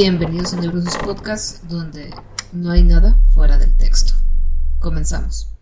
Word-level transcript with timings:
Bienvenidos 0.00 0.54
a 0.54 0.60
Neurosis 0.60 0.96
Podcast, 0.98 1.64
donde 1.64 2.14
no 2.52 2.70
hay 2.70 2.84
nada 2.84 3.18
fuera 3.34 3.58
del 3.58 3.76
texto. 3.76 4.12
Comenzamos. 4.78 5.52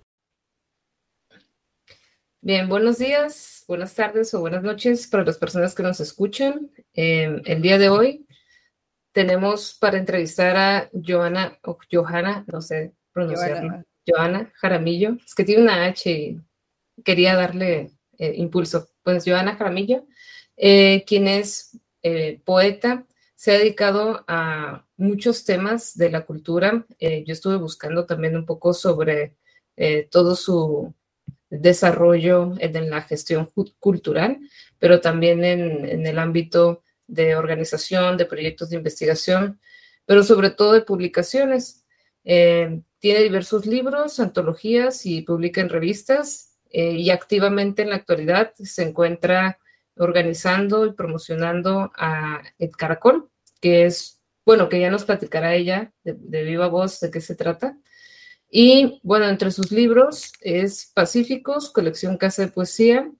Bien, 2.42 2.68
buenos 2.68 2.98
días, 2.98 3.64
buenas 3.66 3.94
tardes 3.94 4.34
o 4.34 4.40
buenas 4.40 4.62
noches 4.62 5.06
para 5.06 5.24
las 5.24 5.38
personas 5.38 5.74
que 5.74 5.82
nos 5.82 6.00
escuchan. 6.00 6.70
Eh, 6.92 7.40
el 7.46 7.62
día 7.62 7.78
de 7.78 7.88
hoy 7.88 8.26
tenemos 9.12 9.74
para 9.80 9.96
entrevistar 9.96 10.54
a 10.58 10.90
Joana, 10.92 11.58
o 11.62 11.78
Johanna, 11.90 12.44
no 12.52 12.60
sé 12.60 12.92
pronunciarlo, 13.14 13.84
Joana 14.06 14.52
Jaramillo. 14.56 15.16
Es 15.24 15.34
que 15.34 15.44
tiene 15.44 15.62
una 15.62 15.86
H 15.86 16.10
y 16.12 16.38
quería 17.02 17.36
darle 17.36 17.92
eh, 18.18 18.34
impulso. 18.36 18.86
Pues 19.02 19.24
Joana 19.24 19.56
Jaramillo, 19.56 20.06
eh, 20.58 21.04
quien 21.06 21.26
es 21.26 21.80
poeta, 22.44 23.06
se 23.36 23.52
ha 23.52 23.58
dedicado 23.58 24.24
a 24.26 24.86
muchos 24.96 25.44
temas 25.44 25.96
de 25.96 26.10
la 26.10 26.24
cultura. 26.24 26.86
Eh, 26.98 27.22
yo 27.26 27.34
estuve 27.34 27.56
buscando 27.56 28.06
también 28.06 28.34
un 28.34 28.46
poco 28.46 28.72
sobre 28.72 29.36
eh, 29.76 30.08
todo 30.10 30.34
su 30.34 30.94
desarrollo 31.50 32.54
en 32.58 32.90
la 32.90 33.02
gestión 33.02 33.50
cultural, 33.78 34.38
pero 34.78 35.00
también 35.00 35.44
en, 35.44 36.06
el 36.06 36.18
ámbito 36.18 36.82
de 37.06 37.36
organización, 37.36 38.16
de 38.16 38.24
proyectos 38.24 38.70
de 38.70 38.76
investigación, 38.78 39.60
pero 40.06 40.24
sobre 40.24 40.50
todo 40.50 40.72
de 40.72 40.80
publicaciones. 40.80 41.84
Eh, 42.24 42.80
tiene 42.98 43.22
diversos 43.22 43.66
libros, 43.66 44.18
antologías 44.18 45.04
y 45.04 45.22
publica 45.22 45.60
en 45.60 45.68
revistas 45.68 46.54
y 46.72 47.10
activamente 47.10 47.82
en 47.82 47.90
la 47.90 47.96
actualidad 47.96 48.52
se 48.54 48.82
encuentra 48.82 49.58
organizando 49.96 50.86
y 50.86 50.92
promocionando 50.92 51.92
a 51.96 52.42
El 52.58 52.70
Caracol, 52.76 53.30
que 53.60 53.86
es, 53.86 54.20
bueno, 54.44 54.68
que 54.68 54.80
ya 54.80 54.90
nos 54.90 55.04
platicará 55.04 55.54
ella 55.54 55.92
de, 56.04 56.44
viva 56.44 56.68
voz 56.68 57.00
de 57.00 57.10
qué 57.10 57.20
se 57.20 57.34
trata. 57.34 57.78
Y 58.50 59.00
bueno, 59.02 59.28
entre 59.28 59.50
sus 59.50 59.72
libros 59.72 60.32
es 60.40 60.90
Pacíficos, 60.94 61.70
colección 61.70 62.16
Casa 62.16 62.42
de 62.42 62.52
Poesía, 62.52 63.10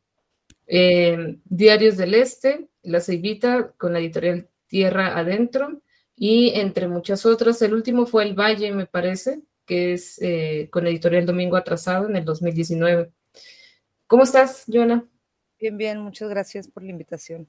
eh, 0.66 1.38
Diarios 1.44 1.96
del 1.96 2.14
Este, 2.14 2.68
La 2.82 3.00
Ceibita 3.00 3.72
con 3.76 3.92
la 3.92 3.98
editorial 3.98 4.48
Tierra 4.66 5.18
Adentro 5.18 5.82
y 6.14 6.50
entre 6.54 6.88
muchas 6.88 7.26
otras. 7.26 7.60
El 7.62 7.74
último 7.74 8.06
fue 8.06 8.24
El 8.24 8.34
Valle, 8.34 8.72
me 8.72 8.86
parece, 8.86 9.42
que 9.64 9.94
es 9.94 10.20
eh, 10.22 10.68
con 10.70 10.86
editorial 10.86 11.26
Domingo 11.26 11.56
Atrasado 11.56 12.08
en 12.08 12.16
el 12.16 12.24
2019. 12.24 13.10
¿Cómo 14.06 14.22
estás, 14.22 14.64
Joana? 14.72 15.04
Bien, 15.58 15.78
bien, 15.78 16.00
muchas 16.00 16.28
gracias 16.28 16.68
por 16.68 16.82
la 16.82 16.90
invitación. 16.90 17.48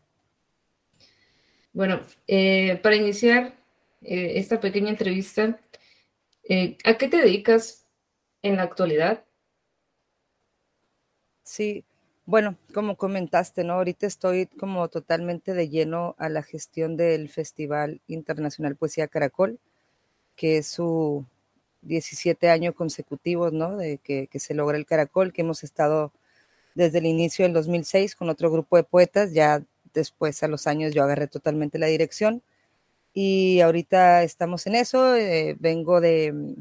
Bueno, 1.74 2.02
eh, 2.26 2.80
para 2.82 2.96
iniciar 2.96 3.54
eh, 4.02 4.34
esta 4.36 4.60
pequeña 4.60 4.90
entrevista, 4.90 5.60
eh, 6.48 6.78
¿a 6.86 6.98
qué 6.98 7.10
te 7.10 7.18
dedicas 7.18 7.86
en 8.42 8.56
la 8.56 8.64
actualidad? 8.64 9.26
Sí, 11.44 11.84
bueno, 12.26 12.58
como 12.74 12.96
comentaste, 12.96 13.64
¿no? 13.64 13.74
Ahorita 13.74 14.08
estoy 14.08 14.48
como 14.48 14.88
totalmente 14.88 15.54
de 15.54 15.70
lleno 15.70 16.16
a 16.18 16.30
la 16.30 16.44
gestión 16.44 16.98
del 16.98 17.30
Festival 17.30 18.02
Internacional 18.08 18.76
Poesía 18.76 19.08
Caracol, 19.08 19.60
que 20.36 20.58
es 20.58 20.68
su 20.68 21.26
17 21.82 22.50
año 22.50 22.74
consecutivo, 22.74 23.52
¿no? 23.52 23.78
De 23.78 23.98
que, 24.00 24.28
que 24.28 24.40
se 24.40 24.54
logra 24.54 24.78
el 24.78 24.86
Caracol, 24.86 25.34
que 25.34 25.42
hemos 25.42 25.64
estado 25.64 26.12
desde 26.78 27.00
el 27.00 27.08
inicio 27.08 27.44
del 27.44 27.54
2006 27.54 28.16
con 28.16 28.30
otro 28.30 28.52
grupo 28.52 28.78
de 28.78 28.84
poetas. 28.84 29.34
Ya 29.34 29.64
después, 29.94 30.42
a 30.44 30.48
los 30.48 30.68
años, 30.68 30.94
yo 30.94 31.04
agarré 31.04 31.28
totalmente 31.28 31.80
la 31.80 31.88
dirección 31.88 32.44
y 33.14 33.62
ahorita 33.62 34.22
estamos 34.24 34.68
en 34.68 34.76
eso. 34.76 35.16
Eh, 35.16 35.58
vengo 35.60 36.00
de, 36.02 36.56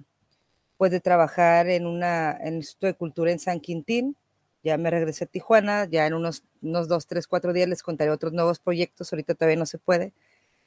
pues, 0.78 0.90
de 0.90 1.00
trabajar 1.00 1.68
en, 1.68 1.86
una, 1.86 2.36
en 2.40 2.56
Instituto 2.56 2.86
de 2.86 2.94
Cultura 2.94 3.30
en 3.30 3.38
San 3.38 3.60
Quintín. 3.60 4.16
Ya 4.64 4.78
me 4.78 4.90
regresé 4.90 5.24
a 5.24 5.26
Tijuana, 5.28 5.84
ya 5.84 6.06
en 6.06 6.14
unos, 6.14 6.42
unos 6.62 6.88
dos, 6.88 7.06
tres, 7.06 7.26
cuatro 7.26 7.52
días 7.52 7.68
les 7.68 7.82
contaré 7.82 8.10
otros 8.10 8.32
nuevos 8.32 8.58
proyectos. 8.58 9.12
Ahorita 9.12 9.34
todavía 9.34 9.58
no 9.58 9.66
se 9.66 9.78
puede, 9.78 10.12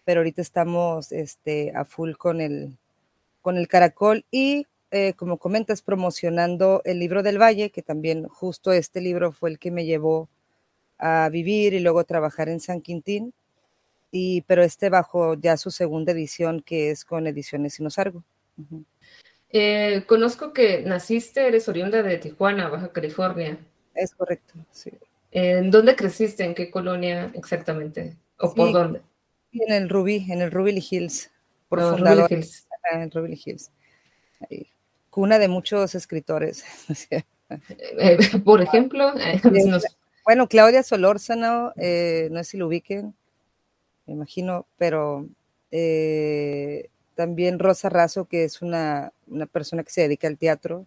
pero 0.05 0.19
ahorita 0.19 0.43
estamos 0.43 1.11
este, 1.11 1.73
a 1.75 1.85
full 1.85 2.13
con 2.13 2.39
el, 2.39 2.77
con 3.41 3.57
el 3.57 3.67
Caracol 3.67 4.25
y 4.29 4.67
eh, 4.91 5.13
como 5.13 5.37
comentas, 5.37 5.83
promocionando 5.83 6.81
el 6.83 6.97
libro 6.97 7.21
del 7.21 7.39
Valle, 7.39 7.69
que 7.69 7.83
también 7.83 8.27
justo 8.27 8.71
este 8.71 9.01
libro 9.01 9.31
fue 9.31 9.51
el 9.51 9.59
que 9.59 9.69
me 9.69 9.85
llevó 9.85 10.29
a 10.97 11.29
vivir 11.29 11.75
y 11.75 11.79
luego 11.79 12.03
trabajar 12.05 12.49
en 12.49 12.59
San 12.59 12.81
Quintín, 12.81 13.33
y, 14.11 14.41
pero 14.41 14.63
este 14.63 14.89
bajo 14.89 15.35
ya 15.35 15.57
su 15.57 15.69
segunda 15.69 16.11
edición, 16.11 16.61
que 16.61 16.89
es 16.89 17.05
con 17.05 17.27
Ediciones 17.27 17.75
Sinosargo. 17.75 18.23
Eh, 19.51 20.03
conozco 20.07 20.53
que 20.53 20.81
naciste, 20.81 21.47
eres 21.47 21.69
oriunda 21.69 22.01
de 22.01 22.17
Tijuana, 22.17 22.67
Baja 22.67 22.91
California. 22.91 23.59
Es 23.93 24.15
correcto, 24.15 24.55
sí. 24.71 24.91
¿En 25.31 25.69
dónde 25.69 25.95
creciste? 25.95 26.43
¿En 26.43 26.55
qué 26.55 26.71
colonia 26.71 27.31
exactamente? 27.35 28.17
¿O 28.39 28.55
por 28.55 28.73
dónde? 28.73 29.01
En 29.51 29.71
el 29.71 29.87
Ruby, 29.87 30.25
en 30.29 30.41
el 30.41 30.49
Ruby 30.49 30.83
Hills, 30.89 31.29
por 31.67 31.79
fundador. 31.81 32.31
Hills. 32.31 32.67
En 32.91 33.11
Ruby 33.11 33.39
Hills. 33.45 33.71
Ahí 34.49 34.67
cuna 35.09 35.39
de 35.39 35.47
muchos 35.47 35.95
escritores. 35.95 36.63
Eh, 37.97 38.19
por 38.45 38.61
ejemplo, 38.61 39.11
eh, 39.17 39.41
bueno, 40.23 40.47
Claudia 40.47 40.83
Solórzano, 40.83 41.73
eh, 41.77 42.27
no 42.29 42.37
sé 42.43 42.51
si 42.51 42.57
lo 42.57 42.67
ubiquen, 42.67 43.15
me 44.05 44.13
imagino, 44.13 44.67
pero 44.77 45.27
también 47.15 47.57
Rosa 47.57 47.89
Razo, 47.89 48.25
que 48.25 48.43
es 48.43 48.61
una, 48.61 49.11
persona 49.51 49.83
que 49.83 49.89
se 49.89 50.01
dedica 50.01 50.27
al 50.27 50.37
teatro, 50.37 50.85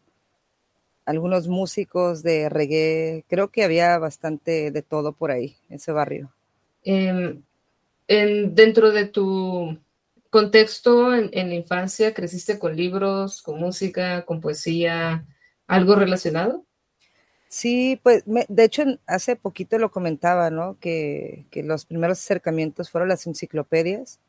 algunos 1.04 1.48
músicos 1.48 2.22
de 2.22 2.48
reggae, 2.48 3.24
creo 3.28 3.48
que 3.48 3.64
había 3.64 3.98
bastante 3.98 4.70
de 4.70 4.82
todo 4.82 5.12
por 5.12 5.32
ahí, 5.32 5.56
en 5.68 5.76
ese 5.76 5.90
barrio. 5.90 6.32
Em, 6.84 7.42
en, 8.06 8.54
dentro 8.54 8.92
de 8.92 9.06
tu 9.06 9.76
contexto 10.32 11.14
en, 11.14 11.30
la 11.30 11.54
infancia, 11.54 12.14
creciste 12.14 12.58
con 12.58 12.74
libros, 12.74 13.42
con 13.42 13.60
música, 13.60 14.24
con 14.24 14.40
poesía, 14.40 15.26
algo 15.66 15.94
relacionado? 15.94 16.64
Sí, 17.48 18.00
pues 18.02 18.24
de 18.24 18.64
hecho 18.64 18.82
hace 19.06 19.36
poquito 19.36 19.76
lo 19.76 19.90
comentaba, 19.90 20.48
¿no? 20.48 20.78
Que, 20.80 21.44
los 21.52 21.84
primeros 21.84 22.18
acercamientos 22.18 22.90
fueron 22.90 23.10
las 23.10 23.26
enciclopedias 23.26 24.20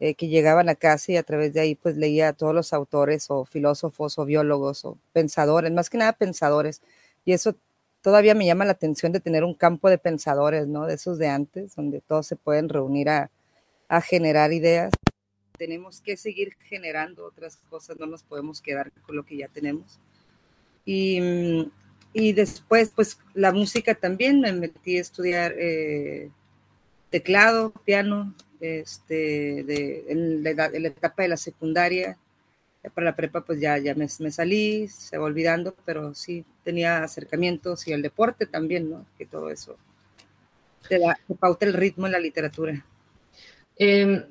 eh, 0.00 0.14
que 0.14 0.28
llegaban 0.28 0.68
a 0.68 0.74
casa 0.74 1.12
y 1.12 1.16
a 1.16 1.22
través 1.22 1.54
de 1.54 1.60
ahí 1.60 1.74
pues 1.74 1.96
leía 1.96 2.28
a 2.28 2.32
todos 2.34 2.54
los 2.54 2.74
autores 2.74 3.30
o 3.30 3.46
filósofos 3.46 4.18
o 4.18 4.26
biólogos 4.26 4.84
o 4.84 4.98
pensadores, 5.14 5.72
más 5.72 5.88
que 5.88 5.96
nada 5.96 6.12
pensadores. 6.12 6.82
Y 7.24 7.32
eso 7.32 7.56
todavía 8.02 8.34
me 8.34 8.44
llama 8.44 8.66
la 8.66 8.72
atención 8.72 9.12
de 9.12 9.20
tener 9.20 9.44
un 9.44 9.54
campo 9.54 9.88
de 9.88 9.96
pensadores, 9.96 10.66
¿no? 10.68 10.86
De 10.86 10.96
esos 10.96 11.16
de 11.16 11.28
antes, 11.28 11.74
donde 11.74 12.02
todos 12.02 12.26
se 12.26 12.36
pueden 12.36 12.68
reunir 12.68 13.08
a 13.08 13.30
generar 14.02 14.52
ideas 14.52 14.90
tenemos 15.58 16.00
que 16.00 16.16
seguir 16.16 16.56
generando 16.60 17.26
otras 17.26 17.58
cosas, 17.68 17.98
no 17.98 18.06
nos 18.06 18.22
podemos 18.22 18.62
quedar 18.62 18.90
con 19.02 19.16
lo 19.16 19.24
que 19.24 19.36
ya 19.36 19.48
tenemos. 19.48 19.98
Y, 20.84 21.20
y 22.12 22.32
después, 22.32 22.92
pues 22.94 23.18
la 23.34 23.52
música 23.52 23.94
también, 23.94 24.40
me 24.40 24.52
metí 24.52 24.96
a 24.96 25.00
estudiar 25.00 25.54
eh, 25.58 26.30
teclado, 27.10 27.72
piano, 27.84 28.34
este, 28.60 29.64
de, 29.64 30.04
en, 30.08 30.42
la, 30.42 30.66
etapa 30.88 31.22
de 31.22 31.28
la 31.28 31.36
secundaria. 31.36 32.16
para 32.94 33.06
la 33.06 33.16
prepa, 33.16 33.42
pues 33.42 33.60
ya, 33.60 33.76
ya 33.78 33.94
me, 33.94 34.08
salí, 34.08 34.88
se 34.88 35.18
va 35.18 35.24
olvidando, 35.24 35.74
pero 35.84 36.14
sí 36.14 36.44
tenía 36.64 37.02
acercamientos 37.02 37.86
y 37.86 37.92
el 37.92 38.02
deporte 38.02 38.46
también, 38.46 38.88
¿no? 38.90 39.04
Que 39.18 39.26
todo 39.26 39.50
eso 39.50 39.76
te, 40.88 40.98
da, 40.98 41.18
te 41.26 41.34
pauta 41.34 41.66
el 41.66 41.74
ritmo 41.74 42.06
en 42.06 42.12
la 42.12 42.18
literatura. 42.18 42.84
Eh, 43.76 44.24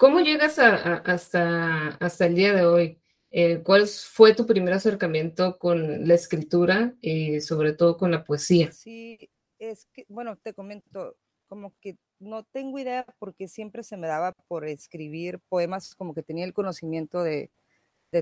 ¿Cómo 0.00 0.20
llegas 0.20 0.58
hasta, 0.58 1.88
hasta 1.88 2.24
el 2.24 2.34
día 2.34 2.54
de 2.54 2.64
hoy? 2.64 2.98
Eh, 3.30 3.60
¿Cuál 3.62 3.86
fue 3.86 4.34
tu 4.34 4.46
primer 4.46 4.72
acercamiento 4.72 5.58
con 5.58 6.08
la 6.08 6.14
escritura 6.14 6.94
y 7.02 7.42
sobre 7.42 7.74
todo 7.74 7.98
con 7.98 8.10
la 8.10 8.24
poesía? 8.24 8.72
Sí, 8.72 9.28
es 9.58 9.86
que, 9.92 10.06
bueno, 10.08 10.38
te 10.38 10.54
comento, 10.54 11.16
como 11.48 11.74
que 11.82 11.98
no 12.18 12.44
tengo 12.44 12.78
idea 12.78 13.04
porque 13.18 13.46
siempre 13.46 13.82
se 13.82 13.98
me 13.98 14.06
daba 14.06 14.32
por 14.48 14.64
escribir 14.66 15.38
poemas, 15.50 15.94
como 15.94 16.14
que 16.14 16.22
tenía 16.22 16.46
el 16.46 16.54
conocimiento 16.54 17.22
de, 17.22 17.50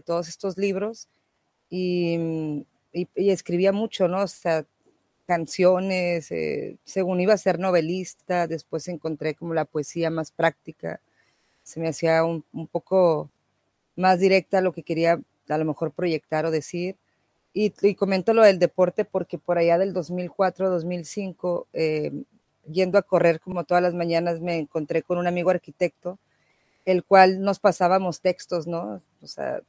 todos 0.05 0.27
estos 0.27 0.59
libros 0.59 1.09
y, 1.71 2.67
escribía 3.15 3.71
mucho, 3.71 4.09
¿no? 4.09 4.23
O 4.23 4.27
sea, 4.27 4.67
canciones, 5.27 6.33
eh, 6.33 6.77
según 6.83 7.21
iba 7.21 7.35
a 7.35 7.39
ser 7.39 7.61
novelista, 7.61 8.49
después 8.49 8.89
encontré 8.89 9.37
como 9.37 9.55
la 9.55 9.65
poesía 9.65 10.11
más 10.11 10.33
práctica 10.33 11.01
se 11.69 11.81
me 11.81 11.89
hacía 11.89 12.25
un, 12.25 12.43
poco 12.73 13.31
más 13.95 14.21
directa 14.21 14.63
lo 14.63 14.73
que 14.73 14.83
quería 14.83 15.21
a 15.51 15.59
lo 15.59 15.67
mejor 15.67 15.93
proyectar 15.93 16.47
o 16.47 16.51
decir. 16.51 16.97
Y, 17.53 17.71
comento 17.95 18.33
lo 18.33 18.43
del 18.43 18.59
deporte 18.59 19.05
porque 19.05 19.37
por 19.37 19.59
allá 19.59 19.77
del 19.77 19.93
2004-2005, 19.93 21.67
eh, 21.75 22.13
yendo 22.71 22.97
a 22.97 23.03
correr 23.03 23.39
como 23.39 23.65
todas 23.65 23.83
las 23.83 23.93
mañanas, 23.93 24.41
me 24.41 24.57
encontré 24.57 25.03
con 25.03 25.19
un 25.19 25.27
amigo 25.27 25.51
arquitecto 25.51 26.19
el 26.87 27.05
cual 27.05 27.43
nos 27.43 27.59
pasábamos 27.61 28.23
textos, 28.23 28.67
¿no? 28.67 29.03
O 29.21 29.27
sea, 29.27 29.61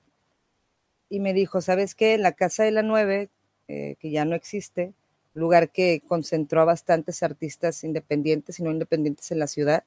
y 1.10 1.19
me 1.19 1.34
dijo, 1.34 1.60
¿sabes 1.60 1.94
qué? 1.94 2.18
La 2.18 2.31
Casa 2.31 2.63
de 2.63 2.72
la 2.72 2.81
Nueve, 2.81 3.30
eh, 3.68 3.98
que 4.00 4.10
ya 4.10 4.24
no 4.24 4.36
existe, 4.38 4.94
lugar 5.34 5.69
que 5.69 6.02
concentró 6.07 6.62
a 6.62 6.66
bastantes 6.66 7.22
artistas 7.22 7.84
independientes 7.84 8.60
y 8.60 8.63
no 8.63 8.72
independientes 8.72 9.31
en 9.31 9.40
la 9.40 9.48
ciudad, 9.48 9.84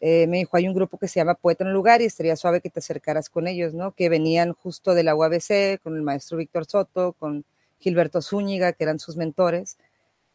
eh, 0.00 0.26
me 0.26 0.38
dijo, 0.38 0.56
hay 0.56 0.66
un 0.66 0.74
grupo 0.74 0.98
que 0.98 1.08
se 1.08 1.20
llama 1.20 1.34
Poeta 1.34 1.62
en 1.62 1.68
el 1.68 1.74
lugar 1.74 2.00
y 2.00 2.06
estaría 2.06 2.34
suave 2.34 2.62
que 2.62 2.70
te 2.70 2.80
acercaras 2.80 3.28
con 3.28 3.46
ellos, 3.46 3.74
¿no? 3.74 3.92
Que 3.92 4.08
venían 4.08 4.54
justo 4.54 4.94
de 4.94 5.02
la 5.02 5.14
UABC, 5.14 5.80
con 5.82 5.94
el 5.94 6.02
maestro 6.02 6.38
Víctor 6.38 6.64
Soto, 6.64 7.12
con 7.18 7.44
Gilberto 7.80 8.22
Zúñiga, 8.22 8.72
que 8.72 8.84
eran 8.84 8.98
sus 8.98 9.16
mentores, 9.16 9.76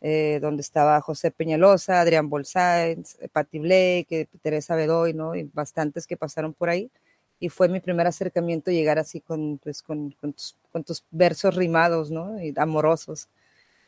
eh, 0.01 0.39
donde 0.39 0.61
estaba 0.61 1.01
José 1.01 1.31
Peñalosa, 1.31 2.01
Adrián 2.01 2.29
Bolsáez, 2.29 3.17
Patti 3.31 3.57
Blake, 3.57 4.27
Teresa 4.43 4.75
Bedoy, 4.75 5.13
¿no? 5.13 5.35
Y 5.35 5.49
bastantes 5.53 6.05
que 6.05 6.15
pasaron 6.15 6.53
por 6.53 6.69
ahí. 6.69 6.91
Y 7.39 7.49
fue 7.49 7.67
mi 7.67 7.79
primer 7.79 8.05
acercamiento 8.07 8.71
llegar 8.71 8.99
así 8.99 9.19
con, 9.19 9.57
pues, 9.63 9.81
con, 9.81 10.11
tus, 10.33 10.55
con 10.71 10.83
tus, 10.83 11.03
versos 11.11 11.55
rimados, 11.55 12.11
¿no? 12.11 12.39
Y 12.41 12.53
amorosos. 12.57 13.29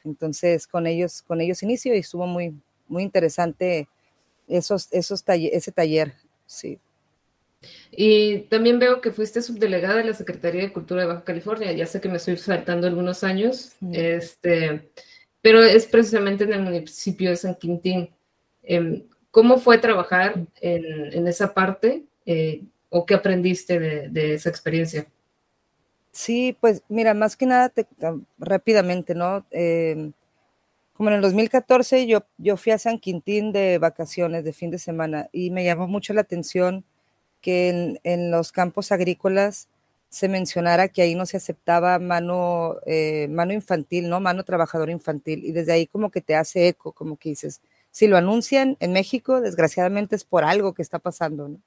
Entonces, 0.04 0.66
con 0.68 0.88
ellos, 0.88 1.22
con 1.22 1.40
ellos 1.40 1.62
inicio 1.64 1.94
y 1.94 2.00
estuvo 2.00 2.26
muy, 2.26 2.60
muy 2.88 3.04
interesante 3.04 3.88
esos, 4.48 4.88
esos 4.92 5.24
ese 5.28 5.72
taller, 5.72 6.14
sí. 6.46 6.80
Y 7.92 8.40
también 8.50 8.80
veo 8.80 9.02
que 9.02 9.12
fuiste 9.12 9.42
subdelegada 9.42 9.98
de 9.98 10.04
la 10.06 10.14
Secretaría 10.14 10.62
de 10.62 10.74
Cultura 10.74 11.02
de 11.02 11.08
Baja 11.08 11.24
California. 11.24 11.72
Ya 11.72 11.86
sé 11.86 12.00
que 12.00 12.10
me 12.10 12.18
estoy 12.18 12.38
saltando 12.38 12.88
algunos 12.88 13.24
años, 13.24 13.74
este, 13.92 14.92
pero 15.42 15.64
es 15.64 15.86
precisamente 15.86 16.44
en 16.44 16.54
el 16.54 16.62
municipio 16.62 17.30
de 17.30 17.36
San 17.36 17.56
Quintín. 17.56 18.10
Em, 18.64 19.04
¿Cómo 19.32 19.58
fue 19.58 19.78
trabajar 19.78 20.46
en, 20.62 21.14
en 21.14 21.28
esa 21.28 21.54
parte 21.54 22.04
eh, 22.26 22.64
o 22.90 23.06
qué 23.06 23.16
aprendiste 23.16 23.80
de, 23.80 24.10
de, 24.10 24.34
esa 24.34 24.50
experiencia? 24.50 25.08
Sí, 26.12 26.58
pues 26.60 26.82
mira, 26.90 27.14
más 27.14 27.36
que 27.36 27.46
nada, 27.46 27.70
te, 27.70 27.86
rápidamente, 28.40 29.14
¿no? 29.14 29.46
Eh, 29.52 30.12
como 30.98 31.10
en 31.10 31.18
el 31.18 31.22
2014 31.22 32.08
yo, 32.08 32.26
yo 32.38 32.58
fui 32.58 32.72
a 32.72 32.80
San 32.80 32.98
Quintín 33.00 33.52
de 33.52 33.78
vacaciones, 33.78 34.44
de 34.44 34.52
fin 34.52 34.72
de 34.72 34.80
semana, 34.80 35.30
y 35.32 35.52
me 35.52 35.64
llamó 35.64 35.88
mucho 35.88 36.14
la 36.14 36.22
atención 36.22 36.84
que 37.42 37.70
en, 37.70 38.00
en 38.04 38.32
los 38.32 38.52
campos 38.52 38.92
agrícolas 38.92 39.70
se 40.10 40.28
mencionara 40.30 40.88
que 40.88 41.02
ahí 41.02 41.16
no 41.16 41.26
se 41.26 41.38
aceptaba 41.38 42.00
mano, 42.00 42.78
eh, 42.86 43.28
mano 43.30 43.54
infantil, 43.54 44.10
¿no? 44.10 44.20
Mano 44.20 44.44
trabajadora 44.44 44.92
infantil. 44.92 45.46
Y 45.46 45.52
desde 45.52 45.74
ahí 45.74 45.86
como 45.88 46.10
que 46.10 46.22
te 46.22 46.36
hace 46.36 46.68
eco, 46.70 46.94
como 46.94 47.18
que 47.18 47.30
dices, 47.30 47.62
si 47.92 48.08
lo 48.08 48.18
anuncian 48.18 48.78
en 48.80 48.94
México, 48.94 49.42
desgraciadamente 49.42 50.16
es 50.16 50.24
por 50.24 50.44
algo 50.44 50.74
que 50.74 50.82
está 50.82 51.00
pasando, 51.00 51.50
¿no? 51.50 51.62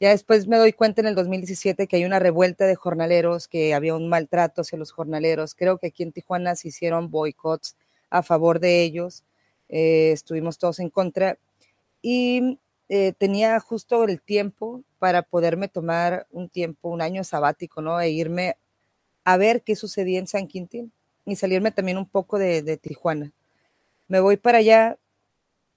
Ya 0.00 0.10
después 0.10 0.46
me 0.48 0.56
doy 0.58 0.72
cuenta 0.72 1.00
en 1.00 1.06
el 1.06 1.14
2017 1.14 1.86
que 1.86 1.96
hay 1.96 2.04
una 2.04 2.18
revuelta 2.18 2.66
de 2.66 2.74
jornaleros, 2.74 3.48
que 3.48 3.74
había 3.74 3.94
un 3.94 4.08
maltrato 4.08 4.62
hacia 4.62 4.78
los 4.78 4.92
jornaleros. 4.92 5.54
Creo 5.54 5.78
que 5.78 5.88
aquí 5.88 6.02
en 6.02 6.12
Tijuana 6.12 6.56
se 6.56 6.68
hicieron 6.68 7.10
boicots 7.10 7.76
a 8.14 8.22
favor 8.22 8.60
de 8.60 8.82
ellos, 8.82 9.24
eh, 9.68 10.12
estuvimos 10.12 10.56
todos 10.56 10.78
en 10.78 10.88
contra 10.88 11.36
y 12.00 12.60
eh, 12.88 13.12
tenía 13.18 13.58
justo 13.58 14.04
el 14.04 14.22
tiempo 14.22 14.84
para 15.00 15.22
poderme 15.22 15.66
tomar 15.66 16.28
un 16.30 16.48
tiempo, 16.48 16.90
un 16.90 17.02
año 17.02 17.24
sabático, 17.24 17.82
¿no? 17.82 18.00
E 18.00 18.10
irme 18.10 18.56
a 19.24 19.36
ver 19.36 19.62
qué 19.62 19.74
sucedía 19.74 20.20
en 20.20 20.28
San 20.28 20.46
Quintín 20.46 20.92
y 21.26 21.34
salirme 21.34 21.72
también 21.72 21.98
un 21.98 22.08
poco 22.08 22.38
de, 22.38 22.76
Tijuana. 22.76 23.32
Me 24.06 24.20
voy 24.20 24.36
para 24.36 24.58
allá 24.58 24.96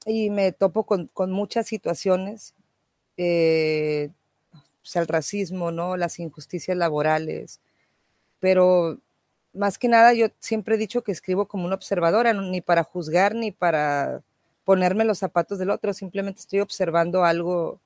y 0.06 0.30
me 0.30 0.51
topo 0.51 0.86
con, 0.86 1.31
muchas 1.31 1.66
situaciones, 1.66 2.54
eh, 3.18 4.12
sea, 4.84 5.01
el 5.01 5.07
racismo, 5.07 5.72
¿no? 5.72 5.98
Las 5.98 6.19
injusticias 6.19 6.78
laborales, 6.78 7.62
pero 8.39 9.00
más 9.57 9.77
que 9.77 9.88
nada 9.88 10.13
yo 10.13 10.27
siempre 10.39 10.75
he 10.75 10.77
dicho 10.77 11.04
que 11.04 11.12
escribo 11.12 11.48
como 11.48 11.65
una 11.65 11.75
observadora, 11.75 12.33
ni 12.33 12.62
para 12.62 12.83
juzgar 12.83 13.36
ni 13.36 13.51
para 13.51 14.24
ponerme 14.63 15.06
los 15.06 15.19
zapatos 15.19 15.59
del 15.59 15.69
otro, 15.69 15.94
simplemente 15.94 16.42
estoy 16.42 16.59
observando 16.59 17.24
algo, 17.24 17.80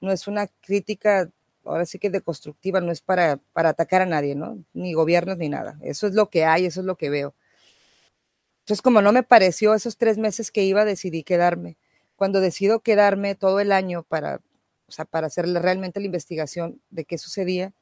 no 0.00 0.12
es 0.12 0.28
una 0.28 0.48
crítica, 0.60 1.30
ahora 1.64 1.86
sí 1.86 1.98
que 1.98 2.10
deconstructiva, 2.10 2.80
no 2.80 2.92
es 2.92 3.00
para, 3.00 3.38
para 3.52 3.70
atacar 3.70 4.02
a 4.02 4.06
nadie, 4.06 4.34
¿no? 4.34 4.58
Ni 4.74 4.92
gobiernos 4.92 5.38
ni 5.38 5.48
nada. 5.48 5.78
Eso 5.82 6.06
es 6.06 6.14
lo 6.14 6.28
que 6.30 6.44
hay, 6.44 6.66
eso 6.66 6.80
es 6.80 6.86
lo 6.86 6.96
que 6.96 7.10
veo. 7.10 7.34
Entonces, 8.60 8.82
como 8.82 9.00
no 9.00 9.12
me 9.12 9.22
pareció 9.22 9.74
esos 9.74 9.96
tres 9.96 10.18
meses 10.18 10.50
que 10.50 10.64
iba, 10.64 10.84
decidí 10.84 11.22
quedarme. 11.22 11.76
Cuando 12.16 12.40
decido 12.40 12.80
quedarme 12.80 13.34
todo 13.34 13.60
el 13.60 13.72
año 13.72 14.02
para, 14.02 14.40
o 14.88 14.92
sea, 14.92 15.04
para 15.04 15.28
hacer 15.28 15.46
realmente 15.48 16.00
la 16.00 16.06
investigación 16.06 16.80
de 16.90 17.04
qué 17.04 17.16
sucedía, 17.16 17.72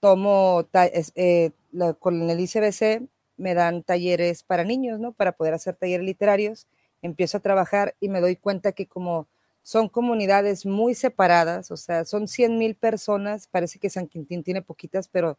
tomo, 0.00 0.68
eh, 0.74 1.52
con 1.98 2.30
el 2.30 2.40
ICBC 2.40 3.08
me 3.36 3.54
dan 3.54 3.82
talleres 3.82 4.42
para 4.42 4.64
niños, 4.64 5.00
¿no? 5.00 5.12
Para 5.12 5.32
poder 5.32 5.54
hacer 5.54 5.74
talleres 5.76 6.06
literarios. 6.06 6.66
Empiezo 7.02 7.38
a 7.38 7.40
trabajar 7.40 7.94
y 8.00 8.08
me 8.08 8.20
doy 8.20 8.36
cuenta 8.36 8.72
que 8.72 8.86
como 8.86 9.26
son 9.62 9.88
comunidades 9.88 10.66
muy 10.66 10.94
separadas, 10.94 11.70
o 11.70 11.76
sea, 11.76 12.04
son 12.04 12.28
100 12.28 12.58
mil 12.58 12.74
personas, 12.74 13.46
parece 13.46 13.78
que 13.78 13.90
San 13.90 14.08
Quintín 14.08 14.42
tiene 14.42 14.62
poquitas, 14.62 15.08
pero 15.08 15.38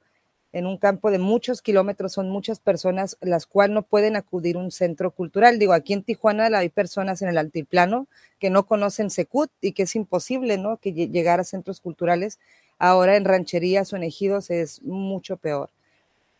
en 0.53 0.68
un 0.68 0.77
campo 0.77 1.12
de 1.12 1.18
muchos 1.19 1.62
kilómetros 1.62 2.13
son 2.13 2.30
muchas 2.30 2.59
personas 2.59 3.18
las 3.21 3.47
cuales 3.47 3.74
no 3.74 3.81
pueden 3.83 4.15
acudir 4.15 4.56
a 4.56 4.59
un 4.59 4.71
centro 4.71 5.12
cultural. 5.12 5.57
Digo, 5.59 5.74
aquí 5.74 5.94
en 5.94 6.03
Tijuana 6.03 6.45
hay 6.57 6.69
personas 6.69 7.21
en 7.24 7.29
el 7.29 7.39
altiplano 7.39 8.07
que 8.39 8.51
no 8.51 8.65
conocen 8.65 9.09
Secut 9.09 9.51
y 9.62 9.71
que 9.74 9.83
es 9.83 9.95
imposible, 9.95 10.57
¿no? 10.57 10.77
Que 10.77 10.94
llegar 10.94 11.39
a 11.39 11.44
centros 11.44 11.81
culturales 11.81 12.39
ahora 12.77 13.18
en 13.18 13.25
rancherías 13.25 13.91
o 13.94 13.95
en 13.95 14.03
ejidos 14.03 14.51
es 14.51 14.83
mucho 14.83 15.38
peor. 15.38 15.71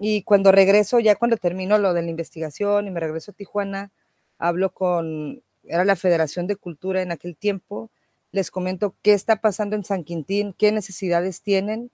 Y 0.06 0.24
cuando 0.24 0.52
regreso, 0.52 1.00
ya 1.00 1.16
cuando 1.16 1.38
termino 1.38 1.78
lo 1.78 1.94
de 1.94 2.02
la 2.02 2.10
investigación 2.10 2.88
y 2.88 2.92
me 2.92 3.00
regreso 3.00 3.32
a 3.32 3.34
Tijuana, 3.36 3.90
hablo 4.38 4.74
con, 4.74 5.42
era 5.64 5.86
la 5.86 5.96
Federación 5.96 6.46
de 6.46 6.58
Cultura 6.58 7.02
en 7.02 7.14
aquel 7.14 7.38
tiempo, 7.38 7.90
les 8.34 8.52
comento 8.52 8.96
qué 9.02 9.14
está 9.14 9.38
pasando 9.38 9.78
en 9.78 9.86
San 9.86 10.04
Quintín, 10.04 10.52
qué 10.58 10.74
necesidades 10.74 11.42
tienen. 11.42 11.90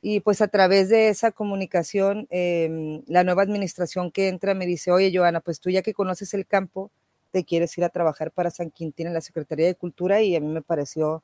Y 0.00 0.18
pues 0.18 0.40
a 0.40 0.48
través 0.48 0.88
de 0.88 1.08
esa 1.08 1.30
comunicación, 1.30 2.26
eh, 2.30 3.00
la 3.06 3.22
nueva 3.22 3.42
administración 3.42 4.10
que 4.10 4.26
entra 4.26 4.54
me 4.54 4.66
dice, 4.66 4.90
oye, 4.90 5.12
Joana, 5.16 5.38
pues 5.40 5.60
tú 5.60 5.70
ya 5.70 5.82
que 5.82 5.94
conoces 5.94 6.34
el 6.34 6.46
campo, 6.46 6.90
te 7.30 7.44
quieres 7.44 7.78
ir 7.78 7.84
a 7.84 7.90
trabajar 7.90 8.32
para 8.32 8.50
San 8.50 8.72
Quintín 8.72 9.06
en 9.06 9.14
la 9.14 9.20
Secretaría 9.20 9.66
de 9.66 9.76
Cultura 9.76 10.20
y 10.20 10.34
a 10.34 10.40
mí 10.40 10.48
me 10.48 10.62
pareció 10.62 11.22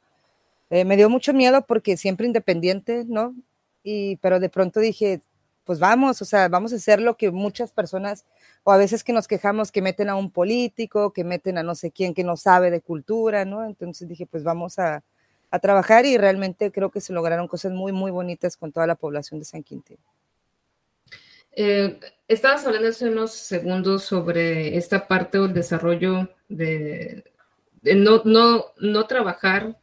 eh, 0.70 0.84
me 0.84 0.96
dio 0.96 1.10
mucho 1.10 1.32
miedo 1.32 1.64
porque 1.66 1.96
siempre 1.96 2.26
independiente, 2.26 3.04
¿no? 3.08 3.34
Y, 3.82 4.16
pero 4.16 4.40
de 4.40 4.50
pronto 4.50 4.80
dije, 4.80 5.20
pues 5.68 5.80
vamos, 5.80 6.22
o 6.22 6.24
sea, 6.24 6.48
vamos 6.48 6.72
a 6.72 6.76
hacer 6.76 6.98
lo 6.98 7.18
que 7.18 7.30
muchas 7.30 7.72
personas, 7.72 8.24
o 8.64 8.72
a 8.72 8.78
veces 8.78 9.04
que 9.04 9.12
nos 9.12 9.28
quejamos 9.28 9.70
que 9.70 9.82
meten 9.82 10.08
a 10.08 10.14
un 10.14 10.30
político, 10.30 11.12
que 11.12 11.24
meten 11.24 11.58
a 11.58 11.62
no 11.62 11.74
sé 11.74 11.90
quién 11.90 12.14
que 12.14 12.24
no 12.24 12.38
sabe 12.38 12.70
de 12.70 12.80
cultura, 12.80 13.44
¿no? 13.44 13.66
Entonces 13.66 14.08
dije, 14.08 14.24
pues 14.24 14.44
vamos 14.44 14.78
a, 14.78 15.04
a 15.50 15.58
trabajar 15.58 16.06
y 16.06 16.16
realmente 16.16 16.72
creo 16.72 16.90
que 16.90 17.02
se 17.02 17.12
lograron 17.12 17.48
cosas 17.48 17.72
muy, 17.72 17.92
muy 17.92 18.10
bonitas 18.10 18.56
con 18.56 18.72
toda 18.72 18.86
la 18.86 18.94
población 18.94 19.40
de 19.40 19.44
San 19.44 19.62
Quintín. 19.62 19.98
Eh, 21.52 22.00
estabas 22.28 22.64
hablando 22.64 22.88
hace 22.88 23.10
unos 23.10 23.32
segundos 23.32 24.04
sobre 24.04 24.74
esta 24.74 25.06
parte 25.06 25.38
del 25.38 25.52
desarrollo 25.52 26.30
de, 26.48 27.24
de 27.82 27.94
no, 27.94 28.22
no, 28.24 28.64
no 28.78 29.06
trabajar 29.06 29.78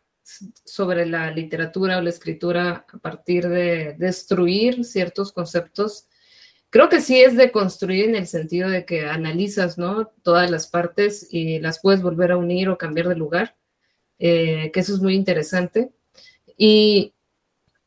sobre 0.63 1.05
la 1.05 1.32
literatura 1.32 1.98
o 1.98 2.01
la 2.01 2.10
escritura 2.10 2.86
a 2.91 2.98
partir 2.98 3.48
de 3.48 3.96
destruir 3.98 4.84
ciertos 4.84 5.32
conceptos. 5.32 6.08
Creo 6.70 6.89
que 6.89 7.01
sí 7.01 7.22
es 7.22 7.38
de 7.38 7.51
construir 7.51 8.05
en 8.10 8.15
el 8.15 8.27
sentido 8.27 8.70
de 8.70 8.86
que 8.86 9.05
analizas, 9.05 9.77
¿no? 9.77 10.08
Todas 10.24 10.50
las 10.50 10.67
partes 10.67 11.27
y 11.32 11.60
las 11.60 11.79
puedes 11.79 12.01
volver 12.01 12.32
a 12.32 12.38
unir 12.38 12.70
o 12.70 12.77
cambiar 12.77 13.08
de 13.08 13.15
lugar, 13.15 13.55
eh, 14.20 14.72
que 14.74 14.79
eso 14.79 14.94
es 14.94 15.01
muy 15.01 15.15
interesante. 15.15 15.91
Y 16.58 17.13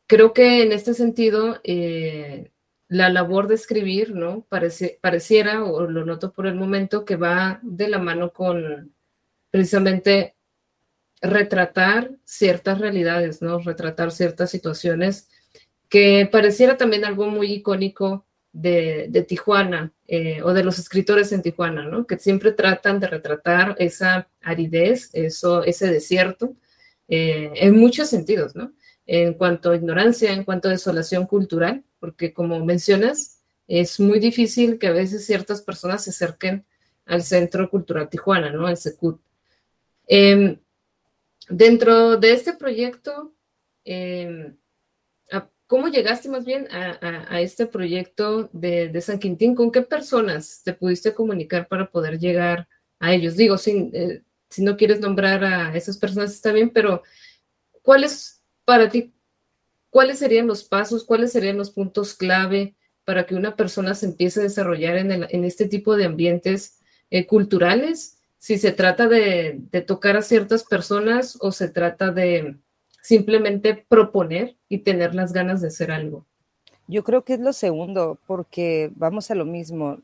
creo 0.06 0.32
que 0.32 0.62
en 0.62 0.72
este 0.72 0.94
sentido, 0.94 1.60
eh, 1.64 2.50
la 2.88 3.10
labor 3.10 3.48
de 3.48 3.54
escribir, 3.54 4.14
¿no? 4.14 4.46
pareciera, 4.48 5.64
o 5.64 5.86
lo 5.86 6.04
noto 6.06 6.32
por 6.32 6.46
el 6.46 6.54
momento, 6.54 7.04
que 7.04 7.16
va 7.16 7.60
de 7.62 7.88
la 7.88 7.98
mano 7.98 8.32
con 8.32 8.94
precisamente 9.50 10.37
retratar 11.20 12.10
ciertas 12.24 12.78
realidades, 12.78 13.42
¿no? 13.42 13.58
Retratar 13.58 14.12
ciertas 14.12 14.50
situaciones 14.50 15.28
que 15.88 16.28
pareciera 16.30 16.76
también 16.76 17.04
algo 17.04 17.28
muy 17.28 17.52
icónico 17.52 18.26
de, 18.52 19.24
Tijuana 19.28 19.92
eh, 20.06 20.42
o 20.42 20.52
de 20.52 20.64
los 20.64 20.78
escritores 20.78 21.32
en 21.32 21.42
Tijuana, 21.42 21.84
¿no? 21.84 22.06
Que 22.06 22.18
siempre 22.18 22.52
tratan 22.52 23.00
de 23.00 23.06
retratar 23.06 23.76
esa 23.78 24.28
aridez, 24.42 25.10
eso, 25.12 25.64
ese 25.64 25.90
desierto, 25.90 26.56
eh, 27.08 27.52
en 27.54 27.78
muchos 27.78 28.08
sentidos, 28.08 28.54
¿no? 28.54 28.72
En 29.06 29.34
cuanto 29.34 29.70
a 29.70 29.76
ignorancia, 29.76 30.32
en 30.32 30.44
cuanto 30.44 30.68
a 30.68 30.72
desolación 30.72 31.26
cultural, 31.26 31.84
porque 32.00 32.32
como 32.32 32.64
mencionas, 32.64 33.40
es 33.66 34.00
muy 34.00 34.18
difícil 34.18 34.78
que 34.78 34.88
a 34.88 34.92
veces 34.92 35.26
ciertas 35.26 35.62
personas 35.62 36.04
se 36.04 36.10
acerquen 36.10 36.64
al 37.06 37.22
Centro 37.22 37.70
Cultural 37.70 38.08
Tijuana, 38.08 38.50
¿no? 38.50 38.66
Al 38.66 38.76
SECUT. 38.76 39.20
Em, 40.06 40.58
Dentro 41.48 42.16
de 42.16 42.32
este 42.32 42.52
proyecto, 42.52 43.34
em, 43.84 44.56
¿cómo 45.66 45.88
llegaste 45.88 46.28
más 46.28 46.44
bien 46.44 46.66
a, 46.70 47.40
este 47.40 47.66
proyecto 47.66 48.48
de, 48.52 49.00
San 49.00 49.18
Quintín? 49.18 49.54
¿Con 49.54 49.70
qué 49.70 49.82
personas 49.82 50.62
te 50.64 50.72
pudiste 50.72 51.14
comunicar 51.14 51.68
para 51.68 51.90
poder 51.90 52.18
llegar 52.18 52.68
a 52.98 53.12
ellos? 53.14 53.36
Digo, 53.36 53.58
sin, 53.58 53.90
eh, 53.94 54.22
si 54.48 54.62
no 54.62 54.76
quieres 54.76 55.00
nombrar 55.00 55.44
a 55.44 55.76
esas 55.76 55.98
personas 55.98 56.32
está 56.32 56.52
bien, 56.52 56.70
pero 56.70 57.02
¿cuáles 57.82 58.42
para 58.64 58.88
ti, 58.88 59.14
cuáles 59.90 60.18
serían 60.18 60.46
los 60.46 60.64
pasos, 60.64 61.04
cuáles 61.04 61.32
serían 61.32 61.58
los 61.58 61.70
puntos 61.70 62.14
clave 62.14 62.76
para 63.04 63.26
que 63.26 63.34
una 63.34 63.56
persona 63.56 63.94
se 63.94 64.06
empiece 64.06 64.40
a 64.40 64.44
desarrollar 64.44 64.96
en, 64.96 65.44
este 65.44 65.68
tipo 65.68 65.96
de 65.96 66.04
ambientes 66.04 66.80
eh, 67.10 67.26
culturales? 67.26 68.17
Si 68.38 68.58
se 68.58 68.72
trata 68.72 69.08
de, 69.08 69.60
tocar 69.86 70.16
a 70.16 70.22
ciertas 70.22 70.64
personas 70.64 71.36
o 71.40 71.52
se 71.52 71.68
trata 71.68 72.10
de 72.10 72.56
simplemente 73.02 73.74
proponer 73.88 74.56
y 74.68 74.78
tener 74.78 75.14
las 75.14 75.32
ganas 75.32 75.60
de 75.60 75.68
hacer 75.68 75.90
algo. 75.90 76.26
Yo 76.86 77.04
creo 77.04 77.24
que 77.24 77.34
es 77.34 77.40
lo 77.40 77.52
segundo, 77.52 78.18
porque 78.26 78.90
vamos 78.94 79.30
a 79.30 79.34
lo 79.34 79.44
mismo. 79.44 79.98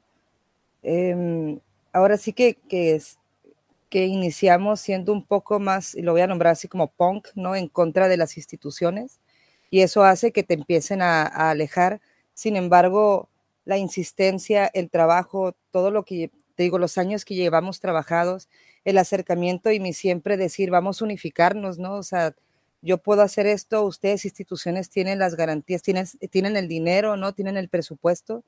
Em, 0.83 1.59
ahora 1.93 2.17
sí 2.17 2.33
que, 2.33 2.55
que 2.69 2.95
es, 2.95 3.19
que 3.95 4.07
iniciamos 4.07 4.81
siendo 4.81 5.13
un 5.13 5.23
poco 5.23 5.61
más, 5.61 5.95
lo 5.95 6.11
voy 6.11 6.21
a 6.21 6.27
nombrar 6.27 6.55
así 6.55 6.67
como 6.67 6.89
punk, 6.89 7.29
¿no? 7.37 7.55
En 7.55 7.69
contra 7.69 8.09
de 8.09 8.17
las 8.17 8.37
instituciones. 8.37 9.21
Y 9.71 9.83
eso 9.83 10.03
hace 10.03 10.33
que 10.33 10.43
te 10.43 10.55
empiecen 10.55 11.01
a, 11.01 11.25
alejar. 11.25 12.01
Sin 12.33 12.57
embargo, 12.57 13.29
la 13.65 13.79
insistencia, 13.79 14.69
el 14.75 14.91
trabajo, 14.91 15.55
todo 15.71 15.93
lo 15.93 16.05
que, 16.05 16.33
te 16.55 16.63
digo, 16.63 16.79
los 16.79 16.99
años 16.99 17.25
que 17.25 17.35
llevamos 17.35 17.81
trabajados, 17.81 18.49
el 18.85 18.99
acercamiento 18.99 19.71
y 19.71 19.81
mi 19.81 19.93
siempre 19.93 20.37
decir, 20.37 20.71
vamos 20.71 21.01
a 21.01 21.05
unificarnos, 21.05 21.79
¿no? 21.79 21.95
O 21.95 22.03
sea, 22.03 22.35
yo 22.83 22.99
puedo 22.99 23.23
hacer 23.23 23.47
esto, 23.47 23.85
ustedes 23.85 24.25
instituciones 24.25 24.91
tienen 24.91 25.19
las 25.19 25.37
garantías, 25.37 25.83
tienen, 25.83 26.07
tienen 26.31 26.57
el 26.57 26.69
dinero, 26.69 27.17
¿no? 27.17 27.33
Tienen 27.33 27.57
el 27.57 27.69
presupuesto, 27.69 28.45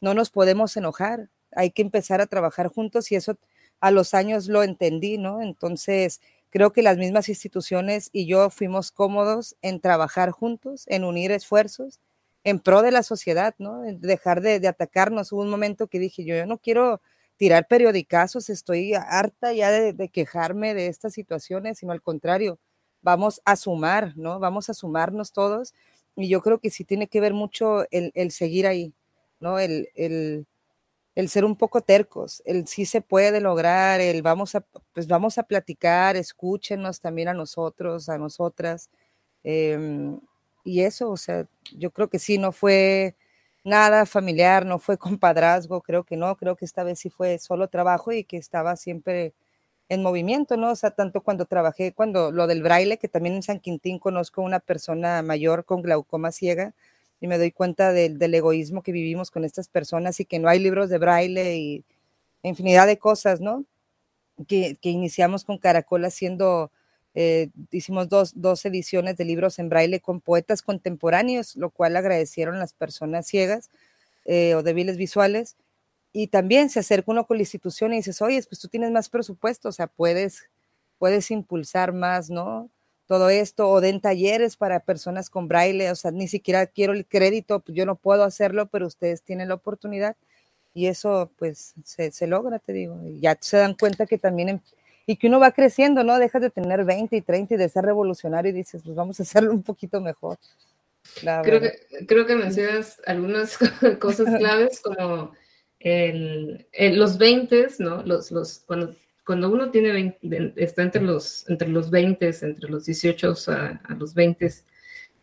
no 0.00 0.14
nos 0.14 0.30
podemos 0.30 0.76
enojar, 0.76 1.28
hay 1.52 1.70
que 1.72 1.82
empezar 1.82 2.20
a 2.20 2.26
trabajar 2.26 2.68
juntos 2.68 3.10
y 3.12 3.16
eso 3.16 3.36
a 3.80 3.90
los 3.90 4.14
años 4.14 4.48
lo 4.48 4.62
entendí, 4.62 5.18
¿no? 5.18 5.42
Entonces, 5.42 6.20
creo 6.50 6.72
que 6.72 6.82
las 6.82 6.98
mismas 6.98 7.28
instituciones 7.28 8.10
y 8.12 8.26
yo 8.26 8.50
fuimos 8.50 8.92
cómodos 8.92 9.56
en 9.62 9.80
trabajar 9.80 10.30
juntos, 10.30 10.84
en 10.86 11.04
unir 11.04 11.32
esfuerzos 11.32 11.98
en 12.44 12.58
pro 12.58 12.82
de 12.82 12.90
la 12.90 13.02
sociedad, 13.02 13.54
¿no? 13.58 13.82
Dejar 13.82 14.40
de, 14.40 14.66
atacarnos. 14.66 15.32
Hubo 15.32 15.42
un 15.42 15.50
momento 15.50 15.88
que 15.88 15.98
dije, 15.98 16.24
yo, 16.24 16.36
yo 16.36 16.46
no 16.46 16.58
quiero 16.58 17.00
tirar 17.40 17.66
periodicazos, 17.66 18.50
estoy 18.50 18.92
harta 18.92 19.54
ya 19.54 19.70
de, 19.70 20.08
quejarme 20.10 20.74
de 20.74 20.88
estas 20.88 21.14
situaciones, 21.14 21.78
sino 21.78 21.92
al 21.92 22.02
contrario, 22.02 22.58
vamos 23.00 23.40
a 23.46 23.56
sumar, 23.56 24.12
¿no? 24.14 24.38
Vamos 24.38 24.68
a 24.68 24.74
sumarnos 24.74 25.32
todos. 25.32 25.72
Y 26.16 26.28
yo 26.28 26.42
creo 26.42 26.58
que 26.58 26.68
sí 26.68 26.84
tiene 26.84 27.08
que 27.08 27.18
ver 27.18 27.32
mucho 27.32 27.86
el, 27.90 28.30
seguir 28.30 28.66
ahí, 28.66 28.92
¿no? 29.40 29.58
El 29.58 30.44
ser 31.28 31.46
un 31.46 31.56
poco 31.56 31.80
tercos, 31.80 32.42
el 32.44 32.66
sí 32.66 32.84
se 32.84 33.00
puede 33.00 33.40
lograr, 33.40 34.02
el 34.02 34.20
vamos 34.20 34.54
a, 34.54 34.60
pues 34.92 35.06
vamos 35.06 35.38
a 35.38 35.44
platicar, 35.44 36.16
escúchenos 36.16 37.00
también 37.00 37.28
a 37.28 37.32
nosotros, 37.34 38.10
a 38.10 38.18
nosotras. 38.18 38.90
Em, 39.44 40.20
y 40.62 40.82
eso, 40.82 41.10
o 41.10 41.16
sea, 41.16 41.48
yo 41.74 41.90
creo 41.90 42.10
que 42.10 42.18
sí, 42.18 42.36
no 42.36 42.52
fue 42.52 43.16
nada 43.64 44.06
familiar, 44.06 44.66
no 44.66 44.78
fue 44.78 44.98
compadrazgo, 44.98 45.82
creo 45.82 46.04
que 46.04 46.16
no, 46.16 46.36
creo 46.36 46.56
que 46.56 46.64
esta 46.64 46.84
vez 46.84 47.00
sí 47.00 47.10
fue 47.10 47.38
solo 47.38 47.68
trabajo 47.68 48.12
y 48.12 48.24
que 48.24 48.36
estaba 48.36 48.76
siempre 48.76 49.34
en 49.88 50.02
movimiento, 50.02 50.56
¿no? 50.56 50.70
O 50.70 50.76
sea, 50.76 50.92
tanto 50.92 51.20
cuando 51.22 51.46
trabajé, 51.46 51.92
cuando 51.92 52.30
lo 52.30 52.46
del 52.46 52.62
braille, 52.62 52.98
que 52.98 53.08
también 53.08 53.34
en 53.36 53.42
San 53.42 53.60
Quintín 53.60 53.98
conozco 53.98 54.42
una 54.42 54.60
persona 54.60 55.22
mayor 55.22 55.64
con 55.64 55.82
glaucoma 55.82 56.32
ciega, 56.32 56.74
y 57.20 57.26
me 57.26 57.38
doy 57.38 57.52
cuenta 57.52 57.92
del, 57.92 58.34
egoísmo 58.34 58.82
que 58.82 58.92
vivimos 58.92 59.30
con 59.30 59.44
estas 59.44 59.68
personas 59.68 60.20
y 60.20 60.24
que 60.24 60.38
no 60.38 60.48
hay 60.48 60.58
libros 60.58 60.88
de 60.88 60.98
braille 60.98 61.56
y 61.56 61.84
infinidad 62.42 62.86
de 62.86 62.98
cosas, 62.98 63.40
¿no? 63.40 63.64
Que, 64.48 64.78
iniciamos 64.82 65.44
con 65.44 65.58
Caracol 65.58 66.04
haciendo, 66.04 66.72
eh, 67.14 67.48
hicimos 67.70 68.08
dos, 68.08 68.32
dos, 68.36 68.64
ediciones 68.64 69.16
de 69.16 69.24
libros 69.24 69.58
en 69.58 69.68
braille 69.68 70.00
con 70.00 70.20
poetas 70.20 70.62
contemporáneos, 70.62 71.56
lo 71.56 71.70
cual 71.70 71.96
agradecieron 71.96 72.58
las 72.58 72.72
personas 72.72 73.26
ciegas 73.26 73.70
eh, 74.24 74.54
o 74.54 74.62
débiles 74.62 74.96
visuales. 74.96 75.56
Y 76.12 76.28
también 76.28 76.70
se 76.70 76.80
acerca 76.80 77.12
uno 77.12 77.26
con 77.26 77.36
la 77.38 77.42
institución 77.42 77.92
y 77.92 77.96
dices, 77.96 78.20
oye, 78.22 78.42
pues 78.48 78.60
tú 78.60 78.68
tienes 78.68 78.90
más 78.90 79.08
presupuesto, 79.08 79.68
o 79.68 79.72
sea, 79.72 79.86
puedes, 79.86 80.48
puedes 80.98 81.30
impulsar 81.30 81.92
más, 81.92 82.30
¿no? 82.30 82.70
todo 83.10 83.28
esto, 83.28 83.68
o 83.68 83.80
den 83.80 84.00
talleres 84.00 84.56
para 84.56 84.78
personas 84.78 85.30
con 85.30 85.48
braille, 85.48 85.90
o 85.90 85.96
sea, 85.96 86.12
ni 86.12 86.28
siquiera 86.28 86.66
quiero 86.66 86.92
el 86.92 87.04
crédito, 87.04 87.58
pues 87.58 87.74
yo 87.76 87.84
no 87.84 87.96
puedo 87.96 88.22
hacerlo, 88.22 88.68
pero 88.68 88.86
ustedes 88.86 89.24
tienen 89.24 89.48
la 89.48 89.54
oportunidad 89.54 90.16
y 90.74 90.86
eso 90.86 91.28
pues 91.36 91.74
se, 91.84 92.26
logra, 92.28 92.60
te 92.60 92.72
digo, 92.72 92.96
ya 93.18 93.36
se 93.40 93.56
dan 93.56 93.74
cuenta 93.74 94.06
que 94.06 94.16
también, 94.16 94.50
em, 94.50 94.60
y 95.06 95.16
que 95.16 95.28
uno 95.28 95.40
va 95.40 95.52
creciendo, 95.52 96.04
¿no? 96.04 96.18
Dejas 96.18 96.42
de 96.42 96.50
tener 96.50 96.84
20 96.84 97.16
y 97.16 97.20
30 97.20 97.54
y 97.54 97.56
de 97.56 97.68
ser 97.68 97.84
revolucionario 97.84 98.50
y 98.50 98.54
dices, 98.54 98.82
pues 98.84 98.94
vamos 98.94 99.18
a 99.20 99.22
hacerlo 99.22 99.52
un 99.52 99.62
poquito 99.62 100.00
mejor. 100.00 100.38
Creo 101.42 101.60
que, 101.60 101.72
creo 102.06 102.26
que 102.26 102.36
mencionas 102.36 103.00
algunas 103.06 103.58
cosas 103.98 104.36
claves 104.38 104.80
como 104.80 105.32
el, 105.80 106.66
los 106.78 107.18
20, 107.18 107.68
¿no? 107.78 108.02
Los, 108.02 108.30
los, 108.30 108.60
cuando 108.66 108.94
cuando 109.30 109.48
uno 109.48 109.70
tiene 109.70 110.18
está 110.56 110.82
entre 110.82 111.02
los, 111.02 111.48
entre 111.48 111.68
los 111.68 111.88
20, 111.88 112.34
entre 112.42 112.68
los 112.68 112.84
18 112.86 113.34
a, 113.46 113.94
los 113.96 114.12
20, 114.12 114.50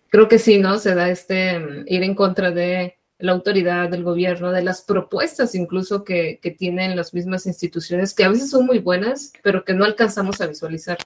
creo 0.07 0.29
que 0.29 0.39
sí, 0.39 0.59
¿no? 0.59 0.79
Se 0.79 0.95
da 0.95 1.09
este 1.09 1.59
mm, 1.59 1.83
ir 1.87 2.03
en 2.03 2.15
contra 2.15 2.51
de 2.51 2.96
la 3.19 3.31
autoridad, 3.31 3.89
del 3.89 4.03
gobierno, 4.03 4.51
de 4.51 4.63
las 4.63 4.81
propuestas 4.81 5.55
incluso 5.55 6.03
que, 6.03 6.39
que, 6.41 6.51
tienen 6.51 6.95
las 6.95 7.13
mismas 7.13 7.47
instituciones, 7.47 8.13
que 8.13 8.23
a 8.23 8.29
veces 8.29 8.51
son 8.51 8.65
muy 8.65 8.79
buenas, 8.79 9.33
pero 9.41 9.65
que 9.65 9.73
no 9.73 9.85
alcanzamos 9.85 10.39
a 10.39 10.47
visualizar. 10.47 10.97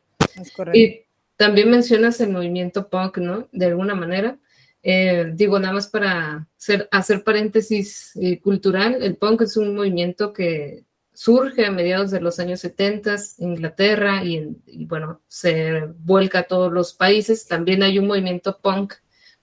Y 0.74 1.02
también 1.38 1.72
mencionas 1.72 2.20
el 2.22 2.32
movimiento 2.32 2.90
punk, 2.90 3.18
¿no? 3.18 3.48
De 3.52 3.68
alguna 3.68 3.96
manera. 3.96 4.38
Eh, 4.84 5.32
digo, 5.34 5.60
nada 5.60 5.74
más 5.74 5.88
para 5.88 6.48
hacer, 6.58 6.88
hacer 6.92 7.24
paréntesis 7.24 8.16
eh, 8.16 8.40
cultural, 8.40 9.02
el 9.02 9.16
punk 9.16 9.42
es 9.42 9.56
un 9.58 9.76
movimiento 9.76 10.34
que 10.34 10.86
surge 11.14 11.66
a 11.66 11.72
mediados 11.72 12.10
de 12.10 12.22
los 12.22 12.40
años 12.40 12.62
70 12.62 13.16
en 13.40 13.50
Inglaterra 13.50 14.24
y, 14.24 14.56
bueno, 14.86 15.22
se 15.28 15.82
vuelca 16.00 16.40
a 16.40 16.44
todos 16.44 16.72
los 16.72 16.94
países. 16.94 17.48
También 17.48 17.84
hay 17.84 18.00
un 18.00 18.08
movimiento 18.08 18.60
punk 18.60 18.94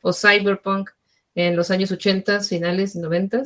o 0.00 0.12
cyberpunk 0.12 0.90
en 1.34 1.56
los 1.56 1.70
años 1.70 1.90
80, 1.90 2.40
finales 2.40 2.94
y 2.94 3.00
90, 3.00 3.42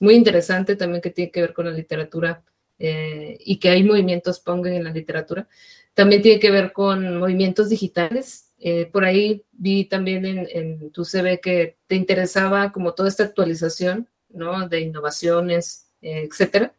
muy 0.00 0.14
interesante 0.14 0.76
también 0.76 1.00
que 1.00 1.10
tiene 1.10 1.30
que 1.30 1.40
ver 1.40 1.52
con 1.52 1.66
la 1.66 1.72
literatura 1.72 2.42
eh, 2.78 3.38
y 3.40 3.58
que 3.58 3.70
hay 3.70 3.82
movimientos 3.82 4.40
punk 4.40 4.66
en 4.66 4.84
la 4.84 4.90
literatura. 4.90 5.48
También 5.94 6.22
tiene 6.22 6.40
que 6.40 6.50
ver 6.50 6.72
con 6.72 7.18
movimientos 7.18 7.70
digitales. 7.70 8.52
Eh, 8.58 8.86
por 8.86 9.04
ahí 9.04 9.44
vi 9.52 9.84
también 9.86 10.26
en, 10.26 10.46
en, 10.50 10.90
tu 10.90 11.04
CV 11.04 11.40
que 11.40 11.76
te 11.86 11.94
interesaba 11.94 12.72
como 12.72 12.94
toda 12.94 13.08
esta 13.08 13.24
actualización, 13.24 14.08
¿no? 14.30 14.68
De 14.68 14.80
innovaciones, 14.80 15.88
eh, 16.02 16.28
etcétera. 16.30 16.74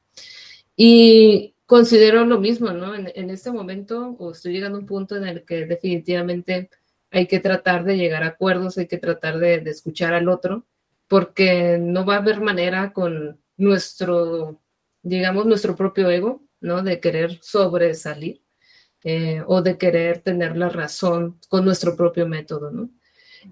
Y 0.76 1.56
considero 1.66 2.26
lo 2.26 2.40
mismo, 2.40 2.72
¿no? 2.72 2.96
En, 2.96 3.30
este 3.30 3.52
momento, 3.52 4.16
o 4.20 4.32
estoy 4.32 4.54
llegando 4.54 4.78
a 4.78 4.82
un 4.82 4.88
punto 4.88 5.16
en 5.16 5.28
el 5.28 5.44
que 5.44 5.66
definitivamente 5.66 6.70
hay 7.12 7.28
que 7.28 7.40
tratar 7.40 7.84
de 7.84 7.98
llegar 7.98 8.24
a 8.24 8.28
acuerdos, 8.28 8.78
hay 8.78 8.88
que 8.88 8.98
tratar 8.98 9.40
de, 9.40 9.56
escuchar 9.66 10.14
al 10.14 10.30
otro, 10.30 10.66
porque 11.08 11.78
no 11.80 12.06
va 12.06 12.16
a 12.16 12.20
haber 12.20 12.42
manera 12.42 12.94
con 12.94 13.40
nuestro, 13.56 14.60
digamos, 15.02 15.46
nuestro 15.46 15.76
propio 15.76 16.10
ego, 16.10 16.42
¿no? 16.60 16.84
De 16.84 17.00
querer 17.00 17.40
sobresalir 17.42 18.42
eh, 19.04 19.44
o 19.48 19.62
de 19.62 19.78
querer 19.78 20.20
tener 20.20 20.58
la 20.58 20.70
razón 20.70 21.40
con 21.50 21.64
nuestro 21.66 21.96
propio 21.96 22.28
método, 22.28 22.72
¿no? 22.72 22.90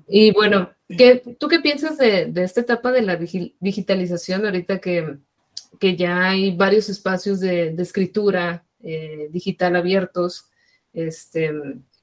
Y 0.07 0.31
bueno, 0.31 0.71
¿qué, 0.89 1.21
¿tú 1.39 1.47
qué 1.47 1.59
piensas 1.59 1.97
de, 1.97 2.31
esta 2.35 2.61
etapa 2.61 2.91
de 2.91 3.01
la 3.03 3.15
digitalización 3.15 4.45
ahorita 4.45 4.79
que 4.79 5.19
que 5.79 5.95
ya 5.95 6.29
hay 6.29 6.55
varios 6.55 6.89
espacios 6.89 7.39
de, 7.39 7.75
escritura 7.77 8.65
eh, 8.83 9.29
digital 9.31 9.75
abiertos, 9.75 10.49
este, 10.93 11.51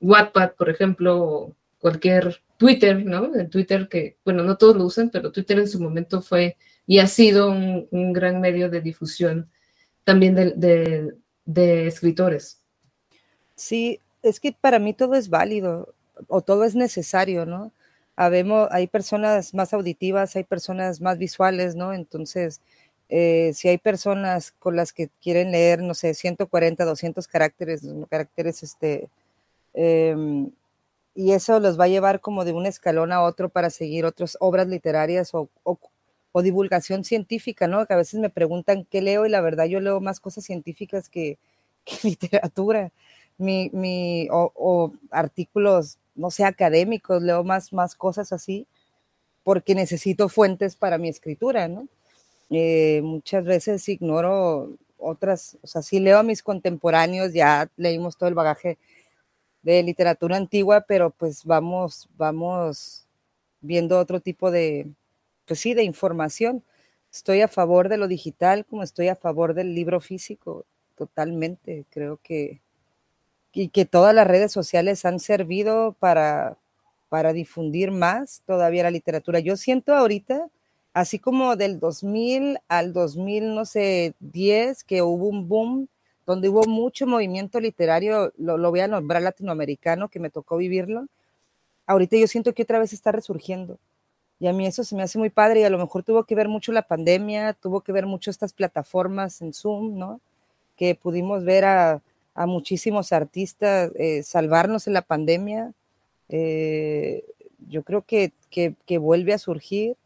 Wattpad, 0.03 0.53
por 0.53 0.69
ejemplo, 0.69 1.23
o 1.23 1.57
cualquier 1.79 2.41
Twitter, 2.59 3.05
¿no? 3.05 3.35
En 3.35 3.49
Twitter 3.49 3.89
que, 3.89 4.17
bueno, 4.25 4.43
no 4.43 4.57
todos 4.57 4.77
lo 4.77 4.85
usan, 4.85 5.11
pero 5.11 5.33
Twitter 5.33 5.59
en 5.59 5.69
su 5.69 5.81
momento 5.81 6.21
fue 6.21 6.57
y 6.87 6.99
ha 6.99 7.07
sido 7.07 7.51
un, 7.51 8.13
gran 8.13 8.41
medio 8.41 8.69
de 8.69 8.81
difusión 8.81 9.49
también 10.05 10.35
de, 10.35 11.15
de, 11.45 11.87
escritores. 11.87 12.61
Sí, 13.55 14.01
es 14.23 14.41
que 14.41 14.53
para 14.53 14.79
mí 14.79 14.93
todo 14.93 15.15
es 15.15 15.29
válido 15.29 15.95
o 16.29 16.41
todo 16.43 16.65
es 16.65 16.75
necesario, 16.75 17.47
¿no? 17.47 17.73
Habemos, 18.17 18.69
hay 18.71 18.89
personas 18.89 19.55
más 19.55 19.73
auditivas, 19.73 20.37
hay 20.37 20.45
personas 20.45 21.01
más 21.01 21.19
visuales, 21.19 21.77
¿no? 21.77 21.93
Entonces, 21.93 22.61
eh, 23.09 23.53
si 23.55 23.69
hay 23.69 23.79
personas 23.79 24.53
con 24.59 24.77
las 24.77 24.93
que 24.93 25.09
quieren 25.23 25.53
leer, 25.53 25.83
no 25.83 25.95
sé, 25.95 26.15
140, 26.15 26.85
200 26.85 27.29
caracteres, 27.29 27.83
caracteres 28.09 28.63
este, 28.63 29.09
em, 29.75 30.51
y 31.15 31.33
eso 31.33 31.61
los 31.61 31.79
va 31.79 31.85
a 31.85 31.89
llevar 31.89 32.21
como 32.21 32.45
de 32.45 32.53
un 32.53 32.67
escalón 32.67 33.13
a 33.13 33.23
otro 33.23 33.49
para 33.51 33.71
seguir 33.71 34.05
otras 34.05 34.37
obras 34.41 34.69
literarias 34.69 35.35
o, 35.35 35.51
o, 35.65 36.43
divulgación 36.43 37.05
científica, 37.05 37.69
¿no? 37.69 37.87
Que 37.87 37.93
a 37.95 37.99
veces 37.99 38.19
me 38.21 38.31
preguntan 38.31 38.87
qué 38.91 39.03
leo 39.03 39.27
y 39.27 39.29
la 39.29 39.43
verdad 39.43 39.67
yo 39.67 39.81
leo 39.81 40.01
más 40.01 40.21
cosas 40.21 40.45
científicas 40.45 41.09
que, 41.11 41.39
literatura, 42.03 42.93
mi, 43.39 43.71
mi, 43.73 44.29
o, 44.31 44.93
artículos, 45.11 45.99
no 46.15 46.31
sé, 46.31 46.45
académicos, 46.45 47.23
leo 47.23 47.45
más, 47.45 47.73
más 47.73 47.95
cosas 47.95 48.33
así, 48.33 48.67
porque 49.45 49.75
necesito 49.75 50.29
fuentes 50.29 50.77
para 50.77 50.99
mi 50.99 51.09
escritura, 51.09 51.69
¿no? 51.69 51.89
Eh, 52.51 53.01
muchas 53.03 53.45
veces 53.45 53.89
ignoro 53.89 54.77
otras, 54.99 55.59
o 55.63 55.67
sea, 55.67 55.83
sí 55.83 56.01
leo 56.01 56.19
a 56.19 56.23
mis 56.23 56.43
contemporáneos, 56.43 57.33
ya 57.33 57.69
leímos 57.77 58.17
todo 58.17 58.29
el 58.29 58.35
bagaje 58.35 58.79
de 59.63 59.83
literatura 59.83 60.37
antigua, 60.37 60.83
pero 60.87 61.11
pues 61.11 61.45
vamos, 61.45 62.09
vamos 62.17 63.07
viendo 63.61 63.99
otro 63.99 64.21
tipo 64.21 64.51
de, 64.51 64.89
pues 65.47 65.61
sí, 65.61 65.75
de 65.75 65.85
información. 65.85 66.65
Estoy 67.13 67.43
a 67.43 67.49
favor 67.49 67.89
de 67.89 67.97
lo 67.99 68.09
digital 68.09 68.65
como 68.67 68.83
estoy 68.83 69.09
a 69.09 69.17
favor 69.17 69.55
del 69.55 69.75
libro 69.75 70.01
físico, 70.01 70.67
totalmente. 70.97 71.85
Creo 71.91 72.19
que, 72.23 72.61
y 73.53 73.69
que 73.69 73.85
todas 73.85 74.15
las 74.15 74.27
redes 74.27 74.53
sociales 74.53 75.05
han 75.05 75.21
servido 75.21 75.95
para, 75.99 76.59
para 77.09 77.33
difundir 77.33 77.91
más 77.91 78.43
todavía 78.47 78.85
la 78.85 78.91
literatura. 78.91 79.41
Yo 79.41 79.57
siento 79.57 79.95
ahorita, 79.95 80.49
así 80.95 81.19
como 81.19 81.57
del 81.57 81.79
2000 81.79 82.59
al 82.69 82.93
2000, 82.93 83.55
no 83.55 83.65
sé, 83.67 84.15
10, 84.21 84.85
que 84.85 85.03
hubo 85.03 85.27
un 85.29 85.49
boom 85.49 85.89
donde 86.27 86.49
hubo 86.49 86.65
mucho 86.65 87.07
movimiento 87.07 87.61
literario, 87.61 88.33
lo, 88.39 88.57
lo 88.59 88.71
voy 88.71 88.81
a 88.81 88.89
nombrar 88.89 89.23
latinoamericano, 89.23 90.09
que 90.09 90.21
me 90.21 90.31
tocó 90.31 90.57
vivirlo. 90.57 91.07
Ahorita 91.87 92.17
yo 92.17 92.27
siento 92.27 92.55
que 92.55 92.63
otra 92.63 92.79
vez 92.79 92.93
está 92.93 93.13
resurgiendo. 93.13 93.79
Y 94.43 94.49
a 94.49 94.53
mí 94.53 94.67
eso 94.67 94.83
se 94.83 94.97
me 94.97 95.05
hace 95.05 95.19
muy 95.19 95.31
padre 95.31 95.61
y 95.61 95.65
a 95.65 95.71
lo 95.71 95.79
mejor 95.79 96.03
tuvo 96.03 96.25
que 96.25 96.35
ver 96.35 96.49
mucho 96.49 96.73
la 96.73 96.83
pandemia, 96.83 97.53
tuvo 97.53 97.81
que 97.81 97.93
ver 97.93 98.07
mucho 98.07 98.29
estas 98.31 98.53
plataformas 98.53 99.41
en 99.41 99.53
Zoom, 99.53 99.97
¿no? 99.97 100.21
Que 100.77 100.97
pudimos 100.97 101.45
ver 101.45 101.65
a, 101.65 102.03
a 102.35 102.47
muchísimos 102.47 103.13
artistas 103.13 103.93
eh, 103.95 104.23
salvarnos 104.23 104.87
en 104.87 104.95
la 104.95 105.03
pandemia. 105.03 105.73
Eh, 106.29 107.25
yo 107.69 107.83
creo 107.83 108.03
que, 108.03 108.33
que, 108.51 108.75
que, 108.87 108.99
vuelve 108.99 109.33
a 109.33 109.39
surgir 109.39 109.97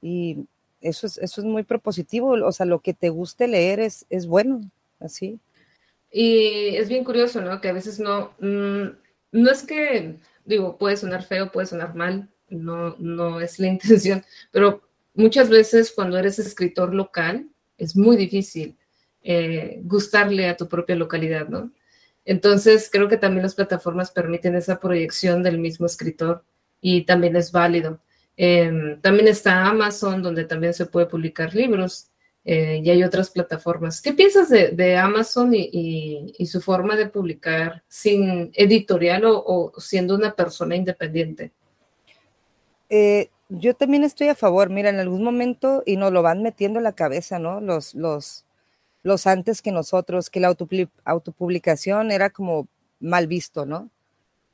y 0.00 0.46
eso 0.80 1.06
es, 1.06 1.18
eso 1.18 1.40
es 1.40 1.44
muy 1.44 1.62
propositivo. 1.62 2.32
O 2.46 2.52
sea, 2.52 2.66
lo 2.66 2.80
que 2.80 2.94
te 2.94 3.08
guste 3.08 3.48
leer 3.48 3.80
es, 3.80 4.06
es 4.10 4.26
bueno, 4.26 4.60
así. 5.00 5.40
Y 6.12 6.76
es 6.76 6.88
bien 6.88 7.04
curioso, 7.04 7.40
¿no? 7.40 7.60
Que 7.60 7.68
a 7.68 7.72
veces 7.72 7.98
no, 7.98 8.34
mm, 8.38 8.88
no 9.32 9.50
es 9.50 9.62
que, 9.62 10.18
digo, 10.44 10.76
puede 10.76 10.96
sonar 10.98 11.24
feo, 11.24 11.50
puede 11.50 11.66
sonar 11.66 11.94
mal, 11.94 12.30
no, 12.50 12.96
no 12.98 13.40
es 13.40 13.58
la 13.58 13.66
intención, 13.68 14.24
pero 14.50 14.82
muchas 15.14 15.48
veces 15.48 15.92
cuando 15.92 16.18
eres 16.18 16.38
escritor 16.38 16.94
local 16.94 17.48
es 17.78 17.96
muy 17.96 18.16
difícil 18.16 18.76
eh, 19.22 19.80
gustarle 19.84 20.48
a 20.48 20.56
tu 20.56 20.68
propia 20.68 20.96
localidad, 20.96 21.48
¿no? 21.48 21.72
Entonces, 22.24 22.88
creo 22.92 23.08
que 23.08 23.16
también 23.16 23.42
las 23.42 23.54
plataformas 23.54 24.10
permiten 24.12 24.54
esa 24.54 24.78
proyección 24.78 25.42
del 25.42 25.58
mismo 25.58 25.86
escritor 25.86 26.44
y 26.80 27.04
también 27.04 27.36
es 27.36 27.50
válido. 27.52 28.00
Em, 28.36 29.00
también 29.00 29.28
está 29.28 29.66
Amazon, 29.66 30.22
donde 30.22 30.44
también 30.44 30.74
se 30.74 30.86
puede 30.86 31.06
publicar 31.06 31.54
libros 31.54 32.11
eh, 32.44 32.80
y 32.82 32.90
hay 32.90 33.04
otras 33.04 33.30
plataformas. 33.30 34.02
¿Qué 34.02 34.12
piensas 34.12 34.48
de, 34.48 34.96
Amazon 34.96 35.52
y, 35.54 36.46
su 36.46 36.60
forma 36.60 36.96
de 36.96 37.06
publicar 37.06 37.84
sin 37.86 38.50
editorial 38.54 39.22
o, 39.26 39.72
siendo 39.78 40.16
una 40.16 40.34
persona 40.34 40.74
independiente? 40.74 41.52
Eh, 42.88 43.30
yo 43.48 43.74
también 43.74 44.02
estoy 44.02 44.28
a 44.28 44.34
favor. 44.34 44.70
Mira, 44.70 44.90
en 44.90 44.98
algún 44.98 45.22
momento, 45.22 45.82
y 45.86 45.96
nos 45.96 46.12
lo 46.12 46.22
van 46.22 46.42
metiendo 46.42 46.80
en 46.80 46.84
la 46.84 46.94
cabeza, 46.94 47.38
¿no? 47.38 47.60
Los, 47.60 47.94
los, 47.94 48.44
los 49.02 49.26
antes 49.28 49.62
que 49.62 49.70
nosotros, 49.70 50.28
que 50.28 50.40
la 50.40 50.54
autopublicación 51.04 52.10
era 52.10 52.30
como 52.30 52.66
mal 52.98 53.28
visto, 53.28 53.66
¿no? 53.66 53.88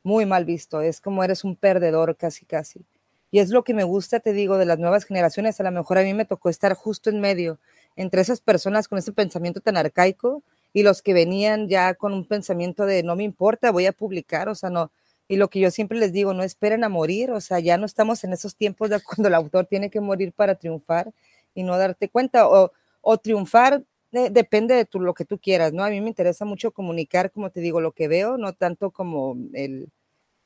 Muy 0.03 0.27
mal 0.27 0.45
visto. 0.45 0.83
Es 0.83 1.01
como 1.01 1.25
eres 1.25 1.43
un 1.43 1.57
perdedor 1.57 2.17
casi, 2.17 2.45
casi. 2.45 2.85
Y 3.31 3.41
es 3.41 3.49
lo 3.51 3.65
que 3.65 3.75
me 3.75 3.85
gusta, 3.85 4.21
te 4.21 4.33
digo, 4.33 4.59
de 4.59 4.67
las 4.67 4.79
nuevas 4.79 5.05
generaciones. 5.05 5.59
A 5.61 5.65
lo 5.65 5.71
mejor 5.71 5.99
a 5.99 6.03
mí 6.03 6.13
me 6.13 6.27
tocó 6.27 6.51
estar 6.51 6.75
justo 6.75 7.09
en 7.09 7.21
medio 7.21 7.59
entre 7.99 8.23
esas 8.23 8.41
personas 8.41 8.87
con 8.87 8.97
ese 8.99 9.13
pensamiento 9.13 9.61
tan 9.61 9.77
arcaico 9.77 10.45
y 10.73 10.85
los 10.85 11.03
que 11.03 11.15
venían 11.15 11.69
ya 11.69 11.95
con 11.95 12.13
un 12.13 12.25
pensamiento 12.25 12.87
de 12.87 13.03
no 13.03 13.17
me 13.17 13.25
importa, 13.25 13.73
voy 13.73 13.87
a 13.87 13.93
publicar, 13.93 14.49
o 14.49 14.55
sea, 14.55 14.71
no. 14.71 14.93
Y 15.27 15.37
lo 15.37 15.51
que 15.51 15.59
yo 15.61 15.71
siempre 15.73 15.99
les 15.99 16.13
digo, 16.13 16.33
no 16.33 16.45
esperen 16.45 16.85
a 16.85 16.89
morir, 16.89 17.33
o 17.33 17.41
sea, 17.41 17.59
ya 17.59 17.77
no 17.77 17.87
estamos 17.87 18.23
en 18.23 18.33
esos 18.33 18.55
tiempos 18.55 18.89
de 18.89 19.01
cuando 19.05 19.29
el 19.29 19.35
autor 19.35 19.67
tiene 19.67 19.91
que 19.91 20.01
morir 20.01 20.33
para 20.33 20.55
triunfar 20.55 21.13
y 21.55 21.65
no 21.65 21.77
darte 21.77 22.09
cuenta, 22.09 22.49
o, 22.49 22.73
o 23.01 23.19
triunfar 23.19 23.83
depende 24.13 24.75
de 24.75 24.85
tu, 24.85 25.01
lo 25.01 25.13
que 25.13 25.25
tú 25.25 25.39
quieras, 25.39 25.73
¿no? 25.73 25.85
A 25.85 25.91
mí 25.91 26.01
me 26.01 26.09
interesa 26.09 26.45
mucho 26.45 26.71
comunicar, 26.71 27.33
como 27.33 27.51
te 27.51 27.61
digo, 27.61 27.81
lo 27.81 27.93
que 27.93 28.07
veo, 28.09 28.39
no 28.39 28.53
tanto 28.53 28.91
como 28.93 29.37
el, 29.55 29.91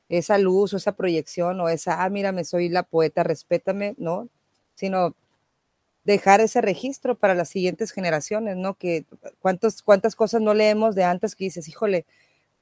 esa 0.08 0.38
luz 0.38 0.74
o 0.74 0.78
esa 0.78 0.92
proyección 0.96 1.60
o 1.60 1.68
esa, 1.68 2.02
ah, 2.04 2.10
mírame, 2.10 2.44
soy 2.44 2.68
la 2.68 2.82
poeta, 2.82 3.22
respétame, 3.22 3.94
¿no? 3.98 4.28
Sino 4.74 5.14
dejar 6.04 6.40
ese 6.40 6.60
registro 6.60 7.14
para 7.14 7.34
las 7.34 7.48
siguientes 7.48 7.92
generaciones, 7.92 8.56
¿no? 8.56 8.74
Que 8.74 9.04
cuántos, 9.40 9.82
cuántas 9.82 10.16
cosas 10.16 10.40
no 10.42 10.54
leemos 10.54 10.94
de 10.94 11.04
antes 11.04 11.36
que 11.36 11.44
dices, 11.44 11.68
híjole, 11.68 12.04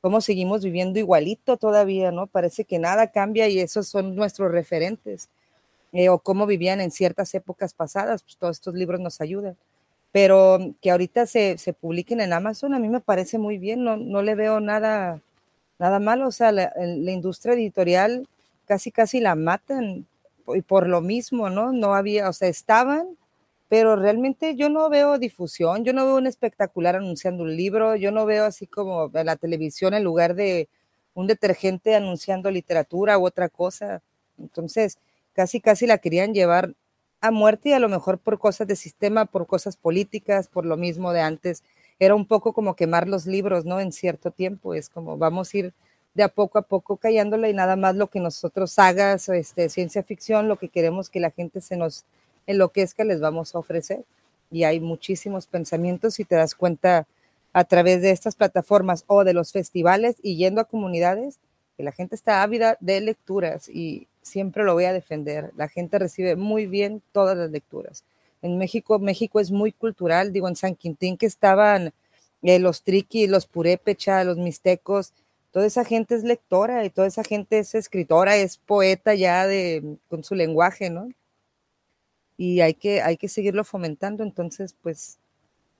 cómo 0.00 0.20
seguimos 0.20 0.64
viviendo 0.64 0.98
igualito 0.98 1.56
todavía, 1.56 2.12
¿no? 2.12 2.26
Parece 2.26 2.64
que 2.64 2.78
nada 2.78 3.08
cambia 3.08 3.48
y 3.48 3.60
esos 3.60 3.88
son 3.88 4.16
nuestros 4.16 4.50
referentes. 4.52 5.28
Eh, 5.92 6.08
o 6.08 6.20
cómo 6.20 6.46
vivían 6.46 6.80
en 6.80 6.92
ciertas 6.92 7.34
épocas 7.34 7.74
pasadas, 7.74 8.22
pues 8.22 8.36
todos 8.36 8.56
estos 8.56 8.74
libros 8.74 9.00
nos 9.00 9.20
ayudan. 9.20 9.56
Pero 10.12 10.74
que 10.82 10.90
ahorita 10.90 11.26
se, 11.26 11.58
se 11.58 11.72
publiquen 11.72 12.20
en 12.20 12.32
Amazon, 12.32 12.74
a 12.74 12.78
mí 12.78 12.88
me 12.88 13.00
parece 13.00 13.38
muy 13.38 13.58
bien, 13.58 13.84
no, 13.84 13.96
no 13.96 14.22
le 14.22 14.34
veo 14.36 14.60
nada, 14.60 15.20
nada 15.78 16.00
malo, 16.00 16.28
o 16.28 16.32
sea, 16.32 16.52
la, 16.52 16.72
la 16.76 17.12
industria 17.12 17.54
editorial 17.54 18.28
casi, 18.66 18.92
casi 18.92 19.20
la 19.20 19.34
matan 19.34 20.06
y 20.54 20.62
por 20.62 20.88
lo 20.88 21.00
mismo, 21.00 21.50
¿no? 21.50 21.72
No 21.72 21.94
había, 21.94 22.28
o 22.28 22.32
sea, 22.32 22.48
estaban, 22.48 23.16
pero 23.70 23.94
realmente 23.94 24.56
yo 24.56 24.68
no 24.68 24.90
veo 24.90 25.16
difusión, 25.20 25.84
yo 25.84 25.92
no 25.92 26.04
veo 26.04 26.16
un 26.16 26.26
espectacular 26.26 26.96
anunciando 26.96 27.44
un 27.44 27.56
libro, 27.56 27.94
yo 27.94 28.10
no 28.10 28.26
veo 28.26 28.44
así 28.44 28.66
como 28.66 29.08
la 29.14 29.36
televisión 29.36 29.94
en 29.94 30.02
lugar 30.02 30.34
de 30.34 30.68
un 31.14 31.28
detergente 31.28 31.94
anunciando 31.94 32.50
literatura 32.50 33.16
u 33.16 33.26
otra 33.26 33.48
cosa. 33.48 34.02
Entonces, 34.38 34.98
casi, 35.34 35.60
casi 35.60 35.86
la 35.86 35.98
querían 35.98 36.34
llevar 36.34 36.74
a 37.20 37.30
muerte 37.30 37.68
y 37.68 37.72
a 37.72 37.78
lo 37.78 37.88
mejor 37.88 38.18
por 38.18 38.40
cosas 38.40 38.66
de 38.66 38.74
sistema, 38.74 39.24
por 39.26 39.46
cosas 39.46 39.76
políticas, 39.76 40.48
por 40.48 40.66
lo 40.66 40.76
mismo 40.76 41.12
de 41.12 41.20
antes. 41.20 41.62
Era 42.00 42.16
un 42.16 42.26
poco 42.26 42.52
como 42.52 42.74
quemar 42.74 43.06
los 43.08 43.24
libros, 43.26 43.66
¿no? 43.66 43.78
En 43.78 43.92
cierto 43.92 44.32
tiempo, 44.32 44.74
es 44.74 44.88
como 44.88 45.16
vamos 45.16 45.54
a 45.54 45.58
ir 45.58 45.74
de 46.14 46.24
a 46.24 46.28
poco 46.28 46.58
a 46.58 46.62
poco 46.62 46.96
callándole 46.96 47.50
y 47.50 47.54
nada 47.54 47.76
más 47.76 47.94
lo 47.94 48.08
que 48.08 48.18
nosotros 48.18 48.76
hagas, 48.80 49.28
este, 49.28 49.68
ciencia 49.68 50.02
ficción, 50.02 50.48
lo 50.48 50.58
que 50.58 50.68
queremos 50.70 51.08
que 51.08 51.20
la 51.20 51.30
gente 51.30 51.60
se 51.60 51.76
nos 51.76 52.04
en 52.50 52.58
lo 52.58 52.70
que 52.70 52.82
es 52.82 52.94
que 52.94 53.04
les 53.04 53.20
vamos 53.20 53.54
a 53.54 53.58
ofrecer. 53.58 54.04
Y 54.50 54.64
hay 54.64 54.80
muchísimos 54.80 55.46
pensamientos 55.46 56.18
y 56.18 56.24
te 56.24 56.34
das 56.34 56.56
cuenta 56.56 57.06
a 57.52 57.64
través 57.64 58.02
de 58.02 58.10
estas 58.10 58.34
plataformas 58.34 59.04
o 59.06 59.22
de 59.24 59.34
los 59.34 59.52
festivales 59.52 60.16
y 60.22 60.36
yendo 60.36 60.60
a 60.60 60.64
comunidades 60.64 61.38
que 61.76 61.84
la 61.84 61.92
gente 61.92 62.16
está 62.16 62.42
ávida 62.42 62.76
de 62.80 63.00
lecturas 63.00 63.68
y 63.68 64.08
siempre 64.22 64.64
lo 64.64 64.74
voy 64.74 64.84
a 64.84 64.92
defender. 64.92 65.52
La 65.56 65.68
gente 65.68 65.98
recibe 65.98 66.34
muy 66.34 66.66
bien 66.66 67.02
todas 67.12 67.36
las 67.36 67.50
lecturas. 67.50 68.04
En 68.42 68.58
México, 68.58 68.98
México 68.98 69.38
es 69.38 69.52
muy 69.52 69.70
cultural, 69.70 70.32
digo, 70.32 70.48
en 70.48 70.56
San 70.56 70.74
Quintín 70.74 71.16
que 71.16 71.26
estaban 71.26 71.92
eh, 72.42 72.58
los 72.58 72.82
triqui, 72.82 73.28
los 73.28 73.46
purépecha, 73.46 74.24
los 74.24 74.38
mixtecos, 74.38 75.12
toda 75.52 75.66
esa 75.66 75.84
gente 75.84 76.16
es 76.16 76.24
lectora 76.24 76.84
y 76.84 76.90
toda 76.90 77.06
esa 77.06 77.22
gente 77.22 77.60
es 77.60 77.74
escritora, 77.74 78.36
es 78.36 78.58
poeta 78.58 79.14
ya 79.14 79.46
de, 79.46 79.98
con 80.08 80.24
su 80.24 80.34
lenguaje, 80.34 80.90
¿no? 80.90 81.08
Y 82.40 82.62
hay 82.62 82.72
que, 82.72 83.02
hay 83.02 83.18
que 83.18 83.28
seguirlo 83.28 83.64
fomentando. 83.64 84.22
Entonces, 84.22 84.74
pues 84.80 85.18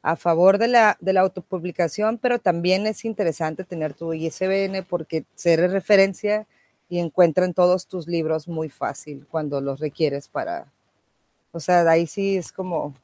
a 0.03 0.15
favor 0.15 0.59
de 0.59 0.69
la, 0.69 0.99
de 1.01 1.15
la 1.15 1.23
autopublicación, 1.23 2.19
pero 2.19 2.39
también 2.39 2.87
es 2.87 3.07
interesante 3.07 3.65
tener 3.65 3.95
tu 3.95 4.13
ISBN 4.13 4.85
porque 4.87 5.25
ser 5.35 5.71
referencia 5.71 6.47
y 6.91 6.99
encuentran 6.99 7.55
todos 7.55 7.87
tus 7.87 8.07
libros 8.07 8.47
muy 8.47 8.69
fácil 8.69 9.27
cuando 9.31 9.63
los 9.63 9.81
requieres 9.81 10.29
para, 10.29 10.71
o 11.51 11.61
sea, 11.61 11.81
ahí 11.89 12.07
sí 12.07 12.37
es 12.37 12.53
como, 12.53 12.95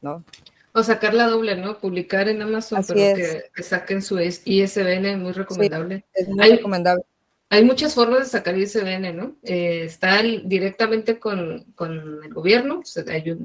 ¿no? 0.00 0.24
O 0.72 0.82
sacar 0.82 1.14
la 1.14 1.28
doble, 1.28 1.54
¿no? 1.54 1.78
Publicar 1.78 2.28
en 2.28 2.42
Amazon, 2.42 2.84
pero 2.86 3.16
que, 3.54 3.62
saquen 3.62 4.02
su 4.02 4.18
ISBN, 4.18 5.22
muy 5.22 5.32
recomendable. 5.32 6.04
es 6.14 6.28
muy 6.28 6.50
recomendable. 6.50 7.04
Hay 7.50 7.64
muchas 7.64 7.94
formas 7.94 8.20
de 8.20 8.26
sacar 8.26 8.58
ISBN, 8.58 9.16
¿no? 9.16 9.36
Eh, 9.42 9.84
está 9.84 10.22
directamente 10.22 11.18
con, 11.18 11.64
el 11.80 12.34
gobierno, 12.34 12.82
hay 13.06 13.38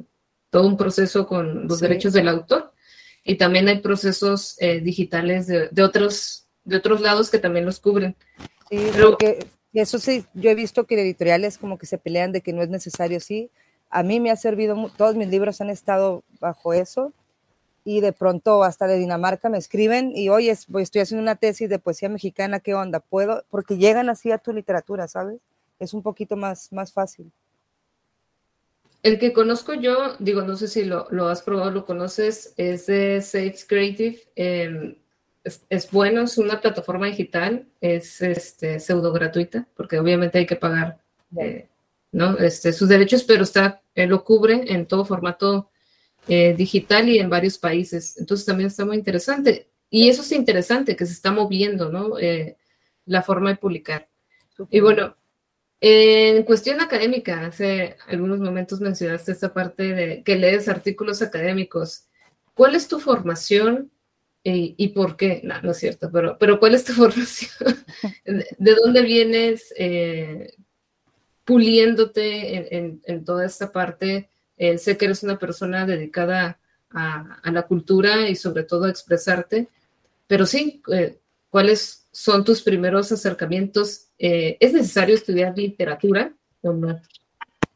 todo 0.49 0.67
un 0.67 0.77
proceso 0.77 1.25
con 1.25 1.67
los 1.67 1.79
derechos 1.79 2.11
del 2.13 2.27
autor 2.27 2.73
y 3.23 3.35
también 3.35 3.67
hay 3.69 3.79
procesos 3.79 4.57
eh, 4.59 4.81
digitales 4.81 5.47
de, 5.47 5.83
otros, 5.83 6.47
de 6.65 6.77
otros 6.77 6.99
lados 6.99 7.29
que 7.29 7.39
también 7.39 7.65
los 7.65 7.79
cubren. 7.79 8.15
Sí, 8.69 8.91
porque 9.01 9.47
Eso 9.71 9.99
sí, 9.99 10.25
yo 10.33 10.49
he 10.49 10.55
visto 10.55 10.85
que 10.85 11.01
editoriales 11.01 11.57
como 11.57 11.77
que 11.77 11.85
se 11.85 11.97
pelean 11.97 12.33
de 12.33 12.41
que 12.41 12.51
no 12.51 12.61
es 12.61 12.69
necesario, 12.69 13.21
sí. 13.21 13.51
A 13.89 14.03
mí 14.03 14.19
me 14.19 14.31
ha 14.31 14.35
servido, 14.35 14.91
todos 14.97 15.15
mis 15.15 15.29
libros 15.29 15.61
han 15.61 15.69
estado 15.69 16.23
bajo 16.39 16.73
eso 16.73 17.13
y 17.83 18.01
de 18.01 18.13
pronto 18.13 18.63
hasta 18.63 18.87
de 18.87 18.97
Dinamarca 18.97 19.49
me 19.49 19.57
escriben 19.57 20.11
y 20.15 20.29
oye, 20.29 20.51
estoy 20.51 21.01
haciendo 21.01 21.21
una 21.21 21.35
tesis 21.35 21.69
de 21.69 21.79
poesía 21.79 22.09
mexicana, 22.09 22.59
¿qué 22.59 22.73
onda? 22.73 22.99
¿Puedo? 22.99 23.43
Porque 23.49 23.77
llegan 23.77 24.09
así 24.09 24.31
a 24.31 24.37
tu 24.37 24.53
literatura, 24.53 25.07
¿sabes? 25.07 25.39
Es 25.79 25.93
un 25.93 26.01
poquito 26.01 26.35
más, 26.37 26.71
más 26.71 26.93
fácil. 26.93 27.31
El 29.01 29.19
que 29.19 29.33
conozco 29.33 29.73
yo, 29.73 30.15
digo, 30.19 30.43
no 30.43 30.55
sé 30.55 30.69
si 30.69 30.85
lo, 30.85 31.07
lo 31.09 31.27
has 31.27 31.41
probado, 31.41 31.71
lo 31.71 31.85
conoces, 31.85 32.53
es 32.55 32.85
de 32.85 33.21
Safe 33.21 33.57
Creative. 33.67 34.17
Em, 34.35 34.95
es, 35.43 35.91
bueno, 35.91 36.21
es 36.21 36.37
una 36.37 36.61
plataforma 36.61 37.07
digital, 37.07 37.67
es 37.81 38.21
este, 38.21 38.79
pseudo 38.79 39.11
gratuita, 39.11 39.67
porque 39.75 39.99
obviamente 39.99 40.37
hay 40.37 40.45
que 40.45 40.55
pagar 40.55 40.99
eh, 41.37 41.67
¿no? 42.13 42.37
este, 42.37 42.71
sus 42.71 42.87
derechos, 42.87 43.23
pero 43.23 43.43
está, 43.43 43.81
lo 43.93 44.23
cubre 44.23 44.73
en 44.73 44.85
todo 44.85 45.03
formato 45.03 45.69
eh, 46.27 46.53
digital 46.57 47.09
y 47.09 47.19
en 47.19 47.29
varios 47.29 47.57
países. 47.57 48.17
Entonces 48.17 48.45
también 48.45 48.67
está 48.67 48.85
muy 48.85 48.97
interesante. 48.97 49.69
Y 49.89 50.09
eso 50.09 50.21
es 50.21 50.31
interesante, 50.31 50.95
que 50.95 51.05
se 51.05 51.13
está 51.13 51.31
moviendo, 51.31 51.89
¿no? 51.89 52.17
Eh, 52.17 52.57
la 53.05 53.21
forma 53.21 53.49
de 53.49 53.57
publicar. 53.57 54.09
Y 54.69 54.79
bueno, 54.79 55.15
en 55.81 56.43
cuestión 56.43 56.79
académica, 56.79 57.45
hace 57.45 57.97
algunos 58.07 58.39
momentos 58.39 58.79
mencionaste 58.79 59.33
esta 59.33 59.53
parte 59.53 59.93
de 59.93 60.23
que 60.23 60.37
lees 60.37 60.69
artículos 60.69 61.21
académicos. 61.21 62.05
¿Cuál 62.53 62.75
es 62.75 62.87
tu 62.87 62.99
formación 62.99 63.91
y, 64.45 64.87
por 64.89 65.17
qué? 65.17 65.41
No, 65.43 65.61
no 65.61 65.71
es 65.71 65.77
cierto, 65.77 66.09
pero, 66.11 66.37
pero 66.37 66.59
¿cuál 66.59 66.75
es 66.75 66.83
tu 66.83 66.93
formación? 66.93 67.51
¿De 68.57 68.75
dónde 68.75 69.01
vienes 69.01 69.73
eh, 69.77 70.53
puliéndote 71.43 72.77
en, 73.05 73.25
toda 73.25 73.45
esta 73.45 73.71
parte? 73.71 74.29
Eh, 74.57 74.77
sé 74.77 74.97
que 74.97 75.05
eres 75.05 75.23
una 75.23 75.39
persona 75.39 75.85
dedicada 75.85 76.59
a, 76.91 77.51
la 77.51 77.63
cultura 77.63 78.29
y 78.29 78.35
sobre 78.35 78.63
todo 78.63 78.85
a 78.85 78.89
expresarte, 78.89 79.67
pero 80.27 80.45
sí, 80.45 80.81
eh, 80.91 81.17
¿cuáles 81.49 82.07
son 82.11 82.43
tus 82.43 82.61
primeros 82.61 83.11
acercamientos? 83.11 84.09
¿Es 84.17 84.73
necesario 84.73 85.15
estudiar 85.15 85.57
literatura? 85.57 86.33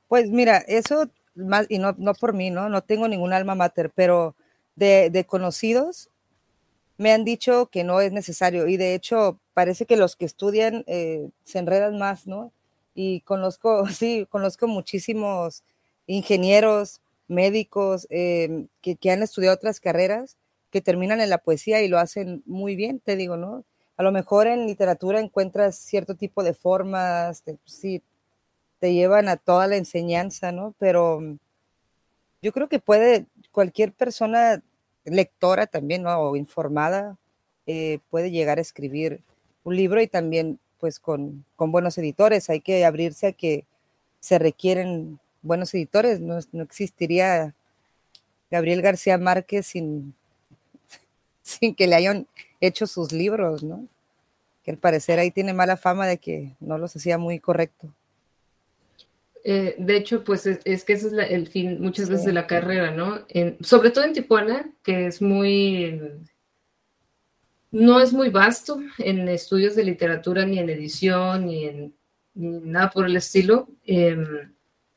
Pues 0.08 0.30
mira, 0.30 0.58
eso 0.58 1.10
más, 1.36 1.66
y 1.70 1.80
no, 1.80 1.96
no 1.98 2.14
por 2.14 2.34
mí, 2.34 2.50
¿no? 2.50 2.70
No 2.70 2.84
tengo 2.84 3.08
ningún 3.08 3.34
alma 3.34 3.56
mater, 3.56 3.92
pero 3.94 4.36
de, 4.76 5.26
conocidos, 5.28 6.10
me 6.98 7.12
han 7.12 7.26
dicho 7.26 7.68
que 7.68 7.84
no 7.84 8.02
es 8.02 8.12
necesario 8.12 8.68
y 8.68 8.78
de 8.78 8.96
hecho 8.96 9.40
parece 9.54 9.86
que 9.86 9.98
los 9.98 10.16
que 10.16 10.26
estudian 10.26 10.84
eh, 10.88 11.30
se 11.44 11.60
enredan 11.60 11.98
más, 11.98 12.28
¿no? 12.28 12.52
Y 12.94 13.22
conozco, 13.22 13.88
sí, 13.88 14.28
conozco 14.30 14.68
muchísimos 14.68 15.64
ingenieros, 16.08 17.02
médicos 17.28 18.08
em, 18.10 18.68
que, 18.82 18.98
han 19.12 19.24
estudiado 19.24 19.56
otras 19.56 19.80
carreras 19.80 20.38
que 20.72 20.82
terminan 20.82 21.22
en 21.22 21.30
la 21.30 21.38
poesía 21.40 21.82
y 21.82 21.88
lo 21.88 22.00
hacen 22.00 22.44
muy 22.46 22.76
bien, 22.76 23.00
te 23.00 23.16
digo, 23.16 23.38
¿no? 23.38 23.64
A 23.98 24.04
lo 24.04 24.12
mejor 24.12 24.48
en 24.48 24.68
literatura 24.68 25.20
encuentras 25.20 25.78
cierto 25.78 26.16
tipo 26.16 26.44
de 26.44 26.54
formas, 26.54 27.44
sí, 27.66 28.02
te 28.80 28.94
llevan 28.94 29.28
a 29.30 29.38
toda 29.38 29.68
la 29.68 29.78
enseñanza, 29.78 30.52
¿no? 30.52 30.76
Pero 30.80 31.22
yo 32.42 32.52
creo 32.52 32.70
que 32.70 32.80
puede 32.80 33.26
cualquier 33.52 33.92
persona 33.94 34.62
lectora 35.06 35.68
también, 35.68 36.04
¿no? 36.04 36.18
O 36.20 36.36
informada, 36.36 37.18
eh, 37.66 38.00
puede 38.10 38.32
llegar 38.32 38.60
a 38.60 38.62
escribir 38.62 39.22
un 39.64 39.76
libro 39.76 40.02
y 40.02 40.08
también 40.08 40.60
pues 40.80 41.00
con, 41.00 41.46
buenos 41.58 41.98
editores. 41.98 42.50
Hay 42.50 42.62
que 42.62 42.86
abrirse 42.86 43.28
a 43.28 43.32
que 43.34 43.66
se 44.20 44.40
requieren 44.40 45.20
buenos 45.48 45.74
editores. 45.74 46.20
No, 46.20 46.38
existiría 46.62 47.56
Gabriel 48.52 48.82
García 48.82 49.18
Márquez 49.18 49.68
sin, 49.68 50.14
sin 51.42 51.74
que 51.74 51.88
le 51.88 51.96
hayan 51.96 52.28
hecho 52.62 52.86
sus 52.86 53.12
libros, 53.12 53.64
¿no? 53.64 53.88
Que 54.64 54.72
al 54.72 54.78
parecer 54.78 55.20
ahí 55.20 55.32
tiene 55.32 55.54
mala 55.54 55.78
fama 55.78 56.06
de 56.06 56.18
que 56.18 56.56
no 56.60 56.78
los 56.78 56.96
hacía 56.96 57.18
muy 57.18 57.40
correcto. 57.40 57.94
Eh, 59.44 59.76
de 59.78 59.96
hecho, 59.96 60.26
pues 60.26 60.46
es, 60.46 60.84
que 60.84 60.94
ese 60.94 61.08
es 61.08 61.14
el 61.14 61.48
fin 61.48 61.82
muchas 61.82 62.10
veces 62.10 62.26
de 62.26 62.34
la 62.34 62.48
carrera, 62.48 62.92
¿no? 62.92 63.26
sobre 63.62 63.92
todo 63.92 64.04
en 64.04 64.12
Tijuana, 64.12 64.70
que 64.84 65.08
es 65.08 65.22
muy, 65.22 66.02
no 67.72 68.02
es 68.02 68.12
muy 68.12 68.30
vasto 68.30 68.82
en 68.98 69.30
estudios 69.30 69.76
de 69.76 69.86
literatura, 69.86 70.46
ni 70.46 70.60
en 70.60 70.70
edición, 70.70 71.46
ni 71.46 71.64
en 71.64 71.94
nada 72.34 72.90
por 72.90 73.06
el 73.06 73.16
estilo. 73.16 73.68
Em, 73.86 74.52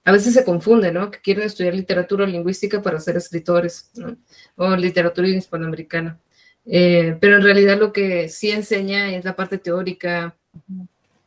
a 0.04 0.12
veces 0.12 0.34
se 0.34 0.44
confunde, 0.44 0.92
¿no? 0.92 1.10
Que 1.10 1.20
quieren 1.20 1.44
estudiar 1.44 1.74
literatura 1.74 2.26
lingüística 2.26 2.80
para 2.82 3.00
ser 3.00 3.16
escritores, 3.16 3.90
¿no? 3.94 4.16
O 4.56 4.74
literatura 4.76 5.28
hispanoamericana. 5.28 6.18
Eh, 6.66 7.16
pero 7.20 7.36
en 7.36 7.42
realidad 7.42 7.78
lo 7.78 7.92
que 7.92 8.28
sí 8.28 8.50
enseña 8.50 9.14
es 9.14 9.24
la 9.24 9.36
parte 9.36 9.58
teórica, 9.58 10.36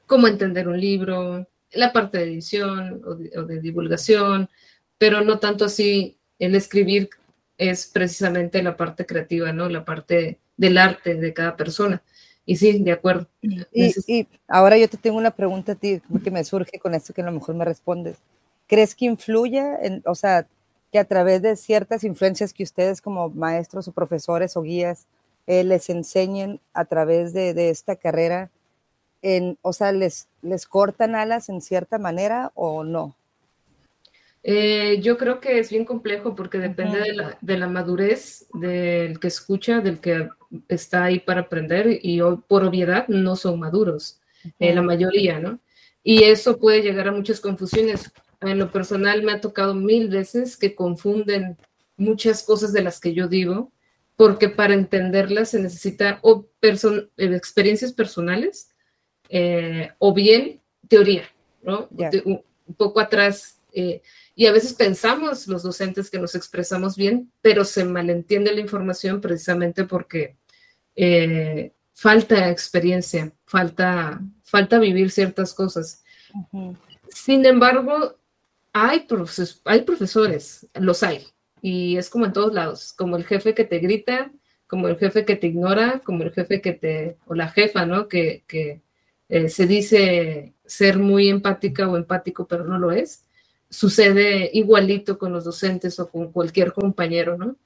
cómo 0.05 0.27
entender 0.27 0.67
un 0.67 0.79
libro, 0.79 1.47
la 1.71 1.91
parte 1.91 2.19
de 2.19 2.25
edición 2.25 3.01
o 3.05 3.15
de, 3.15 3.59
divulgación, 3.59 4.49
pero 4.97 5.21
no 5.21 5.39
tanto 5.39 5.65
así 5.65 6.17
el 6.39 6.55
escribir 6.55 7.09
es 7.57 7.87
precisamente 7.87 8.61
la 8.63 8.77
parte 8.77 9.05
creativa, 9.05 9.51
¿no? 9.51 9.69
La 9.69 9.85
parte 9.85 10.39
del 10.57 10.77
arte 10.77 11.15
de 11.15 11.33
cada 11.33 11.55
persona. 11.55 12.01
Y 12.45 12.57
sí, 12.57 12.79
de 12.79 12.91
acuerdo. 12.91 13.27
Y, 13.41 14.27
ahora 14.47 14.77
yo 14.77 14.87
te 14.87 14.97
tengo 14.97 15.17
una 15.17 15.31
pregunta 15.31 15.73
a 15.73 15.75
ti, 15.75 16.01
que 16.23 16.31
me 16.31 16.43
surge 16.43 16.77
con 16.79 16.93
esto 16.93 17.13
que 17.13 17.21
a 17.21 17.25
lo 17.25 17.31
mejor 17.31 17.55
me 17.55 17.65
respondes. 17.65 18.17
¿Crees 18.73 18.95
que 18.95 19.05
influya, 19.05 19.77
en, 19.83 20.01
o 20.05 20.15
sea, 20.15 20.47
que 20.91 20.97
a 20.97 21.05
través 21.05 21.43
de 21.43 21.55
ciertas 21.55 22.03
influencias 22.03 22.53
que 22.53 22.63
ustedes 22.63 23.01
como 23.01 23.29
maestros 23.29 23.87
o 23.87 23.91
profesores 23.91 24.57
o 24.57 24.63
guías 24.63 25.05
eh, 25.45 25.63
les 25.63 25.91
enseñen 25.91 26.59
a 26.73 26.85
través 26.85 27.33
de, 27.33 27.53
de 27.53 27.69
esta 27.69 27.95
carrera, 27.95 28.49
o 29.61 29.73
sea, 29.73 29.91
les, 29.91 30.27
les 30.41 30.65
cortan 30.65 31.13
alas 31.13 31.49
en 31.49 31.61
cierta 31.61 31.99
manera 31.99 32.51
o 32.55 32.83
no? 32.83 33.15
Eh, 34.41 34.99
yo 35.01 35.19
creo 35.19 35.39
que 35.39 35.59
es 35.59 35.69
bien 35.69 35.85
complejo 35.85 36.35
porque 36.35 36.57
depende 36.57 36.99
de, 37.41 37.57
la, 37.57 37.67
madurez 37.67 38.47
del 38.55 39.19
que 39.19 39.27
escucha, 39.27 39.81
del 39.81 39.99
que 39.99 40.29
está 40.67 41.03
ahí 41.03 41.19
para 41.19 41.41
aprender 41.41 41.99
y 42.01 42.21
por 42.47 42.63
obviedad 42.63 43.07
no 43.07 43.35
son 43.35 43.59
maduros, 43.59 44.19
eh, 44.57 44.73
la 44.73 44.81
mayoría, 44.81 45.37
¿no? 45.37 45.59
Y 46.03 46.23
eso 46.23 46.57
puede 46.57 46.81
llegar 46.81 47.07
a 47.07 47.11
muchas 47.11 47.39
confusiones. 47.39 48.11
En 48.45 48.59
lo 48.59 48.71
personal 48.71 49.23
me 49.23 49.31
ha 49.31 49.41
tocado 49.41 49.75
mil 49.75 50.09
veces 50.09 50.57
que 50.57 50.75
confunden 50.75 51.57
muchas 51.97 52.43
cosas 52.43 52.73
de 52.73 52.83
las 52.83 52.99
que 52.99 53.13
yo 53.13 53.27
digo 53.27 53.71
porque 54.15 54.49
para 54.49 54.73
entenderlas 54.73 55.49
se 55.49 55.59
necesita 55.59 56.19
o 56.21 56.45
eh, 56.61 57.07
experiencias 57.17 57.93
personales 57.93 58.69
eh, 59.29 59.91
o 59.97 60.13
bien 60.13 60.61
teoría, 60.87 61.23
¿no? 61.63 61.89
Un, 62.25 62.43
poco 62.77 62.99
atrás. 62.99 63.59
Eh, 63.73 64.01
y 64.35 64.45
a 64.45 64.51
veces 64.51 64.73
pensamos 64.73 65.47
los 65.47 65.63
docentes 65.63 66.09
que 66.09 66.19
nos 66.19 66.35
expresamos 66.35 66.95
bien, 66.95 67.31
pero 67.41 67.65
se 67.65 67.83
malentiende 67.83 68.53
la 68.53 68.61
información 68.61 69.19
precisamente 69.19 69.83
porque 69.85 70.37
eh, 70.95 71.73
falta 71.93 72.49
experiencia, 72.49 73.31
falta, 73.45 74.21
falta 74.43 74.79
vivir 74.79 75.11
ciertas 75.11 75.53
cosas. 75.53 76.03
Sin 77.09 77.45
embargo, 77.45 78.17
hay, 78.73 79.07
hay 79.65 79.81
profesores, 79.83 80.67
los 80.73 81.03
hay, 81.03 81.27
y 81.61 81.97
es 81.97 82.09
como 82.09 82.25
en 82.25 82.33
todos 82.33 82.53
lados, 82.53 82.93
como 82.93 83.15
el 83.15 83.25
jefe 83.25 83.53
que 83.53 83.63
te 83.63 83.79
grita, 83.79 84.31
como 84.67 84.87
el 84.87 84.97
jefe 84.97 85.23
que 85.23 85.35
te 85.35 85.47
ignora, 85.47 86.01
como 86.03 86.23
el 86.23 86.31
jefe 86.31 86.59
que 86.59 86.73
te, 86.73 87.17
o 87.25 87.35
la 87.35 87.49
jefa, 87.49 87.85
¿no? 87.85 88.07
Que, 88.07 88.43
que, 88.47 88.81
eh, 89.29 89.49
se 89.49 89.65
dice 89.67 90.53
ser 90.65 90.99
muy 90.99 91.29
empática 91.29 91.87
o 91.89 91.97
empático, 91.97 92.47
pero 92.47 92.65
no 92.65 92.77
lo 92.77 92.91
es. 92.91 93.25
Sucede 93.69 94.49
igualito 94.53 95.17
con 95.17 95.33
los 95.33 95.45
docentes 95.45 95.99
o 95.99 96.09
con 96.09 96.31
cualquier 96.31 96.73
compañero, 96.73 97.37
¿no? 97.37 97.57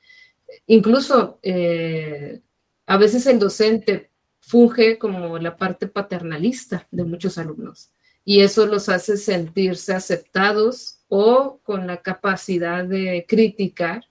Incluso 0.68 1.40
eh, 1.44 2.42
a 2.86 2.98
veces 2.98 3.26
el 3.28 3.40
docente 3.40 4.12
funge 4.40 4.98
como 4.98 5.40
la 5.40 5.58
parte 5.58 5.88
paternalista 5.88 6.88
de 6.92 7.04
muchos 7.04 7.38
alumnos 7.38 7.90
y 8.24 8.42
eso 8.42 8.66
los 8.66 8.90
hace 8.90 9.18
sentirse 9.18 9.94
aceptados 9.94 10.97
o 11.08 11.60
con 11.64 11.88
la 11.88 12.02
capacidad 12.02 12.86
de 12.86 13.26
criticar 13.28 14.06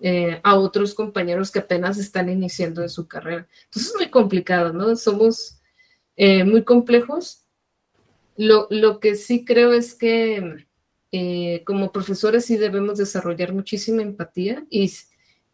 eh, 0.00 0.40
a 0.42 0.56
otros 0.56 0.94
compañeros 0.94 1.50
que 1.50 1.60
apenas 1.60 1.98
están 1.98 2.28
iniciando 2.28 2.82
en 2.82 2.88
su 2.88 3.06
carrera. 3.06 3.46
Entonces 3.64 3.92
es 3.92 3.96
muy 3.96 4.10
complicado, 4.10 4.72
¿no? 4.72 4.96
Somos 4.96 5.60
eh, 6.16 6.44
muy 6.44 6.64
complejos. 6.64 7.44
Lo, 8.36 8.98
que 8.98 9.14
sí 9.14 9.44
creo 9.44 9.72
es 9.72 9.94
que 9.94 10.66
eh, 11.12 11.62
como 11.64 11.92
profesores 11.92 12.46
sí 12.46 12.56
debemos 12.56 12.98
desarrollar 12.98 13.52
muchísima 13.52 14.02
empatía 14.02 14.64
y, 14.70 14.90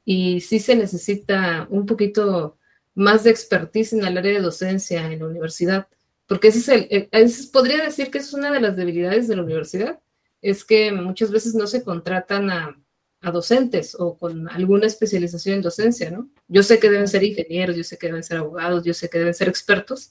y 0.05 0.41
sí 0.41 0.61
se 0.61 0.77
necesita 0.77 1.67
un 1.71 1.85
poquito 1.87 2.57
más 2.95 3.25
de 3.25 3.31
expertise 3.31 3.93
en 3.93 4.05
el 4.05 4.17
área 4.17 4.33
de 4.33 4.41
docencia 4.41 5.13
en 5.13 5.19
la 5.19 5.27
universidad 5.27 5.89
porque 6.29 6.49
ese 6.49 6.59
es 6.59 6.69
el, 6.69 7.51
podría 7.51 7.83
decir 7.83 8.11
que 8.11 8.19
es 8.19 8.35
una 8.35 8.53
de 8.53 8.61
las 8.61 8.77
debilidades 8.77 9.27
de 9.27 9.37
la 9.37 9.43
universidad, 9.43 9.99
es 10.43 10.65
que 10.65 10.93
muchas 10.93 11.31
veces 11.31 11.55
no 11.55 11.67
se 11.67 11.83
contratan 11.83 12.51
a, 12.51 12.79
a 13.21 13.31
docentes 13.31 13.97
o 13.99 14.17
con 14.17 14.49
alguna 14.49 14.87
especialización 14.87 15.57
en 15.57 15.63
docencia, 15.63 16.11
¿no? 16.11 16.31
Yo 16.47 16.63
sé 16.63 16.79
que 16.79 16.91
deben 16.91 17.09
ser 17.09 17.25
ingenieros, 17.25 17.77
yo 17.77 17.85
sé 17.85 17.99
que 17.99 18.07
deben 18.07 18.23
ser 18.23 18.39
abogados, 18.39 18.85
yo 18.85 18.95
sé 18.95 19.11
que 19.11 19.19
deben 19.19 19.35
ser 19.35 19.49
expertos, 19.49 20.11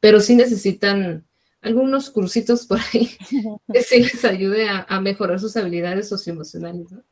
pero 0.00 0.20
sí 0.20 0.36
necesitan 0.36 1.26
algunos 1.60 2.10
cursitos 2.10 2.66
por 2.66 2.78
ahí 2.78 3.10
que 3.72 3.82
sí 3.82 4.00
les 4.00 4.24
ayude 4.24 4.68
a, 4.68 5.00
mejorar 5.00 5.40
sus 5.40 5.56
habilidades 5.56 6.08
socioemocionales, 6.08 6.90
¿no? 6.92 7.02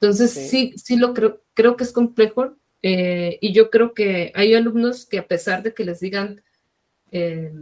Entonces, 0.00 0.32
sí, 0.32 0.74
sí, 0.76 0.96
lo 0.96 1.14
creo, 1.14 1.44
creo 1.54 1.76
que 1.76 1.84
es 1.84 1.92
complejo 1.92 2.56
eh, 2.82 3.38
y 3.40 3.52
yo 3.52 3.70
creo 3.70 3.94
que 3.94 4.32
hay 4.34 4.54
alumnos 4.54 5.06
que 5.06 5.18
a 5.18 5.28
pesar 5.28 5.62
de 5.62 5.74
que 5.74 5.84
les 5.84 6.00
digan 6.00 6.42
eh, 7.12 7.52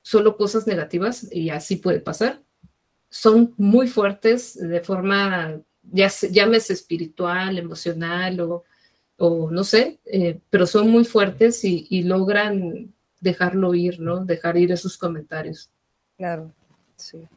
solo 0.00 0.36
cosas 0.36 0.66
negativas, 0.66 1.28
y 1.30 1.50
así 1.50 1.76
puede 1.76 2.00
pasar, 2.00 2.42
son 3.12 3.52
muy 3.58 3.88
fuertes 3.88 4.58
de 4.58 4.80
forma 4.80 5.60
ya 5.82 6.08
llámese 6.30 6.72
espiritual, 6.72 7.58
emocional 7.58 8.40
o, 8.40 8.64
o 9.18 9.50
no 9.50 9.64
sé, 9.64 10.00
eh, 10.06 10.40
pero 10.48 10.66
son 10.66 10.88
muy 10.88 11.04
fuertes 11.04 11.62
y, 11.62 12.02
logran 12.04 12.94
dejarlo 13.20 13.74
ir, 13.74 14.00
¿no? 14.00 14.24
Dejar 14.24 14.56
ir 14.56 14.72
esos 14.72 14.96
comentarios. 14.96 15.70
Claro, 16.16 16.54
sí. 16.96 17.28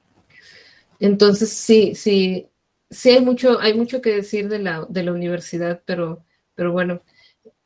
Entonces, 0.98 1.50
sí, 1.50 1.94
sí, 1.94 2.48
sí 2.90 3.10
hay 3.10 3.20
mucho, 3.20 3.60
hay 3.60 3.74
mucho 3.74 4.02
que 4.02 4.16
decir 4.16 4.48
de 4.48 4.60
la, 4.60 4.86
de 4.88 5.04
la 5.04 5.12
universidad, 5.12 5.82
pero, 5.86 6.24
pero 6.56 6.72
bueno. 6.72 7.02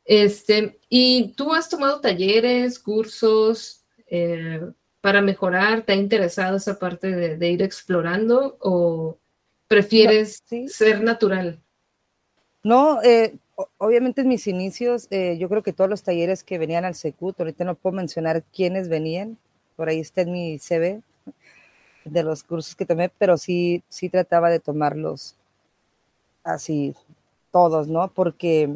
Este, 0.03 0.79
¿y 0.89 1.33
tú 1.33 1.53
has 1.53 1.69
tomado 1.69 2.01
talleres, 2.01 2.79
cursos 2.79 3.85
eh, 4.07 4.61
para 5.01 5.21
mejorar? 5.21 5.83
¿Te 5.83 5.93
ha 5.93 5.95
interesado 5.95 6.57
esa 6.57 6.77
parte 6.79 7.07
de, 7.07 7.37
de 7.37 7.49
ir 7.49 7.61
explorando 7.61 8.57
o, 8.59 9.17
prefieres 9.69 10.43
ser 10.67 11.01
natural? 11.01 11.61
No, 12.63 13.01
eh, 13.03 13.37
obviamente 13.77 14.21
en 14.21 14.27
mis 14.27 14.47
inicios, 14.47 15.07
eh, 15.11 15.37
yo 15.37 15.47
creo 15.47 15.63
que 15.63 15.71
todos 15.71 15.89
los 15.89 16.03
talleres 16.03 16.43
que 16.43 16.57
venían 16.57 16.83
al 16.83 16.95
Secut, 16.95 17.39
ahorita 17.39 17.63
no 17.63 17.75
puedo 17.75 17.95
mencionar 17.95 18.43
quiénes 18.51 18.89
venían, 18.89 19.37
por 19.77 19.87
ahí 19.87 19.99
está 19.99 20.21
en 20.21 20.31
mi 20.33 20.59
CV 20.59 21.01
de 22.03 22.23
los 22.23 22.43
cursos 22.43 22.75
que 22.75 22.85
tomé, 22.85 23.09
pero 23.09 23.37
sí, 23.37 23.83
sí 23.87 24.09
trataba 24.09 24.49
de 24.49 24.59
tomarlos 24.59 25.35
así 26.43 26.95
todos, 27.51 27.87
¿no? 27.87 28.11
Porque 28.11 28.75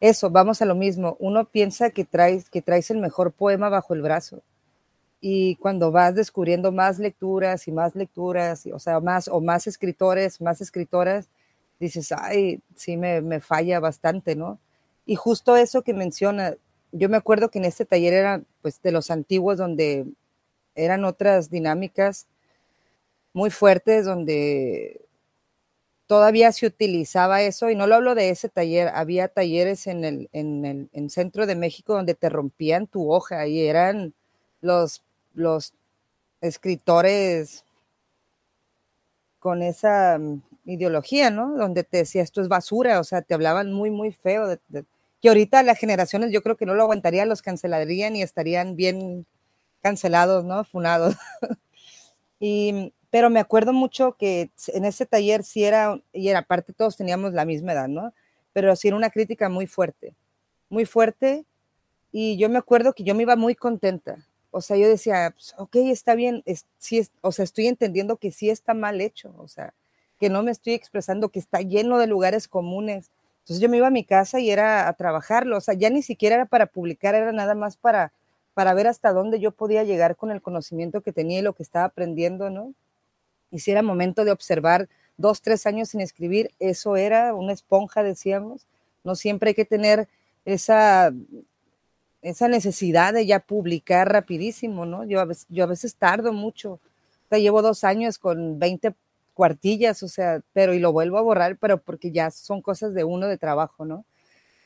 eso, 0.00 0.30
vamos 0.30 0.60
a 0.60 0.66
lo 0.66 0.74
mismo, 0.74 1.16
uno 1.20 1.44
piensa 1.44 1.90
que 1.90 2.04
traes, 2.04 2.50
que 2.50 2.60
traes 2.60 2.90
el 2.90 2.98
mejor 2.98 3.32
poema 3.32 3.68
bajo 3.68 3.94
el 3.94 4.02
brazo, 4.02 4.42
y 5.20 5.56
cuando 5.56 5.90
vas 5.90 6.14
descubriendo 6.14 6.72
más 6.72 6.98
lecturas 6.98 7.66
y 7.68 7.72
más 7.72 7.94
lecturas, 7.96 8.66
o 8.72 8.78
sea, 8.78 9.00
más 9.00 9.28
o 9.28 9.40
más 9.40 9.66
escritores, 9.66 10.40
más 10.40 10.60
escritoras, 10.60 11.28
dices, 11.80 12.12
ay, 12.12 12.60
sí 12.76 12.96
me, 12.96 13.20
me 13.20 13.40
falla 13.40 13.80
bastante, 13.80 14.36
¿no? 14.36 14.58
Y 15.06 15.16
justo 15.16 15.56
eso 15.56 15.82
que 15.82 15.94
menciona, 15.94 16.54
yo 16.92 17.08
me 17.08 17.16
acuerdo 17.16 17.50
que 17.50 17.58
en 17.58 17.64
este 17.66 17.84
taller 17.84 18.14
era 18.14 18.42
pues 18.62 18.80
de 18.82 18.92
los 18.92 19.10
antiguos 19.10 19.58
donde 19.58 20.06
eran 20.74 21.04
otras 21.04 21.50
dinámicas 21.50 22.26
muy 23.32 23.50
fuertes 23.50 24.04
donde 24.04 25.00
todavía 26.06 26.52
se 26.52 26.66
utilizaba 26.66 27.42
eso 27.42 27.70
y 27.70 27.76
no 27.76 27.86
lo 27.86 27.96
hablo 27.96 28.14
de 28.14 28.30
ese 28.30 28.48
taller, 28.48 28.88
había 28.88 29.28
talleres 29.28 29.86
en 29.86 30.04
el, 30.04 30.28
en 30.32 30.64
el 30.64 30.88
en 30.92 31.10
centro 31.10 31.46
de 31.46 31.54
México 31.54 31.94
donde 31.94 32.14
te 32.14 32.30
rompían 32.30 32.86
tu 32.86 33.12
hoja 33.12 33.46
y 33.46 33.66
eran 33.66 34.14
los 34.62 35.02
los 35.38 35.74
escritores 36.40 37.64
con 39.38 39.62
esa 39.62 40.18
mm, 40.18 40.42
ideología, 40.66 41.30
¿no? 41.30 41.56
Donde 41.56 41.84
te 41.84 41.98
decía 41.98 42.22
esto 42.22 42.40
es 42.40 42.48
basura, 42.48 43.00
o 43.00 43.04
sea, 43.04 43.22
te 43.22 43.34
hablaban 43.34 43.72
muy, 43.72 43.90
muy 43.90 44.12
feo. 44.12 44.46
De, 44.46 44.58
que 45.20 45.28
ahorita 45.28 45.62
las 45.62 45.78
generaciones 45.78 46.32
yo 46.32 46.42
creo 46.42 46.56
que 46.56 46.66
no 46.66 46.74
lo 46.74 46.82
aguantarían, 46.82 47.28
los 47.28 47.42
cancelarían 47.42 48.16
y 48.16 48.22
estarían 48.22 48.76
bien 48.76 49.26
cancelados, 49.82 50.44
¿no? 50.44 50.64
Funados. 50.64 51.16
y, 52.40 52.92
pero 53.10 53.30
me 53.30 53.40
acuerdo 53.40 53.72
mucho 53.72 54.16
que 54.18 54.50
en 54.68 54.84
ese 54.84 55.06
taller 55.06 55.42
sí 55.44 55.64
era, 55.64 56.00
y 56.12 56.28
era, 56.28 56.40
aparte 56.40 56.72
todos 56.72 56.96
teníamos 56.96 57.32
la 57.32 57.44
misma 57.44 57.72
edad, 57.72 57.88
¿no? 57.88 58.12
Pero 58.52 58.76
sí 58.76 58.88
era 58.88 58.96
una 58.96 59.10
crítica 59.10 59.48
muy 59.48 59.66
fuerte, 59.66 60.14
muy 60.68 60.84
fuerte. 60.84 61.44
Y 62.12 62.38
yo 62.38 62.48
me 62.48 62.58
acuerdo 62.58 62.94
que 62.94 63.04
yo 63.04 63.14
me 63.14 63.22
iba 63.22 63.36
muy 63.36 63.54
contenta, 63.54 64.18
o 64.50 64.60
sea, 64.60 64.76
yo 64.76 64.88
decía, 64.88 65.30
pues, 65.34 65.54
ok, 65.58 65.76
está 65.76 66.14
bien, 66.14 66.42
es, 66.46 66.66
o 67.20 67.32
sea, 67.32 67.44
estoy 67.44 67.66
entendiendo 67.66 68.16
que 68.16 68.32
sí 68.32 68.50
está 68.50 68.74
mal 68.74 69.00
hecho, 69.00 69.34
o 69.38 69.48
sea, 69.48 69.74
que 70.18 70.30
no 70.30 70.42
me 70.42 70.50
estoy 70.50 70.74
expresando, 70.74 71.28
que 71.28 71.38
está 71.38 71.60
lleno 71.60 71.98
de 71.98 72.06
lugares 72.06 72.48
comunes. 72.48 73.10
Entonces 73.40 73.60
yo 73.60 73.68
me 73.68 73.78
iba 73.78 73.86
a 73.86 73.90
mi 73.90 74.04
casa 74.04 74.40
y 74.40 74.50
era 74.50 74.88
a 74.88 74.92
trabajarlo, 74.94 75.56
o 75.56 75.60
sea, 75.60 75.74
ya 75.74 75.90
ni 75.90 76.02
siquiera 76.02 76.36
era 76.36 76.46
para 76.46 76.66
publicar, 76.66 77.14
era 77.14 77.32
nada 77.32 77.54
más 77.54 77.76
para, 77.76 78.12
para 78.54 78.74
ver 78.74 78.86
hasta 78.86 79.12
dónde 79.12 79.40
yo 79.40 79.52
podía 79.52 79.84
llegar 79.84 80.16
con 80.16 80.30
el 80.30 80.42
conocimiento 80.42 81.00
que 81.02 81.12
tenía 81.12 81.38
y 81.38 81.42
lo 81.42 81.54
que 81.54 81.62
estaba 81.62 81.86
aprendiendo, 81.86 82.50
¿no? 82.50 82.74
Y 83.50 83.60
si 83.60 83.70
era 83.70 83.82
momento 83.82 84.24
de 84.24 84.32
observar 84.32 84.88
dos, 85.16 85.42
tres 85.42 85.66
años 85.66 85.90
sin 85.90 86.00
escribir, 86.00 86.52
eso 86.58 86.96
era 86.96 87.34
una 87.34 87.52
esponja, 87.52 88.02
decíamos. 88.02 88.66
No 89.04 89.14
siempre 89.14 89.50
hay 89.50 89.54
que 89.54 89.64
tener 89.64 90.08
esa 90.44 91.12
esa 92.22 92.48
necesidad 92.48 93.14
de 93.14 93.26
ya 93.26 93.40
publicar 93.40 94.12
rapidísimo, 94.12 94.86
¿no? 94.86 95.04
Yo 95.04 95.20
a 95.20 95.24
veces, 95.24 95.46
yo 95.48 95.64
a 95.64 95.66
veces 95.68 95.94
tardo 95.96 96.32
mucho. 96.32 96.72
O 96.74 97.28
sea, 97.28 97.38
llevo 97.38 97.62
dos 97.62 97.84
años 97.84 98.18
con 98.18 98.58
20 98.58 98.94
cuartillas, 99.34 100.02
o 100.02 100.08
sea, 100.08 100.40
pero 100.52 100.74
y 100.74 100.80
lo 100.80 100.92
vuelvo 100.92 101.18
a 101.18 101.22
borrar, 101.22 101.56
pero 101.58 101.78
porque 101.80 102.10
ya 102.10 102.30
son 102.30 102.60
cosas 102.62 102.94
de 102.94 103.04
uno 103.04 103.26
de 103.28 103.38
trabajo, 103.38 103.84
¿no? 103.84 104.04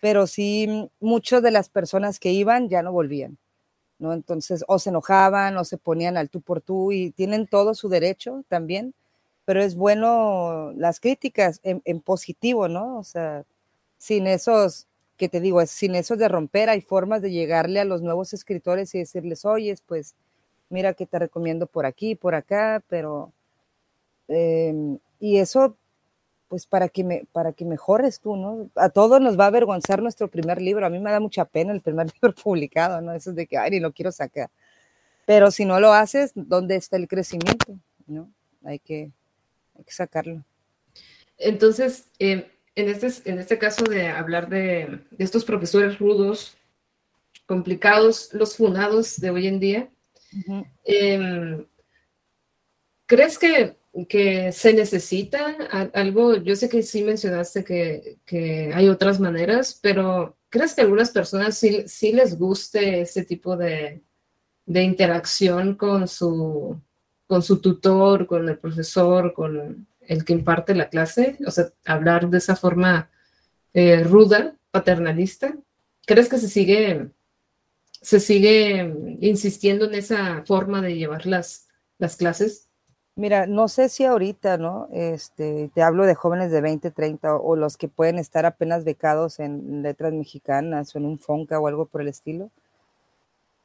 Pero 0.01 0.27
sí, 0.27 0.91
muchas 1.01 1.43
de 1.43 1.51
las 1.51 1.69
personas 1.69 2.19
que 2.19 2.33
iban 2.33 2.69
ya 2.69 2.83
no 2.83 2.93
volvían, 2.93 3.39
¿no? 3.99 4.15
Entonces, 4.15 4.65
o 4.69 4.79
se 4.79 4.91
enojaban 4.91 5.57
o 5.59 5.65
se 5.65 5.79
ponían 5.79 6.17
al 6.17 6.31
tú 6.31 6.41
por 6.41 6.63
tú 6.63 6.93
y 6.93 7.11
tienen 7.13 7.47
todo 7.47 7.75
su 7.75 7.89
derecho 7.91 8.45
también, 8.49 8.95
pero 9.45 9.63
es 9.63 9.75
bueno 9.77 10.73
las 10.77 11.01
críticas 11.01 11.61
en, 11.65 11.83
en 11.85 12.01
positivo, 12.01 12.69
¿no? 12.69 12.99
O 12.99 13.05
sea, 13.05 13.45
sin 13.99 14.27
esos 14.27 14.87
que 15.23 15.29
te 15.29 15.41
digo, 15.41 15.65
sin 15.67 15.95
eso 15.95 16.17
de 16.17 16.27
romper, 16.27 16.69
hay 16.69 16.81
formas 16.81 17.23
de 17.23 17.31
llegarle 17.31 17.79
a 17.79 17.85
los 17.85 18.03
nuevos 18.03 18.33
escritores 18.33 18.93
y 18.97 18.99
decirles, 18.99 19.45
oye, 19.45 19.73
pues 19.87 20.17
mira 20.69 20.95
que 20.95 21.07
te 21.07 21.17
recomiendo 21.17 21.69
por 21.69 21.87
aquí, 21.87 22.17
por 22.17 22.35
acá, 22.35 22.83
pero... 22.89 23.33
Em, 24.27 24.99
y 25.21 25.37
eso, 25.37 25.77
pues 26.49 26.67
para 26.67 26.89
que, 26.89 27.05
me, 27.05 27.25
para 27.31 27.53
que 27.53 27.65
mejores 27.65 28.19
tú, 28.19 28.35
¿no? 28.35 28.69
A 28.75 28.89
todos 28.89 29.21
nos 29.21 29.39
va 29.39 29.45
a 29.45 29.47
avergonzar 29.47 30.03
nuestro 30.03 30.27
primer 30.27 30.61
libro. 30.61 30.85
A 30.85 30.91
mí 30.91 30.99
me 30.99 31.13
da 31.13 31.21
mucha 31.21 31.45
pena 31.45 31.73
el 31.73 31.83
primer 31.83 32.07
libro 32.21 32.35
publicado, 32.35 33.01
¿no? 33.01 33.13
Eso 33.13 33.31
es 33.31 33.37
de 33.37 33.47
que, 33.47 33.57
ay, 33.57 33.71
ni 33.71 33.79
lo 33.79 33.93
quiero 33.93 34.11
sacar. 34.11 34.51
Pero 35.25 35.53
si 35.53 35.65
no 35.65 35.79
lo 35.79 35.93
haces, 35.93 36.33
¿dónde 36.35 36.75
está 36.75 36.97
el 36.97 37.07
crecimiento? 37.07 37.79
¿No? 38.09 38.29
Hay 38.65 38.81
que, 38.81 39.13
hay 39.79 39.85
que 39.85 39.93
sacarlo. 39.93 40.43
Entonces, 41.39 42.07
eh, 42.19 42.51
en 42.75 42.89
este, 42.89 43.31
en 43.31 43.39
este 43.39 43.59
caso 43.59 43.85
de 43.85 44.09
hablar 44.09 44.49
de, 44.49 45.01
estos 45.19 45.45
profesores 45.45 45.99
rudos, 45.99 46.57
complicados, 47.47 48.31
los 48.33 48.57
funados 48.57 49.21
de 49.21 49.31
hoy 49.31 49.47
en 49.47 49.61
día, 49.61 49.91
em, 50.85 51.67
¿crees 53.07 53.39
que, 53.39 53.77
que, 54.09 54.53
se 54.53 54.73
necesita 54.73 55.57
algo? 55.93 56.37
Yo 56.37 56.57
sé 56.57 56.69
que 56.69 56.83
sí 56.83 57.03
mencionaste 57.03 57.65
que, 57.65 58.19
que, 58.25 58.73
hay 58.75 58.89
otras 58.89 59.21
maneras, 59.21 59.79
pero 59.83 60.37
¿crees 60.49 60.75
que 60.75 60.81
a 60.81 60.85
algunas 60.85 61.11
personas 61.11 61.59
sí, 61.59 61.85
sí 61.87 62.13
les 62.13 62.39
guste 62.39 63.03
ese 63.03 63.25
tipo 63.25 63.57
de, 63.57 64.03
de 64.65 64.83
interacción 64.83 65.75
con 65.75 66.09
su, 66.09 66.81
con 67.27 67.43
su 67.43 67.61
tutor, 67.61 68.27
con 68.27 68.49
el 68.49 68.59
profesor, 68.59 69.35
con, 69.35 69.87
el 70.07 70.25
que 70.25 70.33
imparte 70.33 70.75
la 70.75 70.89
clase, 70.89 71.39
o 71.47 71.51
sea, 71.51 71.67
hablar 71.85 72.29
de 72.29 72.39
esa 72.39 72.57
forma 72.57 73.11
eh, 73.75 74.03
ruda, 74.05 74.55
paternalista. 74.71 75.55
¿Crees 76.07 76.29
que 76.29 76.39
se 76.39 76.49
sigue, 76.49 77.11
se 78.01 78.21
sigue 78.21 78.95
insistiendo 79.21 79.87
en 79.87 79.95
esa 79.95 80.43
forma 80.45 80.83
de 80.83 80.97
llevar 80.97 81.27
las, 81.27 81.69
las 81.99 82.17
clases? 82.17 82.69
Mira, 83.15 83.47
no 83.47 83.69
sé 83.69 83.91
si 83.91 84.05
ahorita, 84.05 84.57
¿no? 84.57 84.89
Este, 84.91 85.71
te 85.75 85.83
hablo 85.83 86.07
de 86.07 86.15
jóvenes 86.15 86.51
de 86.51 86.63
20, 86.63 86.91
30 86.91 87.37
o, 87.37 87.57
los 87.57 87.77
que 87.77 87.89
pueden 87.89 88.19
estar 88.19 88.47
apenas 88.47 88.85
becados 88.85 89.39
en 89.39 89.83
letras 89.83 90.15
mexicanas 90.15 90.95
o 90.95 90.99
en 90.99 91.05
un 91.05 91.19
FONCA 91.19 91.61
o 91.61 91.67
algo 91.67 91.85
por 91.85 92.01
el 92.01 92.09
estilo. 92.09 92.51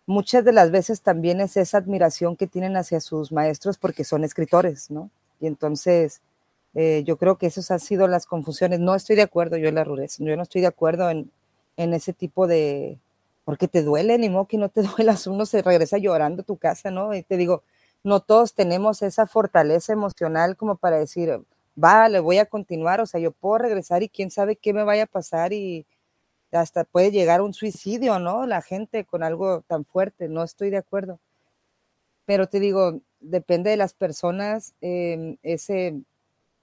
Muchas 0.06 0.44
de 0.44 0.52
las 0.52 0.72
veces 0.72 1.02
también 1.02 1.40
es 1.40 1.56
esa 1.56 1.78
admiración 1.78 2.36
que 2.36 2.48
tienen 2.48 2.76
hacia 2.76 3.00
sus 3.00 3.32
maestros 3.32 3.78
porque 3.78 4.04
son 4.04 4.26
escritores, 4.26 4.92
¿no? 4.92 5.10
Y 5.40 5.48
entonces 5.48 6.22
eh, 6.76 7.04
yo 7.06 7.18
creo 7.18 7.38
que 7.38 7.48
esas 7.48 7.72
han 7.72 7.80
sido 7.80 8.08
las 8.08 8.26
confusiones. 8.26 8.80
No 8.80 8.96
estoy 8.96 9.16
de 9.16 9.24
acuerdo 9.24 9.58
yo 9.58 9.68
en 9.70 9.76
la 9.76 9.84
rudeza, 9.84 10.24
yo 10.24 10.36
no 10.38 10.44
estoy 10.44 10.62
de 10.62 10.68
acuerdo 10.68 11.10
en, 11.10 11.32
ese 11.76 12.14
tipo 12.14 12.48
de, 12.48 13.00
porque 13.46 13.68
te 13.68 13.84
duele, 13.84 14.18
ni 14.18 14.30
modo 14.30 14.46
que 14.46 14.58
no 14.58 14.70
te 14.70 14.82
duelas, 14.98 15.28
uno 15.28 15.46
se 15.46 15.62
regresa 15.62 15.98
llorando 15.98 16.42
a 16.44 16.46
tu 16.46 16.58
casa, 16.58 16.92
¿no? 16.92 17.14
Y 17.16 17.24
te 17.24 17.38
digo, 17.38 17.64
no 18.04 18.20
todos 18.22 18.54
tenemos 18.54 19.02
esa 19.02 19.28
fortaleza 19.28 19.94
emocional 19.94 20.56
como 20.58 20.76
para 20.78 20.98
decir, 20.98 21.40
va, 21.84 22.10
le 22.10 22.20
voy 22.20 22.40
a 22.40 22.46
continuar, 22.46 23.02
o 23.02 23.06
sea, 23.08 23.20
yo 23.20 23.32
puedo 23.32 23.60
regresar 23.60 24.04
y 24.04 24.10
quién 24.10 24.32
sabe 24.32 24.56
qué 24.56 24.74
me 24.74 24.84
vaya 24.84 25.04
a 25.04 25.08
pasar 25.08 25.54
y 25.54 25.86
hasta 26.52 26.84
puede 26.86 27.12
llegar 27.12 27.42
un 27.42 27.54
suicidio, 27.54 28.20
¿no? 28.20 28.46
La 28.48 28.62
gente 28.62 29.06
con 29.06 29.24
algo 29.24 29.62
tan 29.68 29.86
fuerte, 29.86 30.30
no 30.30 30.44
estoy 30.44 30.70
de 30.70 30.78
acuerdo. 30.78 31.20
Pero 32.26 32.48
te 32.48 32.60
digo, 32.60 33.00
depende 33.20 33.70
de 33.70 33.78
las 33.78 33.94
personas, 33.94 34.74
em, 34.82 35.38
ese, 35.44 36.02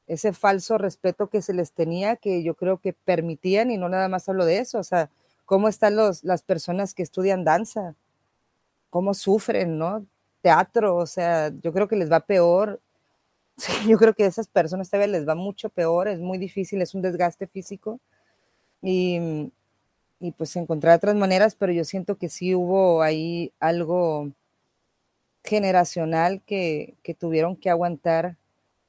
ese 0.07 0.33
falso 0.33 0.79
respeto 0.79 1.29
que 1.29 1.43
se 1.43 1.55
les 1.55 1.73
tenía, 1.73 2.17
que 2.17 2.43
yo 2.43 2.55
creo 2.55 2.79
que 2.79 2.93
permitían, 2.93 3.71
y 3.71 3.79
no 3.79 3.89
nada 3.89 4.09
más 4.09 4.29
hablo 4.29 4.45
de 4.45 4.59
eso, 4.59 4.79
o 4.79 4.85
sea, 4.85 5.11
cómo 5.47 5.69
están 5.69 5.97
los, 5.97 6.25
las 6.25 6.43
personas 6.43 6.95
que 6.95 7.03
estudian 7.03 7.45
danza, 7.45 7.95
cómo 8.91 9.15
sufren, 9.15 9.79
¿no? 9.79 10.07
Teatro, 10.43 10.97
o 10.97 11.07
sea, 11.07 11.51
yo 11.63 11.73
creo 11.73 11.89
que 11.89 11.97
les 11.97 12.13
va 12.13 12.21
peor. 12.21 12.81
yo 13.89 13.99
creo 13.99 14.15
que 14.15 14.25
a 14.25 14.29
esas 14.29 14.49
personas 14.49 14.91
todavía 14.91 15.19
les 15.19 15.29
va 15.29 15.35
mucho 15.35 15.71
peor, 15.71 16.09
es 16.09 16.21
muy 16.21 16.39
difícil, 16.39 16.83
es 16.83 16.95
un 16.95 17.03
desgaste 17.03 17.47
físico. 17.47 18.01
Y, 18.83 19.51
y 20.21 20.33
pues 20.33 20.57
encontrar 20.57 20.97
otras 20.97 21.17
maneras, 21.17 21.57
pero 21.57 21.73
yo 21.73 21.85
siento 21.85 22.17
que 22.17 22.29
sí 22.29 22.55
hubo 22.55 23.03
ahí 23.03 23.53
algo 23.61 24.31
generacional 25.45 26.43
que, 26.47 26.97
tuvieron 27.19 27.57
que 27.57 27.71
aguantar 27.71 28.37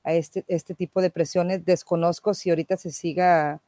a 0.04 0.14
este, 0.14 0.46
este 0.48 0.74
tipo 0.74 1.02
de 1.02 1.10
presiones. 1.10 1.66
Desconozco 1.66 2.34
si 2.34 2.50
ahorita 2.50 2.78
se 2.78 2.92
siga 2.92 3.62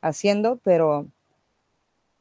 haciendo, 0.00 0.58
pero 0.64 1.06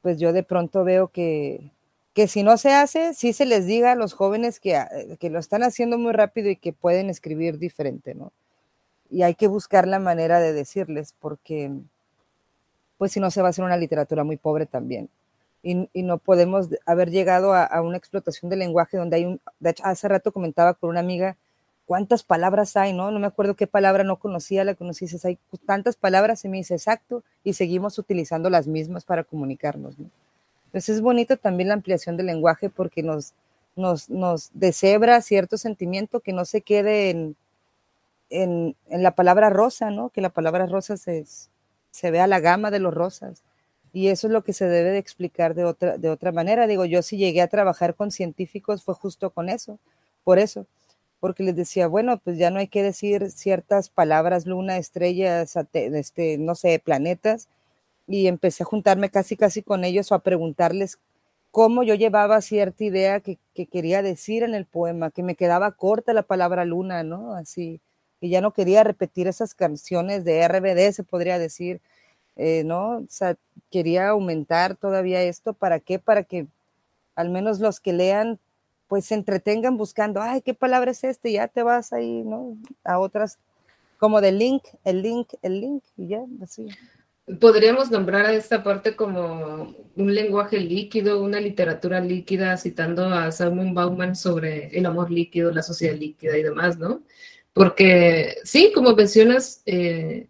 pues 0.01 0.19
yo 0.19 0.33
de 0.33 0.43
pronto 0.43 0.83
veo 0.83 1.09
que, 1.09 1.71
que 2.13 2.27
si 2.27 2.43
no 2.43 2.57
se 2.57 2.73
hace, 2.73 3.13
sí 3.13 3.33
se 3.33 3.45
les 3.45 3.65
diga 3.65 3.91
a 3.93 3.95
los 3.95 4.13
jóvenes 4.13 4.59
que, 4.59 4.75
ah, 4.75 4.89
que 5.19 5.29
lo 5.29 5.39
están 5.39 5.63
haciendo 5.63 5.97
muy 5.97 6.13
rápido 6.13 6.49
y 6.49 6.55
que 6.55 6.73
pueden 6.73 7.09
escribir 7.09 7.57
diferente, 7.57 8.15
¿no? 8.15 8.31
Y 9.09 9.23
hay 9.23 9.35
que 9.35 9.47
buscar 9.47 9.87
la 9.87 9.99
manera 9.99 10.39
de 10.39 10.53
decirles, 10.53 11.13
porque 11.19 11.71
pues 12.97 13.11
si 13.11 13.19
no 13.19 13.31
se 13.31 13.41
va 13.41 13.47
a 13.47 13.49
hacer 13.49 13.65
una 13.65 13.77
literatura 13.77 14.23
muy 14.23 14.37
pobre 14.37 14.65
también. 14.65 15.09
Y, 15.63 15.89
y 15.93 16.03
no 16.03 16.17
podemos 16.17 16.69
haber 16.85 17.11
llegado 17.11 17.53
a, 17.53 17.63
a, 17.63 17.81
una 17.81 17.97
explotación 17.97 18.49
del 18.49 18.59
lenguaje 18.59 18.97
donde 18.97 19.17
hay 19.17 19.25
un, 19.25 19.39
de 19.59 19.69
hecho, 19.69 19.83
hace 19.85 20.07
rato 20.07 20.31
comentaba 20.31 20.73
con 20.73 20.89
una 20.89 21.01
amiga 21.01 21.37
cuántas 21.91 22.23
palabras 22.23 22.77
hay, 22.77 22.93
¿no? 22.93 23.11
No 23.11 23.19
me 23.19 23.27
acuerdo 23.27 23.55
qué 23.55 23.67
palabra 23.67 24.05
no 24.05 24.15
conocía, 24.15 24.63
la 24.63 24.75
conocí, 24.75 25.05
dices, 25.05 25.25
hay 25.25 25.37
tantas 25.65 25.97
palabras, 25.97 26.45
y 26.45 26.47
me 26.47 26.55
dice, 26.55 26.73
exacto, 26.73 27.21
y 27.43 27.51
seguimos 27.51 27.99
utilizando 27.99 28.49
las 28.49 28.65
mismas 28.65 29.03
para 29.03 29.25
comunicarnos, 29.25 29.99
¿no? 29.99 30.09
Entonces 30.67 30.95
es 30.95 31.01
bonito 31.01 31.35
también 31.35 31.67
la 31.67 31.73
ampliación 31.73 32.15
del 32.15 32.27
lenguaje 32.27 32.69
porque 32.69 33.03
nos, 33.03 33.33
nos, 33.75 34.09
nos 34.09 34.51
deshebra 34.53 35.19
cierto 35.19 35.57
sentimiento 35.57 36.21
que 36.21 36.31
no 36.31 36.45
se 36.45 36.61
quede 36.61 37.09
en, 37.09 37.35
en, 38.29 38.77
en, 38.87 39.03
la 39.03 39.11
palabra 39.11 39.49
rosa, 39.49 39.91
¿no? 39.91 40.11
Que 40.11 40.21
la 40.21 40.29
palabra 40.29 40.67
rosa 40.67 40.95
se, 40.95 41.25
se 41.91 42.09
vea 42.09 42.25
la 42.25 42.39
gama 42.39 42.71
de 42.71 42.79
los 42.79 42.93
rosas. 42.93 43.43
Y 43.93 44.07
eso 44.07 44.27
es 44.27 44.33
lo 44.33 44.43
que 44.43 44.53
se 44.53 44.67
debe 44.67 44.91
de 44.91 44.97
explicar 44.97 45.55
de 45.55 45.65
otra, 45.65 45.97
de 45.97 46.09
otra 46.09 46.31
manera. 46.31 46.67
Digo, 46.67 46.85
yo 46.85 47.01
si 47.01 47.17
llegué 47.17 47.41
a 47.41 47.47
trabajar 47.47 47.95
con 47.95 48.11
científicos 48.11 48.83
fue 48.83 48.95
justo 48.95 49.31
con 49.31 49.49
eso, 49.49 49.79
por 50.23 50.39
eso 50.39 50.65
porque 51.21 51.43
les 51.43 51.55
decía, 51.55 51.87
bueno, 51.87 52.17
pues 52.19 52.37
ya 52.39 52.49
no 52.49 52.59
hay 52.59 52.67
que 52.67 52.83
decir 52.83 53.29
ciertas 53.31 53.89
palabras, 53.89 54.47
luna, 54.47 54.77
estrellas, 54.77 55.55
este, 55.73 56.37
no 56.39 56.55
sé, 56.55 56.79
planetas, 56.79 57.47
y 58.07 58.27
empecé 58.27 58.63
a 58.63 58.65
juntarme 58.67 59.11
casi, 59.11 59.37
casi 59.37 59.63
con 59.63 59.83
ellos 59.85 60.11
o 60.11 60.15
a 60.15 60.23
preguntarles 60.23 60.99
cómo 61.51 61.83
yo 61.83 61.95
llevaba 61.95 62.41
cierta 62.41 62.83
idea 62.85 63.19
que, 63.21 63.39
que 63.53 63.67
quería 63.67 64.01
decir 64.01 64.43
en 64.43 64.55
el 64.55 64.65
poema, 64.65 65.11
que 65.11 65.23
me 65.23 65.35
quedaba 65.35 65.73
corta 65.73 66.13
la 66.13 66.23
palabra 66.23 66.65
luna, 66.65 67.03
¿no? 67.03 67.35
Así, 67.35 67.81
y 68.21 68.29
ya 68.29 68.41
no 68.41 68.51
quería 68.53 68.83
repetir 68.83 69.27
esas 69.27 69.55
canciones 69.55 70.25
de 70.25 70.41
RBD, 70.47 70.91
se 70.93 71.03
podría 71.03 71.39
decir, 71.39 71.81
eh, 72.41 72.63
¿no? 72.63 72.97
O 72.97 73.05
sea, 73.07 73.37
quería 73.69 74.09
aumentar 74.09 74.75
todavía 74.75 75.21
esto, 75.21 75.53
¿para 75.53 75.79
qué? 75.79 75.99
Para 75.99 76.23
que 76.23 76.47
al 77.15 77.29
menos 77.29 77.59
los 77.59 77.79
que 77.79 77.93
lean 77.93 78.39
pues 78.87 79.05
se 79.05 79.13
entretengan 79.13 79.77
buscando, 79.77 80.21
ay, 80.21 80.41
¿qué 80.41 80.53
palabra 80.53 80.91
es 80.91 81.03
este? 81.03 81.31
Ya 81.31 81.47
te 81.47 81.61
vas 81.63 81.93
ahí, 81.93 82.23
¿no? 82.23 82.57
A 82.83 82.99
otras, 82.99 83.37
como 83.99 84.19
de 84.19 84.31
link, 84.31 84.63
el 84.83 85.01
link, 85.03 85.29
el 85.43 85.61
link, 85.61 85.83
y 85.95 86.07
ya, 86.07 86.25
así. 86.41 86.67
Podríamos 87.39 87.91
nombrar 87.91 88.25
a 88.25 88.33
esta 88.33 88.63
parte 88.63 88.95
como 88.95 89.75
un 89.95 90.13
lenguaje 90.13 90.59
líquido, 90.59 91.23
una 91.23 91.39
literatura 91.39 92.01
líquida, 92.01 92.57
citando 92.57 93.05
a 93.05 93.31
Salmon 93.31 93.73
Bauman 93.73 94.15
sobre 94.15 94.77
el 94.77 94.85
amor 94.87 95.11
líquido, 95.11 95.51
la 95.51 95.61
sociedad 95.61 95.95
líquida 95.95 96.37
y 96.37 96.43
demás, 96.43 96.77
¿no? 96.77 97.03
Porque 97.53 98.35
sí, 98.43 98.71
como 98.73 98.93
mencionas, 98.93 99.61
eh, 99.65 100.27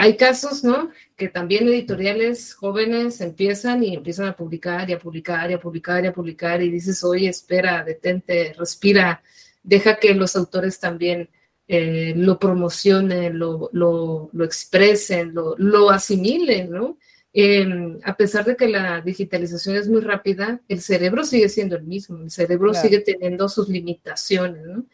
hay 0.00 0.16
casos, 0.16 0.64
¿no? 0.64 0.90
Que 1.14 1.28
también 1.28 1.68
editoriales 1.68 2.54
jóvenes 2.54 3.20
empiezan 3.20 3.84
y 3.84 3.94
empiezan 3.94 4.28
a 4.28 4.36
publicar 4.36 4.88
y 4.88 4.94
a 4.94 4.98
publicar 4.98 5.50
y 5.50 5.54
a 5.54 5.60
publicar 5.60 6.02
y 6.02 6.06
a 6.06 6.12
publicar 6.14 6.62
y 6.62 6.70
dices, 6.70 7.04
oye, 7.04 7.28
espera, 7.28 7.84
detente, 7.84 8.54
respira, 8.56 9.22
deja 9.62 9.98
que 9.98 10.14
los 10.14 10.36
autores 10.36 10.80
también 10.80 11.28
eh, 11.68 12.14
lo 12.16 12.38
promocionen, 12.38 13.38
lo, 13.38 13.68
lo, 13.74 14.30
lo 14.32 14.44
expresen, 14.46 15.34
lo, 15.34 15.54
lo, 15.58 15.90
asimilen, 15.90 16.70
¿no? 16.70 16.96
Eh, 17.34 17.98
a 18.02 18.16
pesar 18.16 18.46
de 18.46 18.56
que 18.56 18.68
la 18.68 19.02
digitalización 19.02 19.76
es 19.76 19.86
muy 19.86 20.00
rápida, 20.00 20.62
el 20.66 20.80
cerebro 20.80 21.24
sigue 21.24 21.50
siendo 21.50 21.76
el 21.76 21.84
mismo, 21.84 22.22
el 22.22 22.30
cerebro 22.30 22.70
claro. 22.70 22.88
sigue 22.88 23.00
teniendo 23.00 23.50
sus 23.50 23.68
limitaciones, 23.68 24.64
¿no? 24.64 24.86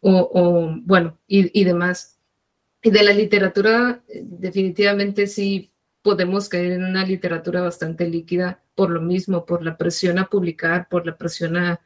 O, 0.00 0.30
o 0.34 0.76
bueno, 0.82 1.18
y, 1.26 1.58
y 1.58 1.64
demás. 1.64 2.19
Y 2.82 2.90
de 2.90 3.02
la 3.02 3.12
literatura, 3.12 4.02
definitivamente 4.22 5.26
sí 5.26 5.72
podemos 6.02 6.48
caer 6.48 6.72
en 6.72 6.84
una 6.84 7.04
literatura 7.04 7.60
bastante 7.60 8.08
líquida 8.08 8.62
por 8.74 8.90
lo 8.90 9.02
mismo, 9.02 9.44
por 9.44 9.62
la 9.62 9.76
presión 9.76 10.18
a 10.18 10.28
publicar, 10.28 10.88
por 10.88 11.06
la 11.06 11.16
presión 11.16 11.56
a, 11.56 11.80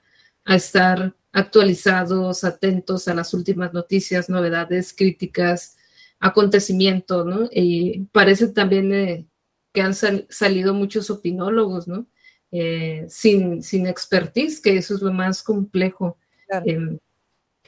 a 0.44 0.54
estar 0.54 1.14
actualizados, 1.32 2.44
atentos 2.44 3.08
a 3.08 3.14
las 3.14 3.34
últimas 3.34 3.72
noticias, 3.72 4.28
novedades, 4.28 4.94
críticas, 4.94 5.76
acontecimientos, 6.20 7.26
¿no? 7.26 7.48
Y 7.50 8.06
parece 8.12 8.48
también 8.48 8.92
eh, 8.92 9.26
que 9.72 9.82
han 9.82 9.94
sal 9.94 10.26
salido 10.30 10.72
muchos 10.74 11.10
opinólogos, 11.10 11.88
¿no? 11.88 12.06
Eh, 12.52 13.04
sin, 13.08 13.64
sin 13.64 13.88
expertise, 13.88 14.60
que 14.60 14.76
eso 14.76 14.94
es 14.94 15.02
lo 15.02 15.12
más 15.12 15.42
complejo. 15.42 16.16
Claro. 16.46 16.64
Eh, 16.66 16.98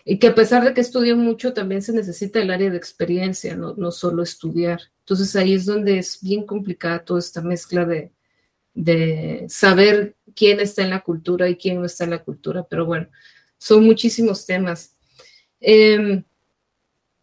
y 0.09 0.21
que 0.21 0.29
a 0.29 0.35
pesar 0.37 0.65
de 0.65 0.73
que 0.73 0.81
estudio 0.81 1.17
mucho, 1.17 1.53
también 1.53 1.83
se 1.83 1.93
necesita 1.93 2.41
el 2.41 2.53
área 2.53 2.71
de 2.71 2.77
experiencia, 2.77 3.57
no, 3.57 3.75
no 3.75 3.91
solo 3.91 4.23
estudiar. 4.23 4.81
Entonces 5.01 5.35
ahí 5.35 5.53
es 5.53 5.67
donde 5.67 5.99
es 5.99 6.23
bien 6.23 6.47
complicada 6.47 7.05
toda 7.05 7.19
esta 7.19 7.43
mezcla 7.43 7.85
de, 7.85 8.13
de 8.73 9.47
saber 9.49 10.15
quién 10.37 10.61
está 10.61 10.85
en 10.85 10.91
la 10.91 11.01
cultura 11.01 11.49
y 11.49 11.57
quién 11.57 11.81
no 11.81 11.87
está 11.87 12.05
en 12.05 12.11
la 12.11 12.23
cultura. 12.23 12.65
Pero 12.71 12.87
bueno, 12.87 13.09
son 13.59 13.85
muchísimos 13.85 14.47
temas. 14.47 14.95
Eh, 15.61 16.23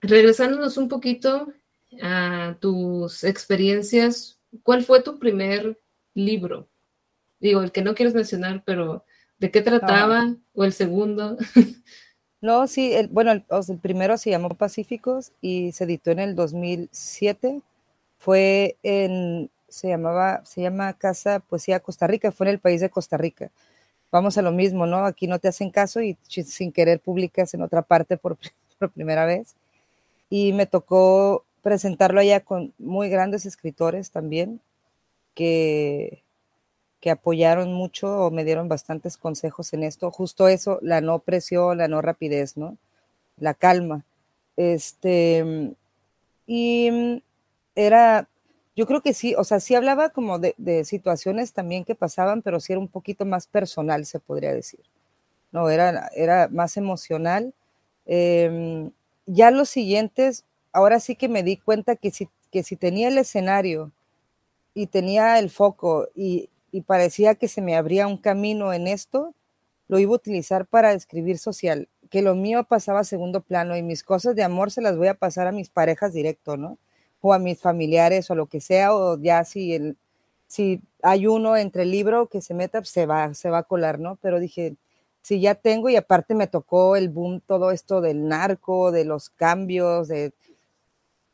regresándonos 0.02 0.76
un 0.76 0.90
poquito 0.90 1.54
a 2.02 2.58
tus 2.60 3.24
experiencias, 3.24 4.42
¿cuál 4.62 4.84
fue 4.84 5.02
tu 5.02 5.20
primer 5.20 5.80
libro? 6.14 6.68
Digo, 7.40 7.62
el 7.62 7.72
que 7.72 7.82
no 7.82 7.96
quieres 7.96 8.14
mencionar, 8.14 8.62
pero 8.66 9.06
¿de 9.40 9.52
qué 9.52 9.62
trataba? 9.62 10.26
No. 10.26 10.38
¿O 10.54 10.66
el 10.66 10.74
segundo? 10.74 11.38
No, 12.44 12.68
sí, 12.68 12.94
el, 12.94 13.08
bueno, 13.08 13.32
el, 13.32 13.44
primero 13.82 14.18
se 14.18 14.30
llamó 14.30 14.50
Pacíficos 14.50 15.32
y 15.40 15.72
se 15.72 15.86
editó 15.86 16.12
en 16.12 16.20
el 16.20 16.36
2007. 16.36 17.62
Fue 18.20 18.76
en, 18.84 19.50
se 19.70 19.88
llamaba, 19.88 20.44
se 20.46 20.62
llama 20.62 20.92
Casa 20.92 21.40
Poesía 21.40 21.80
Costa 21.80 22.06
Rica, 22.06 22.34
fue 22.34 22.48
en 22.48 22.52
el 22.56 22.60
país 22.60 22.82
de 22.82 22.90
Costa 22.90 23.16
Rica. 23.16 23.50
Vamos 24.12 24.38
a 24.38 24.42
lo 24.42 24.52
mismo, 24.52 24.86
¿no? 24.88 25.06
Aquí 25.06 25.28
no 25.28 25.40
te 25.40 25.48
hacen 25.50 25.72
caso 25.72 26.02
y 26.02 26.18
sin 26.28 26.74
querer 26.74 27.00
publicas 27.02 27.54
en 27.54 27.62
otra 27.64 27.82
parte 27.84 28.18
por, 28.18 28.38
por 28.80 28.92
primera 28.92 29.26
vez. 29.26 29.56
Y 30.30 30.54
me 30.54 30.66
tocó 30.68 31.46
presentarlo 31.64 32.22
allá 32.22 32.42
con 32.42 32.74
muy 32.80 33.10
grandes 33.10 33.46
escritores 33.46 34.12
también, 34.12 34.62
que 35.36 36.23
que 37.04 37.12
apoyaron 37.12 37.74
mucho 37.74 38.08
o 38.08 38.32
me 38.32 38.46
dieron 38.46 38.70
bastantes 38.70 39.18
consejos 39.18 39.74
en 39.74 39.84
esto. 39.84 40.10
Justo 40.10 40.48
eso, 40.48 40.80
la 40.82 41.02
no 41.02 41.20
presión, 41.20 41.78
la 41.78 41.90
no 41.90 42.02
rapidez, 42.02 42.56
¿no? 42.56 42.78
La 43.38 43.54
calma. 43.54 44.06
Este, 44.56 45.76
y 46.48 47.22
era, 47.76 48.30
yo 48.78 48.88
creo 48.88 49.02
que 49.02 49.14
sí, 49.14 49.36
o 49.36 49.44
sea, 49.44 49.60
sí 49.60 49.76
hablaba 49.76 50.12
como 50.12 50.40
de, 50.40 50.56
de 50.58 50.86
situaciones 50.86 51.52
también 51.52 51.84
que 51.84 51.94
pasaban, 51.94 52.42
pero 52.42 52.62
sí 52.62 52.72
era 52.72 52.80
un 52.80 52.88
poquito 52.88 53.26
más 53.26 53.48
personal, 53.48 54.06
se 54.06 54.22
podría 54.22 54.54
decir. 54.54 54.80
No, 55.52 55.70
era, 55.70 56.10
era 56.16 56.48
más 56.48 56.78
emocional. 56.78 57.54
Eh, 58.06 58.90
ya 59.26 59.52
los 59.52 59.68
siguientes, 59.68 60.46
ahora 60.72 61.02
sí 61.02 61.18
que 61.18 61.28
me 61.28 61.44
di 61.44 61.58
cuenta 61.58 61.98
que 61.98 62.12
si, 62.12 62.30
que 62.50 62.64
si 62.64 62.78
tenía 62.78 63.10
el 63.10 63.18
escenario 63.18 63.92
y 64.74 64.88
tenía 64.88 65.38
el 65.40 65.50
foco 65.50 66.08
y 66.16 66.50
y 66.74 66.82
parecía 66.82 67.36
que 67.36 67.48
se 67.48 67.62
me 67.62 67.76
abría 67.76 68.08
un 68.08 68.18
camino 68.18 68.74
en 68.74 68.88
esto, 68.88 69.36
lo 69.88 70.00
iba 70.00 70.12
a 70.12 70.16
utilizar 70.16 70.66
para 70.66 70.94
escribir 70.94 71.38
social, 71.38 71.88
que 72.10 72.24
lo 72.24 72.34
mío 72.34 72.64
pasaba 72.64 73.02
a 73.02 73.04
segundo 73.04 73.42
plano 73.42 73.78
y 73.78 73.84
mis 73.84 74.04
cosas 74.04 74.36
de 74.36 74.42
amor 74.42 74.72
se 74.72 74.82
las 74.82 74.98
voy 74.98 75.08
a 75.08 75.14
pasar 75.14 75.46
a 75.46 75.52
mis 75.52 75.70
parejas 75.70 76.14
directo, 76.14 76.58
¿no? 76.58 76.80
O 77.22 77.32
a 77.32 77.38
mis 77.38 77.62
familiares 77.62 78.32
o 78.32 78.36
lo 78.36 78.48
que 78.48 78.60
sea, 78.60 78.96
o 78.96 79.20
ya 79.22 79.44
si, 79.44 79.76
el, 79.76 79.98
si 80.48 80.82
hay 81.04 81.28
uno 81.28 81.58
entre 81.58 81.84
el 81.84 81.92
libro 81.92 82.26
que 82.26 82.42
se 82.42 82.56
meta, 82.56 82.84
se 82.84 83.06
va, 83.06 83.36
se 83.36 83.52
va 83.52 83.60
a 83.60 83.64
colar, 83.64 84.00
¿no? 84.00 84.16
Pero 84.16 84.40
dije, 84.40 84.76
si 85.22 85.40
ya 85.40 85.54
tengo 85.54 85.90
y 85.90 85.96
aparte 85.96 86.34
me 86.34 86.48
tocó 86.48 86.96
el 86.96 87.10
boom, 87.10 87.40
todo 87.40 87.70
esto 87.70 88.02
del 88.02 88.28
narco, 88.28 88.92
de 88.92 89.06
los 89.06 89.30
cambios, 89.30 90.08
de 90.08 90.34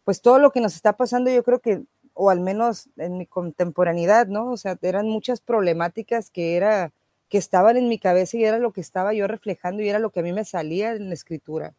pues 0.04 0.22
todo 0.22 0.38
lo 0.38 0.52
que 0.52 0.60
nos 0.60 0.76
está 0.76 0.98
pasando, 0.98 1.32
yo 1.32 1.44
creo 1.44 1.60
que, 1.60 1.84
o 2.22 2.30
al 2.30 2.42
menos 2.42 2.90
en 2.98 3.18
mi 3.18 3.26
contemporaneidad, 3.26 4.28
¿no? 4.28 4.52
O 4.52 4.58
sea, 4.58 4.78
eran 4.82 5.08
muchas 5.08 5.40
problemáticas 5.40 6.30
que 6.30 6.58
era, 6.58 6.92
que 7.30 7.38
estaban 7.38 7.78
en 7.78 7.88
mi 7.88 7.98
cabeza 7.98 8.36
y 8.36 8.44
era 8.44 8.60
lo 8.60 8.74
que 8.74 8.82
estaba 8.82 9.14
yo 9.14 9.26
reflejando 9.26 9.82
y 9.82 9.88
era 9.88 10.00
lo 10.00 10.10
que 10.10 10.20
a 10.20 10.24
mí 10.24 10.34
me 10.34 10.44
salía 10.44 10.92
en 10.92 11.08
la 11.08 11.14
escritura. 11.14 11.74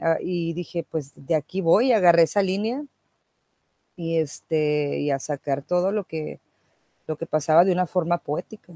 Ah, 0.00 0.18
y 0.20 0.54
dije, 0.54 0.84
pues 0.90 1.12
de 1.14 1.36
aquí 1.36 1.60
voy, 1.60 1.92
agarré 1.92 2.22
esa 2.24 2.42
línea 2.42 2.82
y 3.94 4.16
este, 4.18 4.98
y 4.98 5.12
a 5.12 5.20
sacar 5.20 5.62
todo 5.62 5.92
lo 5.92 6.02
que, 6.02 6.40
lo 7.06 7.16
que 7.16 7.26
pasaba 7.26 7.64
de 7.64 7.70
una 7.70 7.86
forma 7.86 8.18
poética. 8.18 8.72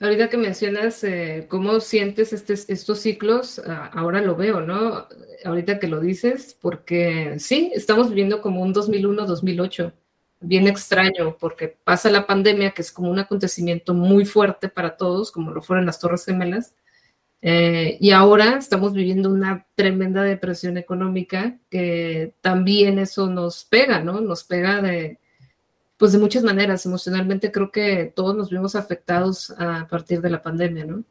Ahorita 0.00 0.28
que 0.28 0.36
mencionas 0.36 1.02
eh, 1.02 1.46
cómo 1.48 1.80
sientes 1.80 2.32
estos 2.32 2.98
ciclos, 3.00 3.60
ah, 3.66 3.90
ahora 3.92 4.20
lo 4.20 4.36
veo, 4.36 4.60
¿no? 4.60 5.08
Ahorita 5.44 5.80
que 5.80 5.88
lo 5.88 6.00
dices, 6.00 6.56
porque 6.60 7.34
sí, 7.40 7.72
estamos 7.74 8.08
viviendo 8.08 8.40
como 8.40 8.60
un 8.62 8.72
2001-2008, 8.72 9.92
bien 10.40 10.68
extraño, 10.68 11.36
porque 11.40 11.76
pasa 11.82 12.10
la 12.10 12.26
pandemia, 12.28 12.70
que 12.70 12.82
es 12.82 12.92
como 12.92 13.10
un 13.10 13.18
acontecimiento 13.18 13.92
muy 13.92 14.24
fuerte 14.24 14.68
para 14.68 14.96
todos, 14.96 15.32
como 15.32 15.50
lo 15.50 15.62
fueron 15.62 15.86
las 15.86 15.98
Torres 15.98 16.24
Gemelas, 16.24 16.74
eh, 17.42 17.98
y 18.00 18.10
ahora 18.12 18.56
estamos 18.56 18.92
viviendo 18.92 19.30
una 19.30 19.66
tremenda 19.74 20.22
depresión 20.22 20.76
económica 20.76 21.56
que 21.70 22.34
también 22.40 22.98
eso 22.98 23.28
nos 23.28 23.64
pega, 23.64 24.00
¿no? 24.00 24.20
Nos 24.20 24.44
pega 24.44 24.80
de 24.82 25.18
pues 25.98 26.12
de 26.12 26.18
muchas 26.18 26.44
maneras, 26.44 26.86
emocionalmente 26.86 27.50
creo 27.50 27.72
que 27.72 28.12
todos 28.14 28.34
nos 28.36 28.50
vimos 28.50 28.76
afectados 28.76 29.50
a 29.58 29.86
partir 29.88 30.20
de 30.22 30.30
la 30.30 30.42
pandemia, 30.42 30.84
¿no? 30.84 31.04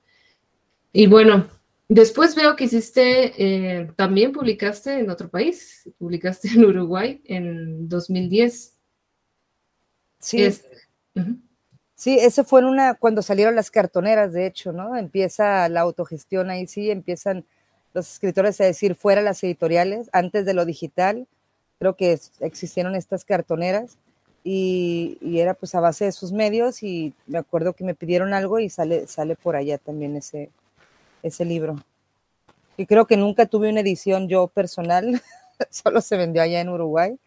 Y 0.93 1.07
bueno, 1.07 1.47
después 1.89 2.35
veo 2.35 2.55
que 2.55 2.63
hiciste, 2.63 3.33
eh, 3.37 3.91
también 3.97 4.31
publicaste 4.31 4.97
en 4.99 5.09
otro 5.09 5.29
país, 5.29 5.89
publicaste 5.99 6.47
en 6.55 6.65
Uruguay 6.65 7.21
en 7.25 7.89
2010. 7.89 8.75
Sí. 10.19 10.49
Sí, 11.93 12.19
ese 12.19 12.43
fue 12.43 12.61
en 12.61 12.67
una, 12.67 12.93
cuando 12.93 13.23
salieron 13.23 13.55
las 13.55 13.71
cartoneras, 13.71 14.31
de 14.31 14.45
hecho, 14.45 14.71
¿no? 14.71 14.95
Empieza 14.95 15.67
la 15.67 15.81
autogestión 15.81 16.51
ahí, 16.51 16.67
sí, 16.67 16.91
empiezan 16.91 17.43
los 17.93 18.13
escritores 18.13 18.61
a 18.61 18.65
decir 18.65 18.93
fuera 18.93 19.21
las 19.21 19.43
editoriales, 19.43 20.07
antes 20.13 20.45
de 20.45 20.53
lo 20.53 20.63
digital, 20.63 21.27
creo 21.79 21.95
que 21.95 22.19
existieron 22.39 22.95
estas 22.95 23.25
cartoneras 23.25 23.97
y, 24.49 25.17
era 25.39 25.53
pues 25.55 25.75
a 25.75 25.81
base 25.81 26.05
de 26.05 26.13
sus 26.13 26.31
medios 26.31 26.81
y 26.81 27.13
me 27.25 27.37
acuerdo 27.37 27.73
que 27.73 27.83
me 27.83 27.95
pidieron 27.95 28.33
algo 28.33 28.59
y 28.59 28.69
sale, 28.69 29.05
sale 29.05 29.35
por 29.35 29.57
allá 29.57 29.77
también 29.77 30.15
ese, 30.15 30.49
ese 31.21 31.43
libro. 31.43 31.75
Y 32.77 32.85
creo 32.85 33.07
que 33.07 33.17
nunca 33.17 33.45
tuve 33.45 33.69
una 33.69 33.81
edición 33.81 34.29
yo 34.29 34.47
personal, 34.47 35.21
solo 35.69 35.99
se 35.99 36.15
vendió 36.15 36.41
allá 36.41 36.61
en 36.61 36.69
Uruguay, 36.69 37.17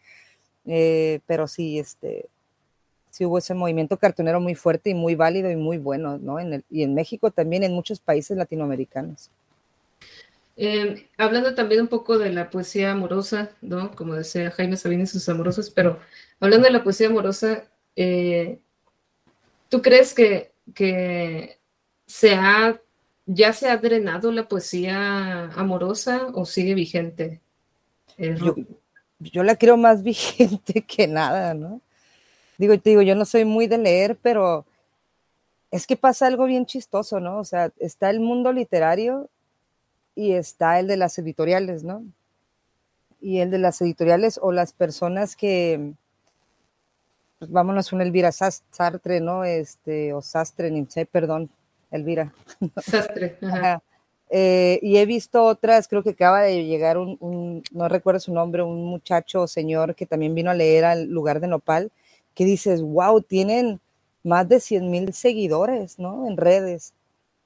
eh, 0.64 1.20
pero 1.26 1.46
sí, 1.46 1.78
este, 1.78 2.26
sí 3.10 3.26
hubo 3.26 3.36
ese 3.36 3.52
movimiento 3.52 3.98
cartonero 3.98 4.40
muy 4.40 4.54
fuerte 4.54 4.88
y 4.88 4.94
muy 4.94 5.14
válido 5.14 5.50
y 5.50 5.56
muy 5.56 5.76
bueno, 5.76 6.16
¿no? 6.16 6.40
En 6.40 6.54
el, 6.54 6.64
y 6.70 6.84
en 6.84 6.94
México 6.94 7.30
también, 7.30 7.64
en 7.64 7.74
muchos 7.74 8.00
países 8.00 8.38
latinoamericanos. 8.38 9.28
Eh, 10.56 11.06
hablando 11.18 11.54
también 11.54 11.82
un 11.82 11.88
poco 11.88 12.18
de 12.18 12.32
la 12.32 12.48
poesía 12.48 12.92
amorosa, 12.92 13.50
¿no? 13.60 13.94
Como 13.94 14.14
decía 14.14 14.50
Jaime 14.50 14.78
Sabines 14.78 15.10
y 15.10 15.12
sus 15.18 15.28
amorosos, 15.28 15.70
pero 15.70 15.98
hablando 16.40 16.66
de 16.66 16.72
la 16.72 16.82
poesía 16.82 17.08
amorosa, 17.08 17.64
eh, 17.94 18.58
¿tú 19.68 19.82
crees 19.82 20.14
que, 20.14 20.52
que 20.74 21.58
se 22.06 22.34
ha, 22.34 22.80
ya 23.26 23.52
se 23.52 23.68
ha 23.68 23.76
drenado 23.76 24.32
la 24.32 24.48
poesía 24.48 25.50
amorosa 25.52 26.28
o 26.34 26.44
sigue 26.46 26.74
vigente? 26.74 27.40
Eh, 28.18 28.36
yo, 28.38 28.54
yo, 29.18 29.42
la 29.42 29.56
creo 29.56 29.76
más 29.76 30.02
vigente 30.04 30.82
que 30.82 31.06
nada, 31.06 31.54
¿no? 31.54 31.80
Digo, 32.58 32.78
te 32.78 32.90
digo, 32.90 33.02
yo 33.02 33.14
no 33.14 33.24
soy 33.24 33.44
muy 33.44 33.66
de 33.66 33.78
leer, 33.78 34.18
pero 34.20 34.66
es 35.70 35.86
que 35.86 35.96
pasa 35.96 36.26
algo 36.26 36.46
bien 36.46 36.66
chistoso, 36.66 37.20
¿no? 37.20 37.38
O 37.38 37.44
sea, 37.44 37.72
está 37.78 38.10
el 38.10 38.20
mundo 38.20 38.52
literario 38.52 39.30
y 40.14 40.32
está 40.32 40.78
el 40.78 40.86
de 40.86 40.96
las 40.96 41.18
editoriales, 41.18 41.84
¿no? 41.84 42.04
Y 43.20 43.38
el 43.38 43.50
de 43.50 43.58
las 43.58 43.80
editoriales 43.80 44.38
o 44.42 44.52
las 44.52 44.72
personas 44.72 45.36
que, 45.36 45.94
pues 47.40 47.50
vámonos 47.50 47.90
un 47.94 48.02
Elvira 48.02 48.32
Sartre, 48.32 49.20
¿no? 49.20 49.44
Este, 49.44 50.12
o 50.12 50.20
Sastre, 50.20 50.70
ni 50.70 50.84
sé, 50.84 51.06
perdón, 51.06 51.48
Elvira. 51.90 52.34
Sastre. 52.84 53.38
Eh, 54.28 54.78
y 54.82 54.98
he 54.98 55.06
visto 55.06 55.42
otras, 55.42 55.88
creo 55.88 56.02
que 56.02 56.10
acaba 56.10 56.42
de 56.42 56.64
llegar 56.66 56.98
un, 56.98 57.64
no 57.72 57.88
recuerdo 57.88 58.20
su 58.20 58.32
nombre, 58.32 58.62
un 58.62 58.84
muchacho 58.84 59.42
o 59.42 59.48
señor 59.48 59.94
que 59.94 60.06
también 60.06 60.34
vino 60.34 60.50
a 60.50 60.54
leer 60.54 60.84
al 60.84 61.06
lugar 61.06 61.40
de 61.40 61.48
Nopal, 61.48 61.90
que 62.34 62.44
dices, 62.44 62.82
wow, 62.82 63.22
tienen 63.22 63.80
más 64.22 64.46
de 64.46 64.60
100 64.60 64.90
mil 64.90 65.14
seguidores, 65.14 65.98
¿no? 65.98 66.28
En 66.28 66.36
redes 66.36 66.92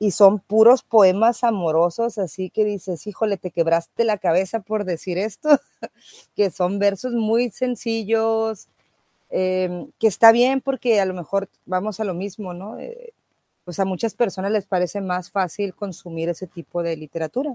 y 0.00 0.10
son 0.10 0.40
puros 0.40 0.82
poemas 0.82 1.44
amorosos, 1.44 2.18
así 2.18 2.50
que 2.50 2.64
dices, 2.64 3.06
híjole, 3.06 3.36
te 3.36 3.50
quebraste 3.50 4.04
la 4.04 4.18
cabeza 4.18 4.60
por 4.60 4.84
decir 4.84 5.18
esto, 5.18 5.48
que 6.36 6.50
son 6.50 6.78
versos 6.78 7.12
muy 7.12 7.50
sencillos, 7.50 8.68
em, 9.36 9.90
que 9.98 10.06
está 10.06 10.30
bien 10.30 10.60
porque 10.60 11.00
a 11.00 11.04
lo 11.06 11.12
mejor 11.12 11.48
vamos 11.66 11.98
a 11.98 12.04
lo 12.04 12.14
mismo, 12.14 12.54
¿no? 12.54 12.78
Eh, 12.78 13.12
pues 13.64 13.80
a 13.80 13.84
muchas 13.84 14.14
personas 14.14 14.52
les 14.52 14.66
parece 14.66 15.00
más 15.00 15.30
fácil 15.30 15.74
consumir 15.74 16.28
ese 16.28 16.46
tipo 16.46 16.84
de 16.84 16.96
literatura. 16.96 17.54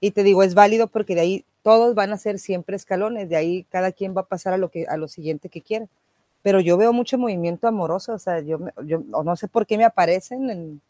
Y 0.00 0.10
te 0.10 0.24
digo, 0.24 0.42
es 0.42 0.54
válido 0.54 0.88
porque 0.88 1.14
de 1.14 1.20
ahí 1.20 1.44
todos 1.62 1.94
van 1.94 2.12
a 2.12 2.18
ser 2.18 2.40
siempre 2.40 2.74
escalones, 2.74 3.28
de 3.28 3.36
ahí 3.36 3.64
cada 3.70 3.92
quien 3.92 4.16
va 4.16 4.22
a 4.22 4.26
pasar 4.26 4.52
a 4.52 4.56
lo, 4.56 4.70
que, 4.70 4.86
a 4.86 4.96
lo 4.96 5.06
siguiente 5.06 5.48
que 5.48 5.60
quiera. 5.62 5.86
Pero 6.42 6.58
yo 6.60 6.76
veo 6.76 6.92
mucho 6.92 7.18
movimiento 7.18 7.68
amoroso, 7.68 8.14
o 8.14 8.18
sea, 8.18 8.40
yo, 8.40 8.58
yo 8.84 8.98
no 9.00 9.36
sé 9.36 9.46
por 9.46 9.64
qué 9.64 9.78
me 9.78 9.84
aparecen 9.84 10.50
en, 10.50 10.80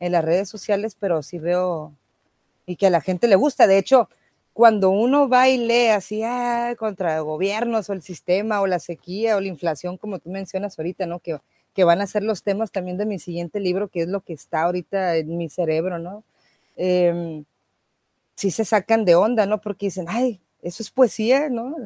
en 0.00 0.12
las 0.12 0.24
redes 0.24 0.48
sociales, 0.48 0.96
pero 0.98 1.22
sí 1.22 1.38
veo 1.38 1.92
y 2.64 2.76
que 2.76 2.86
a 2.86 2.90
la 2.90 3.02
gente 3.02 3.28
le 3.28 3.36
gusta. 3.36 3.66
De 3.66 3.76
hecho, 3.76 4.08
cuando 4.52 4.90
uno 4.90 5.28
va 5.28 5.48
y 5.48 5.58
lee 5.58 5.88
así 5.88 6.22
ah, 6.22 6.74
contra 6.78 7.20
gobiernos 7.20 7.88
o 7.88 7.92
el 7.92 8.02
sistema 8.02 8.60
o 8.60 8.66
la 8.66 8.78
sequía 8.78 9.36
o 9.36 9.40
la 9.40 9.48
inflación, 9.48 9.96
como 9.96 10.18
tú 10.18 10.30
mencionas 10.30 10.78
ahorita, 10.78 11.06
¿no? 11.06 11.20
Que, 11.20 11.38
que 11.74 11.84
van 11.84 12.00
a 12.00 12.06
ser 12.06 12.22
los 12.22 12.42
temas 12.42 12.70
también 12.70 12.98
de 12.98 13.06
mi 13.06 13.18
siguiente 13.18 13.60
libro, 13.60 13.88
que 13.88 14.02
es 14.02 14.08
lo 14.08 14.20
que 14.20 14.34
está 14.34 14.62
ahorita 14.62 15.16
en 15.16 15.36
mi 15.38 15.48
cerebro, 15.48 15.98
¿no? 15.98 16.24
Eh, 16.76 17.44
sí 18.34 18.50
se 18.50 18.64
sacan 18.64 19.04
de 19.04 19.14
onda, 19.14 19.46
¿no? 19.46 19.60
Porque 19.60 19.86
dicen, 19.86 20.06
ay, 20.08 20.40
eso 20.62 20.82
es 20.82 20.90
poesía, 20.90 21.48
¿no? 21.48 21.76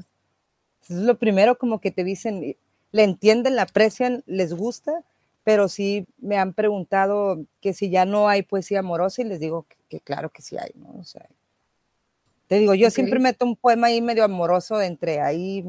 Es 0.83 0.91
lo 0.91 1.19
primero 1.19 1.59
como 1.59 1.81
que 1.81 1.91
te 1.91 2.05
dicen, 2.05 2.57
le 2.93 3.03
entienden, 3.05 3.57
la 3.57 3.63
aprecian, 3.63 4.23
les 4.27 4.55
gusta, 4.55 5.05
pero 5.45 5.69
sí 5.69 6.07
me 6.19 6.39
han 6.39 6.55
preguntado 6.55 7.45
que 7.61 7.73
si 7.73 7.91
ya 7.91 8.05
no 8.05 8.29
hay 8.29 8.43
poesía 8.43 8.81
amorosa 8.81 9.23
y 9.23 9.27
les 9.27 9.41
digo 9.41 9.67
que, 9.89 10.01
claro 10.01 10.31
que 10.31 10.43
sí 10.43 10.57
hay, 10.59 10.71
¿no? 10.77 10.95
O 10.99 11.05
sea, 11.05 11.29
te 12.47 12.59
digo, 12.59 12.75
yo 12.75 12.91
siempre 12.91 13.19
meto 13.19 13.45
un 13.45 13.57
poema 13.57 13.89
ahí 13.89 14.01
medio 14.01 14.25
amoroso 14.25 14.81
entre 14.81 15.21
ahí 15.21 15.65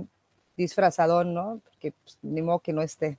disfrazado, 0.55 1.23
¿no? 1.23 1.61
Porque 1.63 1.93
pues, 2.03 2.17
ni 2.21 2.41
modo 2.41 2.59
que 2.59 2.73
no 2.73 2.82
esté. 2.82 3.17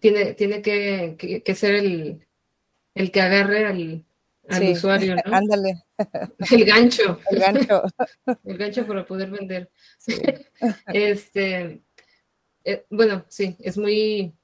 Tiene, 0.00 0.34
tiene 0.34 0.60
que, 0.60 1.42
que, 1.44 1.54
ser 1.54 1.74
el, 1.76 2.26
el, 2.94 3.10
que 3.10 3.20
agarre 3.20 3.66
al, 3.66 4.04
al 4.48 4.68
usuario, 4.70 5.16
¿no? 5.26 5.34
Ándale. 5.34 5.82
El 6.50 6.64
gancho. 6.64 7.18
El 7.30 7.38
gancho. 7.38 7.82
El 8.44 8.58
gancho 8.58 8.86
para 8.86 9.06
poder 9.06 9.30
vender. 9.30 9.70
Este, 10.88 11.80
eh, 12.64 12.84
bueno, 12.90 13.24
sí, 13.28 13.56
es 13.60 13.78
muy, 13.78 14.34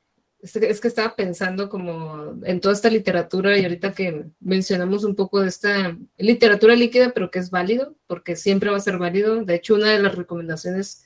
es 0.40 0.80
que 0.80 0.88
estaba 0.88 1.16
pensando 1.16 1.68
como 1.68 2.36
en 2.44 2.60
toda 2.60 2.74
esta 2.74 2.90
literatura 2.90 3.58
y 3.58 3.64
ahorita 3.64 3.92
que 3.92 4.26
mencionamos 4.40 5.02
un 5.04 5.16
poco 5.16 5.40
de 5.40 5.48
esta 5.48 5.96
literatura 6.16 6.76
líquida, 6.76 7.12
pero 7.12 7.30
que 7.30 7.40
es 7.40 7.50
válido, 7.50 7.96
porque 8.06 8.36
siempre 8.36 8.70
va 8.70 8.76
a 8.76 8.80
ser 8.80 8.98
válido. 8.98 9.44
De 9.44 9.56
hecho, 9.56 9.74
una 9.74 9.90
de 9.90 9.98
las 10.00 10.14
recomendaciones 10.14 11.04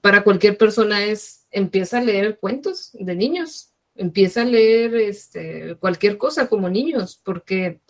para 0.00 0.24
cualquier 0.24 0.58
persona 0.58 1.04
es 1.04 1.46
empieza 1.52 1.98
a 1.98 2.02
leer 2.02 2.38
cuentos 2.38 2.90
de 2.94 3.14
niños, 3.14 3.70
empieza 3.94 4.42
a 4.42 4.46
leer 4.46 4.96
este, 4.96 5.76
cualquier 5.76 6.18
cosa 6.18 6.48
como 6.48 6.68
niños, 6.68 7.20
porque 7.24 7.80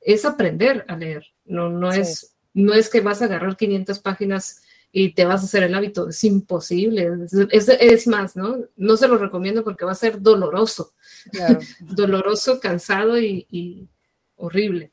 es 0.00 0.24
aprender 0.24 0.84
a 0.88 0.96
leer, 0.96 1.26
no, 1.44 1.70
no, 1.70 1.92
es, 1.92 2.34
no 2.52 2.74
es 2.74 2.90
que 2.90 3.00
vas 3.00 3.22
a 3.22 3.26
agarrar 3.26 3.56
500 3.56 4.00
páginas 4.00 4.62
y 4.92 5.14
te 5.14 5.24
vas 5.24 5.40
a 5.40 5.44
hacer 5.46 5.62
el 5.62 5.74
hábito. 5.74 6.10
Es 6.10 6.22
imposible. 6.22 7.08
Es, 7.50 7.68
es, 7.68 8.06
más, 8.06 8.36
¿no? 8.36 8.58
No 8.76 8.96
se 8.98 9.08
lo 9.08 9.16
recomiendo 9.16 9.64
porque 9.64 9.86
va 9.86 9.92
a 9.92 9.96
ser 9.96 10.20
doloroso. 10.20 10.94
doloroso, 11.80 12.60
cansado 12.60 13.18
y, 13.18 13.88
horrible. 14.36 14.92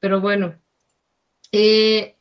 Pero 0.00 0.20
bueno. 0.20 0.60
Eh, 1.52 2.16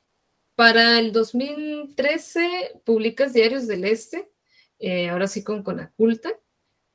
para 0.55 0.99
el 0.99 1.11
2013 1.11 2.81
publicas 2.83 3.33
Diarios 3.33 3.67
del 3.67 3.83
Este, 3.83 4.31
eh, 4.79 5.09
ahora 5.09 5.27
sí 5.27 5.43
con 5.43 5.63
Conaculta. 5.63 6.31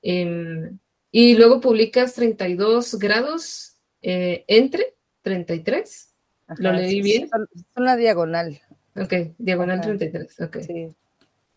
Em, 0.02 0.78
y 1.12 1.34
luego 1.34 1.60
publicas 1.60 2.14
32 2.14 2.98
grados 2.98 3.76
eh, 4.00 4.44
entre 4.48 4.96
33. 5.22 6.14
¿Lo 6.58 6.72
leí 6.72 7.02
bien? 7.02 7.28
Son, 7.28 7.48
la 7.84 7.96
diagonal. 7.96 8.60
Ok, 8.96 9.12
diagonal 9.38 9.80
33, 9.80 10.40
ok. 10.40 10.56
Sí. 10.60 10.88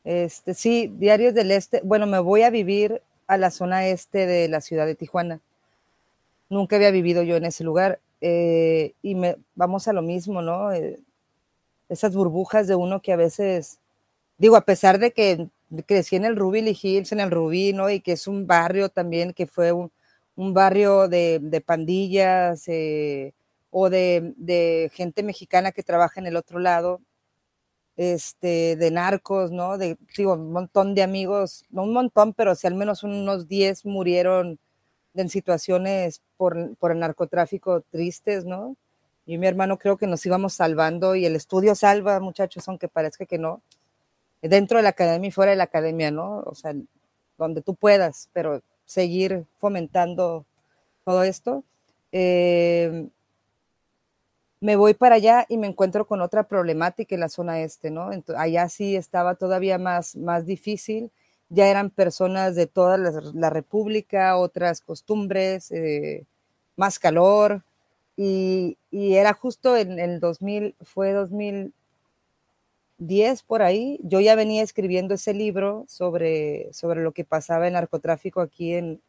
Este, 0.03 0.53
sí, 0.53 0.93
Diarios 0.97 1.33
del 1.33 1.51
Este. 1.51 1.81
Bueno, 1.83 2.05
me 2.05 2.19
voy 2.19 2.43
a 2.43 2.49
vivir 2.49 3.01
a 3.27 3.37
la 3.37 3.51
zona 3.51 3.87
este 3.87 4.25
de 4.25 4.47
la 4.47 4.61
ciudad 4.61 4.85
de 4.85 4.95
Tijuana. 4.95 5.41
Nunca 6.49 6.75
había 6.75 6.91
vivido 6.91 7.23
yo 7.23 7.35
en 7.35 7.45
ese 7.45 7.63
lugar. 7.63 7.99
Eh, 8.21 8.93
y 9.01 9.15
me, 9.15 9.35
vamos 9.55 9.87
a 9.87 9.93
lo 9.93 10.01
mismo, 10.01 10.41
¿no? 10.41 10.71
Eh, 10.71 10.99
esas 11.89 12.15
burbujas 12.15 12.67
de 12.67 12.75
uno 12.75 13.01
que 13.01 13.13
a 13.13 13.17
veces, 13.17 13.79
digo, 14.37 14.55
a 14.55 14.65
pesar 14.65 14.99
de 14.99 15.11
que 15.11 15.47
crecí 15.85 16.15
en 16.15 16.25
el 16.25 16.35
Ruby 16.35 16.77
Hills, 16.81 17.11
en 17.11 17.19
el 17.19 17.31
Rubí, 17.31 17.73
¿no? 17.73 17.89
Y 17.89 17.99
que 17.99 18.13
es 18.13 18.27
un 18.27 18.47
barrio 18.47 18.89
también 18.89 19.33
que 19.33 19.47
fue 19.47 19.71
un, 19.71 19.91
barrio 20.35 21.07
de, 21.07 21.63
pandillas 21.65 22.67
eh, 22.67 23.33
o 23.71 23.89
de, 23.89 24.33
de, 24.37 24.91
gente 24.93 25.23
mexicana 25.23 25.71
que 25.71 25.83
trabaja 25.83 26.19
en 26.19 26.27
el 26.27 26.35
otro 26.35 26.59
lado, 26.59 27.01
este, 27.97 28.75
de 28.75 28.91
narcos, 28.91 29.51
¿no? 29.51 29.77
De, 29.77 29.97
digo, 30.17 30.33
un 30.33 30.51
montón 30.51 30.95
de 30.95 31.03
amigos, 31.03 31.65
no 31.69 31.83
un 31.83 31.93
montón, 31.93 32.33
pero 32.33 32.55
si 32.55 32.67
al 32.67 32.75
menos 32.75 33.03
unos 33.03 33.47
10 33.47 33.85
murieron 33.85 34.59
en 35.15 35.29
situaciones 35.29 36.21
por, 36.37 36.75
por 36.77 36.91
el 36.91 36.99
narcotráfico 36.99 37.81
tristes, 37.81 38.45
¿no? 38.45 38.75
y 39.25 39.37
mi 39.37 39.47
hermano 39.47 39.77
creo 39.77 39.97
que 39.97 40.07
nos 40.07 40.25
íbamos 40.25 40.53
salvando 40.53 41.15
y 41.15 41.25
el 41.25 41.35
estudio 41.35 41.75
salva, 41.75 42.19
muchachos, 42.19 42.67
aunque 42.67 42.87
parezca 42.87 43.25
que 43.25 43.39
no, 43.39 43.61
dentro 44.41 44.77
de 44.77 44.83
la 44.83 44.89
academia 44.89 45.29
y 45.29 45.31
fuera 45.31 45.51
de 45.51 45.57
la 45.57 45.63
academia, 45.63 46.11
¿no? 46.11 46.43
O 46.45 46.53
sea, 46.53 46.73
donde 47.37 47.61
tú 47.61 47.75
puedas, 47.75 48.29
pero 48.33 48.61
seguir 48.85 49.45
fomentando 49.57 50.45
todo 51.03 51.23
esto. 51.23 51.63
Eh, 52.11 53.07
me 54.65 54.75
voy 54.77 54.95
para 54.95 55.15
allá 55.17 55.45
y 55.47 55.57
me 55.57 55.67
encuentro 55.67 56.07
con 56.07 56.21
otra 56.21 56.47
problemática 56.47 57.13
en 57.13 57.21
la 57.21 57.29
zona 57.29 57.61
este, 57.61 57.91
¿no? 57.91 58.11
Entonces, 58.11 58.41
allá 58.41 58.67
sí 58.67 58.95
estaba 58.95 59.35
todavía 59.35 59.77
más, 59.77 60.15
más 60.15 60.47
difícil, 60.47 61.11
ya 61.49 61.67
eran 61.67 61.91
personas 61.91 62.55
de 62.55 62.65
toda 62.65 62.97
la, 62.97 63.51
república, 63.51 64.35
otras 64.37 64.81
costumbres, 64.81 65.69
eh, 65.71 66.25
más 66.77 66.97
calor, 66.97 67.61
y, 68.17 68.75
era 68.91 69.33
justo 69.33 69.77
en 69.77 69.99
el 69.99 70.19
2000, 70.19 70.73
fue 70.81 71.11
2010 71.11 71.73
por 73.43 73.61
ahí, 73.61 73.99
yo 74.01 74.19
ya 74.19 74.33
venía 74.33 74.63
escribiendo 74.63 75.13
ese 75.13 75.35
libro 75.35 75.85
sobre, 75.87 76.73
sobre 76.73 77.03
lo 77.03 77.11
que 77.11 77.23
pasaba 77.23 77.67
en 77.67 77.73
narcotráfico 77.73 78.41
aquí 78.41 78.73
en, 78.73 78.99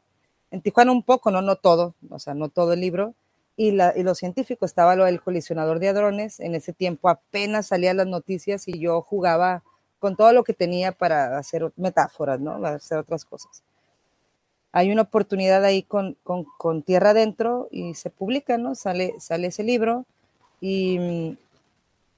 en 0.51 0.61
Tijuana 0.61 0.93
un 0.93 1.03
poco, 1.03 1.31
no, 1.31 1.41
no 1.41 1.57
todo, 1.57 1.95
o 2.11 2.19
sea, 2.19 2.35
no 2.35 2.51
todo 2.51 2.75
el 2.75 2.81
libro, 2.81 3.15
y, 3.57 3.73
la, 3.73 3.93
y 3.97 4.03
lo 4.03 4.15
científico 4.15 4.67
estaba 4.67 4.97
lo 4.97 5.05
del 5.05 5.21
colisionador 5.23 5.79
de 5.79 5.89
hadrones, 5.89 6.41
en 6.41 6.55
ese 6.55 6.73
tiempo 6.73 7.09
apenas 7.09 7.67
salían 7.67 7.97
las 7.97 8.07
noticias 8.07 8.69
y 8.69 8.79
yo 8.79 9.03
jugaba 9.03 9.63
con 9.99 10.17
todo 10.17 10.33
lo 10.33 10.45
que 10.45 10.53
tenía 10.53 10.93
para 10.93 11.39
hacer 11.39 11.73
metáforas, 11.77 12.41
¿no? 12.41 12.61
Para 12.61 12.77
hacer 12.77 12.99
otras 12.99 13.25
cosas 13.25 13.63
hay 14.77 14.93
una 14.93 15.03
oportunidad 15.03 15.65
ahí 15.65 15.83
con, 15.83 16.19
con, 16.23 16.83
Tierra 16.83 17.11
Adentro 17.11 17.67
y 17.71 17.95
se 17.95 18.11
publica, 18.11 18.59
¿no? 18.59 18.75
Sale, 18.75 19.15
sale 19.19 19.47
ese 19.47 19.65
libro 19.65 20.05
y 20.61 20.99
mm, 20.99 21.37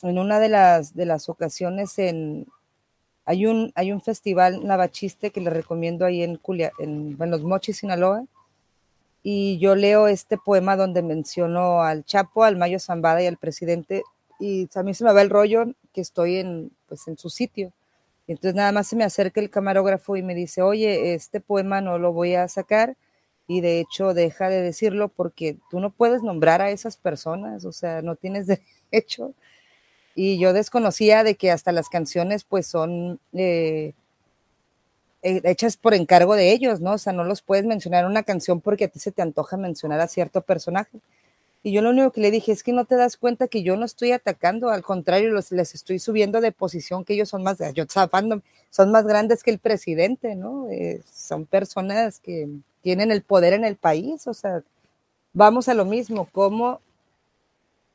en 0.09 0.19
una 0.19 0.41
de 0.41 0.49
las, 0.49 0.93
de 0.93 1.07
las 1.07 1.29
ocasiones 1.29 1.97
en, 2.01 2.49
hay, 3.25 3.47
un, 3.47 3.71
hay 3.77 3.93
un 3.93 4.01
festival 4.01 4.67
navachiste 4.67 5.31
que 5.31 5.41
le 5.41 5.51
recomiendo 5.51 6.05
ahí 6.05 6.25
en, 6.25 6.35
Culia, 6.35 6.73
en, 6.81 7.17
Los 7.17 7.45
Mochis, 7.45 7.77
Sinaloa, 7.77 8.25
y 9.23 9.59
yo 9.59 9.75
leo 9.75 10.09
este 10.09 10.39
poema 10.39 10.77
donde 10.77 11.03
menciono 11.03 11.83
al 11.83 12.05
Chapo, 12.05 12.45
al 12.45 12.57
Mayo 12.57 12.79
Zambada 12.79 13.23
y 13.23 13.27
al 13.27 13.37
presidente, 13.37 14.03
y 14.41 14.69
a 14.75 14.83
mí 14.83 14.95
se 14.95 15.05
me 15.05 15.13
va 15.13 15.23
el 15.23 15.31
rollo 15.31 15.67
que 15.93 16.01
estoy 16.01 16.37
en, 16.37 16.71
pues, 16.87 17.09
en 17.09 17.19
su 17.19 17.29
sitio. 17.29 17.73
Entonces 18.29 18.55
nada 18.55 18.73
más 18.73 18.87
se 18.87 18.97
me 18.97 19.05
acerca 19.05 19.41
el 19.41 19.51
camarógrafo 19.51 20.17
y 20.17 20.23
me 20.23 20.35
dice, 20.35 20.63
oye, 20.63 21.15
este 21.15 21.41
poema 21.41 21.81
no 21.81 21.99
lo 21.99 22.13
voy 22.13 22.35
a 22.35 22.47
sacar 22.47 22.97
y 23.47 23.63
de 23.63 23.81
hecho 23.81 24.13
deja 24.13 24.51
de 24.51 24.61
decirlo 24.61 25.09
porque 25.09 25.57
tú 25.71 25.81
no 25.81 25.91
puedes 25.91 26.23
nombrar 26.23 26.61
a 26.61 26.71
esas 26.71 26.99
personas, 26.99 27.65
o 27.65 27.73
sea, 27.73 28.03
no 28.03 28.15
tienes 28.15 28.47
derecho. 28.93 29.35
Y 30.15 30.39
yo 30.39 30.53
desconocía 30.53 31.25
de 31.25 31.37
que 31.37 31.51
hasta 31.51 31.73
las 31.73 31.89
canciones 31.89 32.45
pues 32.45 32.67
son 32.67 33.21
eh, 33.33 33.95
hechas 35.23 35.77
por 35.77 35.95
encargo 35.95 36.35
de 36.37 36.53
ellos, 36.53 36.81
¿no? 36.81 36.93
O 36.93 36.99
sea, 36.99 37.13
no 37.13 37.25
los 37.25 37.43
puedes 37.43 37.65
mencionar 37.65 38.05
en 38.05 38.11
una 38.11 38.23
canción 38.23 38.61
porque 38.61 38.85
a 38.85 38.89
ti 38.89 38.99
se 38.99 39.13
te 39.13 39.23
antoja 39.23 39.57
mencionar 39.57 40.01
a 40.01 40.09
cierto 40.09 40.43
personaje. 40.43 41.01
Y 41.63 41.73
yo 41.73 41.83
lo 41.83 41.91
único 41.91 42.13
que 42.13 42.21
le 42.21 42.31
dije 42.31 42.53
es 42.53 42.63
que 42.63 42.73
no 42.73 42.85
te 42.85 42.97
das 42.97 43.17
cuenta 43.17 43.49
que 43.49 43.63
yo 43.63 43.77
no 43.77 43.85
estoy 43.85 44.13
atacando, 44.13 44.71
al 44.71 44.83
contrario, 44.83 45.31
los, 45.31 45.51
les 45.51 45.75
estoy 45.75 45.99
subiendo 45.99 46.41
de 46.41 46.53
posición, 46.53 47.05
que 47.05 47.15
ellos 47.15 47.29
son 47.29 47.43
más, 47.43 47.59
yo 47.75 47.85
son 48.71 48.91
más 48.93 49.07
grandes 49.07 49.43
que 49.43 49.51
el 49.51 49.59
presidente, 49.59 50.37
¿no? 50.37 50.71
Eh, 50.71 51.03
son 51.13 51.47
personas 51.47 52.21
que 52.21 52.49
tienen 52.81 53.11
el 53.11 53.23
poder 53.23 53.55
en 53.55 53.65
el 53.65 53.77
país, 53.77 54.27
o 54.29 54.35
sea, 54.35 54.63
vamos 55.33 55.69
a 55.69 55.75
lo 55.75 55.85
mismo, 55.85 56.29
¿cómo, 56.31 56.81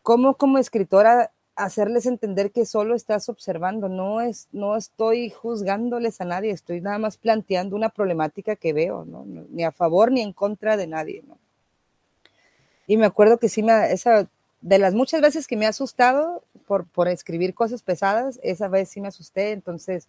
cómo 0.01 0.35
como 0.35 0.57
escritora 0.57 1.31
hacerles 1.55 2.05
entender 2.05 2.51
que 2.51 2.65
solo 2.65 2.95
estás 2.95 3.29
observando, 3.29 3.89
no, 3.89 4.21
es, 4.21 4.47
no 4.51 4.75
estoy 4.75 5.29
juzgándoles 5.29 6.19
a 6.19 6.25
nadie, 6.25 6.51
estoy 6.51 6.81
nada 6.81 6.97
más 6.97 7.17
planteando 7.17 7.75
una 7.75 7.89
problemática 7.89 8.55
que 8.55 8.73
veo, 8.73 9.05
¿no? 9.05 9.25
Ni 9.25 9.63
a 9.63 9.71
favor 9.71 10.11
ni 10.11 10.21
en 10.21 10.33
contra 10.33 10.77
de 10.77 10.87
nadie, 10.87 11.23
¿no? 11.27 11.37
Y 12.87 12.97
me 12.97 13.05
acuerdo 13.05 13.37
que 13.37 13.49
sí, 13.49 13.63
me, 13.63 13.91
esa, 13.91 14.27
de 14.61 14.79
las 14.79 14.93
muchas 14.93 15.21
veces 15.21 15.47
que 15.47 15.57
me 15.57 15.65
ha 15.65 15.69
asustado 15.69 16.43
por, 16.65 16.85
por 16.85 17.07
escribir 17.07 17.53
cosas 17.53 17.83
pesadas, 17.83 18.39
esa 18.43 18.67
vez 18.67 18.89
sí 18.89 19.01
me 19.01 19.09
asusté. 19.09 19.51
Entonces 19.51 20.07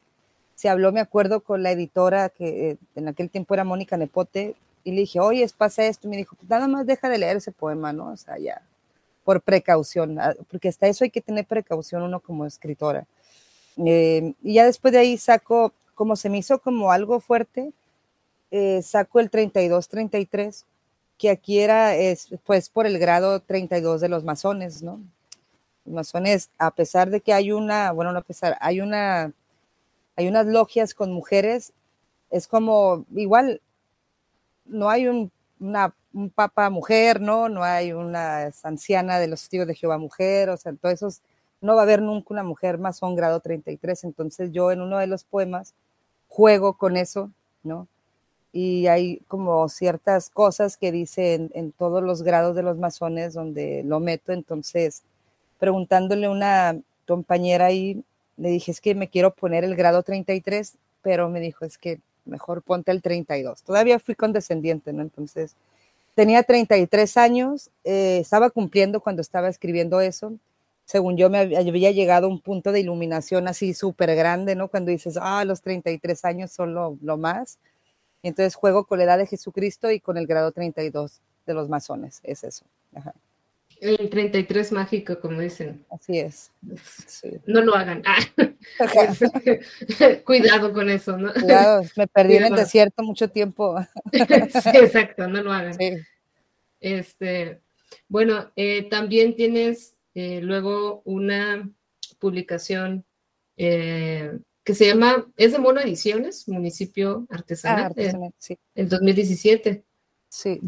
se 0.55 0.69
habló, 0.69 0.93
me 0.93 1.01
acuerdo, 1.01 1.41
con 1.41 1.63
la 1.63 1.73
editora 1.73 2.29
que 2.29 2.71
eh, 2.71 2.77
en 2.95 3.09
aquel 3.09 3.31
tiempo 3.31 3.55
era 3.55 3.65
Mónica 3.65 3.97
Nepote, 3.97 4.55
y 4.85 4.93
le 4.93 5.01
dije, 5.01 5.19
oye, 5.19 5.49
pasa 5.57 5.85
esto. 5.87 6.07
Y 6.07 6.11
me 6.11 6.17
dijo, 6.17 6.37
pues 6.37 6.49
nada 6.49 6.69
más 6.69 6.87
deja 6.87 7.09
de 7.09 7.19
leer 7.19 7.39
ese 7.39 7.53
poema, 7.53 7.93
¿no? 7.93 8.13
O 8.13 8.17
sea, 8.17 8.39
ya, 8.39 8.63
por 9.25 9.41
precaución, 9.43 10.21
ah, 10.21 10.35
porque 10.51 10.69
hasta 10.69 10.87
eso 10.87 11.05
hay 11.05 11.11
que 11.11 11.21
tener 11.21 11.47
precaución 11.47 12.03
uno 12.03 12.21
como 12.21 12.47
escritora. 12.47 13.07
Eh, 13.85 14.35
y 14.43 14.55
ya 14.55 14.67
después 14.67 14.93
de 14.93 15.01
ahí 15.01 15.19
saco, 15.19 15.73
como 15.95 16.17
se 16.17 16.31
me 16.31 16.39
hizo 16.39 16.59
como 16.61 16.93
algo 16.93 17.21
fuerte, 17.21 17.73
eh, 18.51 18.83
saco 18.83 19.21
el 19.21 19.31
32-33 19.31 20.65
que 21.19 21.31
aquí 21.31 21.61
era 21.61 21.95
es, 21.97 22.29
pues 22.45 22.69
por 22.69 22.87
el 22.87 22.99
grado 22.99 23.41
32 23.41 24.01
de 24.01 24.09
los 24.09 24.25
masones, 24.25 24.83
¿no? 24.83 25.01
Masones, 25.85 26.51
a 26.59 26.71
pesar 26.71 27.11
de 27.11 27.21
que 27.21 27.33
hay 27.33 27.53
una, 27.53 27.93
bueno, 27.93 28.13
no 28.13 28.19
a 28.21 28.23
pesar, 28.23 28.57
hay 28.61 28.81
una, 28.81 29.33
hay 30.17 30.29
unas 30.29 30.47
logias 30.47 30.95
con 30.95 31.13
mujeres, 31.13 31.73
es 32.31 32.49
como, 32.49 33.05
igual, 33.15 33.61
no 34.67 34.89
hay 34.89 35.07
un, 35.09 35.31
una, 35.65 35.95
un 36.13 36.31
papa 36.31 36.71
mujer, 36.71 37.21
¿no? 37.21 37.49
No 37.49 37.65
hay 37.65 37.93
una 37.93 38.51
anciana 38.63 39.19
de 39.19 39.29
los 39.29 39.41
testigos 39.41 39.67
de 39.67 39.75
Jehová 39.75 39.99
mujer, 39.99 40.51
o 40.51 40.57
sea, 40.57 40.71
entonces 40.71 41.23
no 41.61 41.75
va 41.75 41.83
a 41.83 41.85
haber 41.85 42.03
nunca 42.03 42.29
una 42.31 42.43
mujer 42.43 42.79
masón 42.79 43.17
grado 43.17 43.41
33, 43.41 44.05
entonces 44.05 44.53
yo 44.53 44.71
en 44.71 44.81
uno 44.81 44.99
de 44.99 45.07
los 45.07 45.25
poemas 45.25 45.75
juego 46.29 46.77
con 46.77 46.97
eso, 46.97 47.31
¿no? 47.63 47.89
y 48.55 48.87
hay 48.87 49.19
como 49.27 49.69
ciertas 49.69 50.31
cosas 50.31 50.77
que 50.77 50.93
dice 50.93 51.51
en, 51.53 51.73
todos 51.73 52.05
los 52.05 52.23
grados 52.23 52.55
de 52.55 52.63
los 52.63 52.79
masones 52.79 53.35
donde 53.35 53.83
lo 53.85 53.99
meto, 53.99 54.33
entonces 54.33 55.03
preguntándole 55.59 56.27
a 56.27 56.31
una 56.31 56.81
compañera 57.05 57.67
ahí, 57.67 58.05
le 58.37 58.51
dije, 58.51 58.71
es 58.71 58.81
que 58.81 58.95
me 58.95 59.09
quiero 59.09 59.35
poner 59.35 59.65
el 59.65 59.75
grado 59.75 60.05
33, 60.05 60.77
pero 61.03 61.29
me 61.29 61.41
dijo, 61.41 61.65
es 61.65 61.79
que 61.79 61.99
mejor 62.25 62.63
ponte 62.63 62.91
el 62.91 63.03
32. 63.03 63.63
Todavía 63.63 63.99
fui 63.99 64.15
condescendiente, 64.15 64.93
¿no? 64.93 65.03
Entonces, 65.03 65.55
tenía 66.15 66.43
33 66.43 67.17
años, 67.17 67.71
eh, 67.85 68.19
estaba 68.21 68.51
cumpliendo 68.51 69.01
cuando 69.01 69.23
estaba 69.23 69.49
escribiendo 69.49 70.01
eso. 70.01 70.33
Según 70.87 71.17
yo, 71.17 71.31
me 71.31 71.39
había 71.39 71.91
llegado 71.91 72.27
a 72.27 72.31
un 72.31 72.41
punto 72.41 72.73
de 72.73 72.81
iluminación 72.81 73.49
así 73.49 73.75
súper 73.75 74.15
grande, 74.15 74.55
¿no? 74.55 74.69
Cuando 74.69 74.91
dices, 74.91 75.19
ah, 75.21 75.45
los 75.45 75.63
33 75.63 76.25
años 76.25 76.53
son 76.53 76.75
lo, 76.75 76.99
lo 77.03 77.17
más 77.17 77.59
entonces 78.25 78.55
juego 78.55 78.85
con 78.85 78.99
la 78.99 79.05
edad 79.05 79.19
de 79.19 79.27
Jesucristo 79.27 79.91
y 79.91 80.01
con 80.01 80.17
el 80.17 80.27
grado 80.27 80.51
32 80.51 81.21
de 81.47 81.55
los 81.55 81.69
masones, 81.69 82.21
es 82.23 82.43
eso. 82.43 82.65
El 83.85 84.09
33 84.09 84.73
mágico, 84.73 85.21
como 85.21 85.43
dicen. 85.43 85.85
Así 85.91 86.19
es. 86.19 86.51
No 87.45 87.61
lo 87.61 87.75
hagan. 87.75 88.03
Ah. 88.07 88.17
Cuidado 90.25 90.73
con 90.73 90.89
eso, 90.89 91.19
¿no? 91.19 91.31
Cuidado, 91.35 91.83
me 91.95 92.07
perdí 92.07 92.37
en 92.37 92.45
el 92.45 92.55
desierto 92.55 93.03
mucho 93.03 93.29
tiempo. 93.29 93.77
sí, 94.13 94.71
exacto, 94.73 95.29
no 95.29 95.43
lo 95.43 95.53
hagan. 95.53 95.77
Este, 96.81 97.61
bueno, 98.09 98.51
eh, 98.57 98.89
también 98.89 99.37
tienes 99.37 99.99
eh, 100.15 100.41
luego 100.41 101.03
una 101.05 101.69
publicación 102.19 103.05
eh, 103.59 104.39
que 104.65 104.75
se 104.75 104.87
llama, 104.87 105.31
es 105.37 105.53
de 105.53 105.59
Mono 105.59 105.83
Ediciones, 105.83 106.49
Municipio 106.49 107.27
Artesanal, 107.29 107.83
ah, 107.83 107.87
artesanal 107.89 108.33
sí. 108.39 108.57
el 108.75 108.89
2017. 108.89 109.85
Sí. 110.31 110.59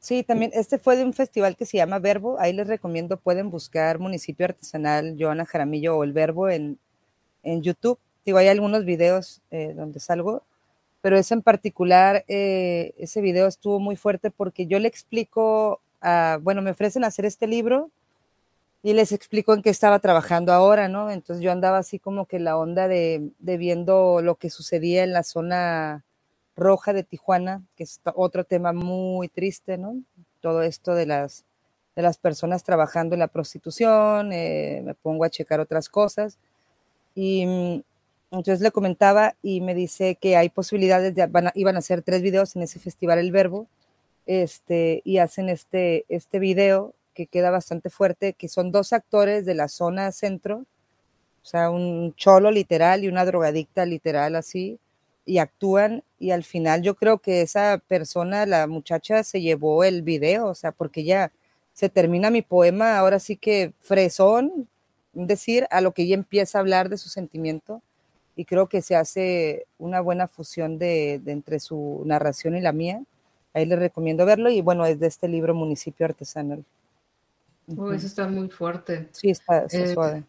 Sí, 0.00 0.24
también 0.24 0.50
este 0.54 0.78
fue 0.78 0.96
de 0.96 1.04
un 1.04 1.12
festival 1.12 1.56
que 1.56 1.66
se 1.66 1.76
llama 1.76 1.98
Verbo. 1.98 2.40
Ahí 2.40 2.54
les 2.54 2.66
recomiendo, 2.66 3.18
pueden 3.18 3.50
buscar 3.50 3.98
Municipio 3.98 4.46
Artesanal 4.46 5.16
Joana 5.18 5.44
Jaramillo 5.44 5.96
o 5.98 6.04
el 6.04 6.14
Verbo 6.14 6.48
en, 6.48 6.78
en 7.42 7.62
YouTube. 7.62 7.98
Digo, 8.24 8.38
hay 8.38 8.48
algunos 8.48 8.86
videos 8.86 9.42
eh, 9.50 9.74
donde 9.76 10.00
salgo, 10.00 10.42
pero 11.02 11.18
ese 11.18 11.34
en 11.34 11.42
particular, 11.42 12.24
eh, 12.28 12.94
ese 12.98 13.20
video 13.20 13.46
estuvo 13.46 13.78
muy 13.80 13.96
fuerte 13.96 14.30
porque 14.30 14.66
yo 14.66 14.78
le 14.78 14.88
explico, 14.88 15.82
a, 16.00 16.38
bueno, 16.42 16.62
me 16.62 16.70
ofrecen 16.70 17.04
hacer 17.04 17.26
este 17.26 17.46
libro 17.46 17.90
y 18.82 18.94
les 18.94 19.12
explico 19.12 19.54
en 19.54 19.62
qué 19.62 19.70
estaba 19.70 19.98
trabajando 19.98 20.52
ahora, 20.52 20.88
¿no? 20.88 21.10
Entonces 21.10 21.44
yo 21.44 21.52
andaba 21.52 21.78
así 21.78 21.98
como 21.98 22.26
que 22.26 22.38
la 22.40 22.56
onda 22.56 22.88
de, 22.88 23.30
de 23.38 23.56
viendo 23.58 24.22
lo 24.22 24.36
que 24.36 24.50
sucedía 24.50 25.04
en 25.04 25.12
la 25.12 25.24
zona 25.24 26.04
Roja 26.60 26.92
de 26.92 27.02
Tijuana, 27.02 27.62
que 27.76 27.84
es 27.84 28.00
otro 28.14 28.44
tema 28.44 28.72
muy 28.72 29.28
triste, 29.28 29.78
¿no? 29.78 29.96
Todo 30.40 30.62
esto 30.62 30.94
de 30.94 31.06
las, 31.06 31.44
de 31.96 32.02
las 32.02 32.18
personas 32.18 32.62
trabajando 32.62 33.14
en 33.14 33.20
la 33.20 33.28
prostitución, 33.28 34.32
eh, 34.32 34.82
me 34.84 34.94
pongo 34.94 35.24
a 35.24 35.30
checar 35.30 35.58
otras 35.58 35.88
cosas. 35.88 36.38
Y 37.14 37.46
mm, 37.46 37.82
entonces 38.32 38.60
le 38.60 38.70
comentaba 38.70 39.34
y 39.42 39.60
me 39.60 39.74
dice 39.74 40.16
que 40.16 40.36
hay 40.36 40.50
posibilidades, 40.50 41.14
de, 41.14 41.26
van 41.26 41.50
iban 41.54 41.76
a 41.76 41.80
hacer 41.80 42.02
tres 42.02 42.22
videos 42.22 42.54
en 42.56 42.62
ese 42.62 42.78
festival 42.78 43.18
El 43.18 43.32
Verbo, 43.32 43.66
este, 44.26 45.02
y 45.04 45.18
hacen 45.18 45.48
este, 45.48 46.04
este 46.08 46.38
video 46.38 46.94
que 47.14 47.26
queda 47.26 47.50
bastante 47.50 47.90
fuerte, 47.90 48.34
que 48.34 48.48
son 48.48 48.70
dos 48.70 48.92
actores 48.92 49.44
de 49.46 49.54
la 49.54 49.68
zona 49.68 50.12
centro, 50.12 50.64
o 51.42 51.46
sea, 51.46 51.70
un 51.70 52.14
cholo 52.14 52.50
literal 52.50 53.02
y 53.02 53.08
una 53.08 53.24
drogadicta 53.24 53.86
literal 53.86 54.36
así, 54.36 54.78
y 55.24 55.38
actúan 55.38 56.02
y 56.18 56.32
al 56.32 56.44
final 56.44 56.82
yo 56.82 56.94
creo 56.94 57.18
que 57.18 57.42
esa 57.42 57.82
persona, 57.86 58.46
la 58.46 58.66
muchacha, 58.66 59.22
se 59.22 59.40
llevó 59.40 59.84
el 59.84 60.02
video, 60.02 60.46
o 60.46 60.54
sea, 60.54 60.72
porque 60.72 61.04
ya 61.04 61.32
se 61.72 61.88
termina 61.88 62.30
mi 62.30 62.42
poema, 62.42 62.98
ahora 62.98 63.18
sí 63.18 63.36
que 63.36 63.72
fresón, 63.80 64.68
decir, 65.12 65.66
a 65.70 65.80
lo 65.80 65.92
que 65.92 66.02
ella 66.02 66.14
empieza 66.14 66.58
a 66.58 66.60
hablar 66.60 66.88
de 66.88 66.98
su 66.98 67.08
sentimiento 67.08 67.82
y 68.36 68.44
creo 68.44 68.68
que 68.68 68.82
se 68.82 68.96
hace 68.96 69.66
una 69.78 70.00
buena 70.00 70.28
fusión 70.28 70.78
de, 70.78 71.20
entre 71.26 71.60
su 71.60 72.02
narración 72.06 72.56
y 72.56 72.60
la 72.60 72.72
mía. 72.72 73.02
Ahí 73.52 73.66
les 73.66 73.78
recomiendo 73.78 74.24
verlo 74.24 74.50
y 74.50 74.60
bueno, 74.60 74.86
es 74.86 75.00
de 75.00 75.08
este 75.08 75.28
libro 75.28 75.54
Municipio 75.54 76.06
Artesanal. 76.06 76.64
Oh, 77.76 77.92
eso 77.92 78.06
está 78.06 78.28
muy 78.28 78.48
fuerte. 78.48 79.08
Sí, 79.12 79.30
está, 79.30 79.66
eh, 79.70 79.92
suave. 79.92 80.24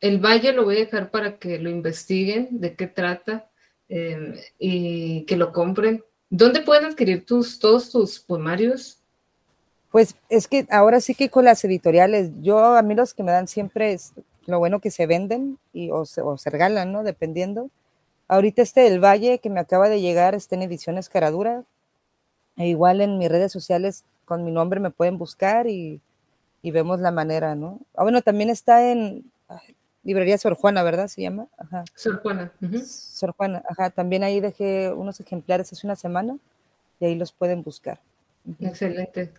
El 0.00 0.18
Valle 0.18 0.52
lo 0.52 0.64
voy 0.64 0.76
a 0.76 0.80
dejar 0.80 1.10
para 1.10 1.38
que 1.38 1.58
lo 1.58 1.70
investiguen, 1.70 2.48
de 2.50 2.74
qué 2.74 2.86
trata. 2.86 3.48
Em, 3.88 4.34
y 4.58 5.24
que 5.26 5.36
lo 5.36 5.52
compren. 5.52 6.02
¿Dónde 6.30 6.62
pueden 6.62 6.86
adquirir 6.86 7.24
tus, 7.26 7.58
todos 7.58 7.90
tus 7.90 8.18
poemarios? 8.18 8.98
Pues 9.90 10.16
es 10.28 10.48
que 10.48 10.66
ahora 10.70 11.00
sí 11.00 11.14
que 11.14 11.28
con 11.28 11.44
las 11.44 11.64
editoriales, 11.64 12.30
yo 12.40 12.58
a 12.58 12.82
mí 12.82 12.94
los 12.94 13.14
que 13.14 13.22
me 13.22 13.30
dan 13.30 13.46
siempre 13.46 13.92
es 13.92 14.12
lo 14.46 14.58
bueno 14.58 14.80
que 14.80 14.90
se 14.90 15.06
venden 15.06 15.58
y, 15.72 15.90
o, 15.90 16.04
se, 16.04 16.22
o 16.22 16.36
se 16.38 16.50
regalan, 16.50 16.92
¿no? 16.92 17.02
Dependiendo. 17.02 17.70
Ahorita 18.26 18.62
este 18.62 18.80
del 18.80 19.04
Valle 19.04 19.38
que 19.38 19.50
me 19.50 19.60
acaba 19.60 19.88
de 19.88 20.00
llegar 20.00 20.34
está 20.34 20.56
en 20.56 20.62
ediciones 20.62 21.08
Caradura. 21.08 21.64
E 22.56 22.68
igual 22.68 23.00
en 23.00 23.18
mis 23.18 23.28
redes 23.28 23.52
sociales 23.52 24.04
con 24.24 24.44
mi 24.44 24.50
nombre 24.50 24.80
me 24.80 24.90
pueden 24.90 25.18
buscar 25.18 25.66
y, 25.66 26.00
y 26.62 26.70
vemos 26.70 27.00
la 27.00 27.10
manera, 27.10 27.54
¿no? 27.54 27.80
Ah, 27.94 28.02
bueno, 28.02 28.22
también 28.22 28.48
está 28.48 28.90
en, 28.90 29.30
librería 30.04 30.38
Sor 30.38 30.54
Juana, 30.54 30.82
¿verdad? 30.82 31.08
Se 31.08 31.22
llama. 31.22 31.48
Ajá. 31.56 31.84
Sor 31.94 32.20
Juana. 32.20 32.52
Sor 32.86 33.32
Juana, 33.32 33.62
ajá. 33.68 33.90
También 33.90 34.22
ahí 34.22 34.40
dejé 34.40 34.92
unos 34.92 35.18
ejemplares 35.20 35.72
hace 35.72 35.86
una 35.86 35.96
semana 35.96 36.36
y 37.00 37.06
ahí 37.06 37.14
los 37.14 37.32
pueden 37.32 37.62
buscar. 37.62 38.00
Excelente. 38.60 39.32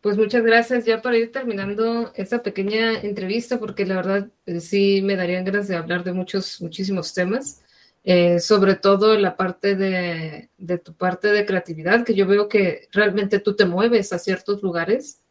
Pues 0.00 0.16
muchas 0.16 0.42
gracias 0.42 0.84
ya 0.84 1.00
para 1.00 1.16
ir 1.16 1.30
terminando 1.30 2.12
esta 2.16 2.42
pequeña 2.42 3.00
entrevista, 3.00 3.58
porque 3.58 3.86
la 3.86 3.96
verdad 3.96 4.28
eh, 4.46 4.60
sí 4.60 5.00
me 5.02 5.16
darían 5.16 5.44
ganas 5.44 5.68
de 5.68 5.76
hablar 5.76 6.02
de 6.02 6.12
muchos, 6.12 6.60
muchísimos 6.60 7.14
temas, 7.14 7.62
eh, 8.02 8.40
sobre 8.40 8.74
todo 8.74 9.16
la 9.16 9.36
parte 9.36 9.76
de, 9.76 10.50
de 10.58 10.78
tu 10.78 10.92
parte 10.94 11.28
de 11.28 11.46
creatividad, 11.46 12.04
que 12.04 12.14
yo 12.14 12.26
veo 12.26 12.48
que 12.48 12.88
realmente 12.90 13.38
tú 13.38 13.54
te 13.54 13.64
mueves 13.64 14.12
a 14.12 14.18
ciertos 14.18 14.60
lugares 14.60 15.21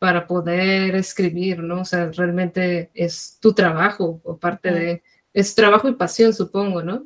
para 0.00 0.26
poder 0.26 0.94
escribir, 0.94 1.62
¿no? 1.62 1.82
O 1.82 1.84
sea, 1.84 2.10
realmente 2.10 2.90
es 2.94 3.36
tu 3.38 3.52
trabajo 3.52 4.18
o 4.24 4.38
parte 4.38 4.72
de, 4.72 5.02
es 5.34 5.54
trabajo 5.54 5.90
y 5.90 5.94
pasión, 5.94 6.32
supongo, 6.32 6.82
¿no? 6.82 7.04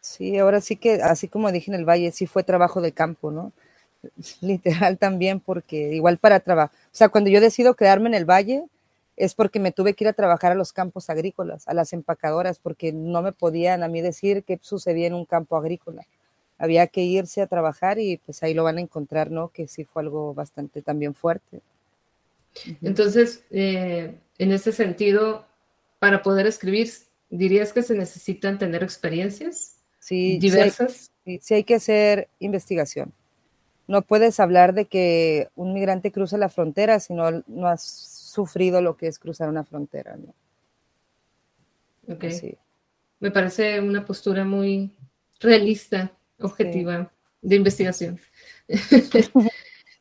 Sí, 0.00 0.38
ahora 0.38 0.60
sí 0.60 0.76
que, 0.76 1.02
así 1.02 1.26
como 1.26 1.50
dije 1.50 1.72
en 1.72 1.74
el 1.74 1.84
Valle, 1.84 2.12
sí 2.12 2.26
fue 2.28 2.44
trabajo 2.44 2.80
de 2.80 2.92
campo, 2.92 3.32
¿no? 3.32 3.52
Literal 4.40 4.96
también, 4.96 5.40
porque 5.40 5.94
igual 5.94 6.18
para 6.18 6.38
trabajar, 6.38 6.70
o 6.86 6.94
sea, 6.96 7.08
cuando 7.08 7.30
yo 7.30 7.40
decido 7.40 7.74
quedarme 7.74 8.08
en 8.10 8.14
el 8.14 8.24
Valle, 8.24 8.64
es 9.16 9.34
porque 9.34 9.58
me 9.58 9.72
tuve 9.72 9.94
que 9.94 10.04
ir 10.04 10.08
a 10.08 10.12
trabajar 10.12 10.52
a 10.52 10.54
los 10.54 10.72
campos 10.72 11.10
agrícolas, 11.10 11.66
a 11.66 11.74
las 11.74 11.92
empacadoras, 11.92 12.60
porque 12.60 12.92
no 12.92 13.22
me 13.22 13.32
podían 13.32 13.82
a 13.82 13.88
mí 13.88 14.02
decir 14.02 14.44
qué 14.44 14.60
sucedía 14.62 15.08
en 15.08 15.14
un 15.14 15.24
campo 15.24 15.56
agrícola. 15.56 16.06
Había 16.58 16.86
que 16.86 17.02
irse 17.02 17.42
a 17.42 17.48
trabajar 17.48 17.98
y 17.98 18.18
pues 18.18 18.44
ahí 18.44 18.54
lo 18.54 18.62
van 18.62 18.78
a 18.78 18.82
encontrar, 18.82 19.32
¿no? 19.32 19.48
Que 19.48 19.66
sí 19.66 19.84
fue 19.84 20.02
algo 20.02 20.32
bastante 20.32 20.80
también 20.80 21.12
fuerte. 21.12 21.60
Entonces, 22.82 23.44
eh, 23.50 24.18
en 24.38 24.52
ese 24.52 24.72
sentido, 24.72 25.46
para 25.98 26.22
poder 26.22 26.46
escribir, 26.46 26.90
¿dirías 27.30 27.72
que 27.72 27.82
se 27.82 27.94
necesitan 27.94 28.58
tener 28.58 28.82
experiencias 28.82 29.76
diversas? 30.08 31.10
Sí, 31.24 31.40
sí 31.42 31.54
hay, 31.54 31.64
que 31.64 31.74
hacer 31.74 32.28
investigación. 32.38 33.12
No 33.88 34.02
puedes 34.02 34.40
hablar 34.40 34.74
de 34.74 34.86
que 34.86 35.48
un 35.54 35.72
migrante 35.74 36.12
cruza 36.12 36.38
la 36.38 36.48
frontera 36.48 37.00
si 37.00 37.14
no, 37.14 37.42
no 37.46 37.68
has 37.68 37.82
sufrido 37.82 38.80
lo 38.80 38.96
que 38.96 39.06
es 39.08 39.18
cruzar 39.18 39.48
una 39.48 39.64
frontera. 39.64 40.16
¿no? 40.16 40.34
Ok. 42.14 42.24
Me 43.18 43.30
parece 43.30 43.80
una 43.80 44.04
postura 44.04 44.44
muy 44.44 44.92
realista, 45.40 46.12
objetiva, 46.38 47.10
de 47.40 47.56
investigación. 47.56 48.20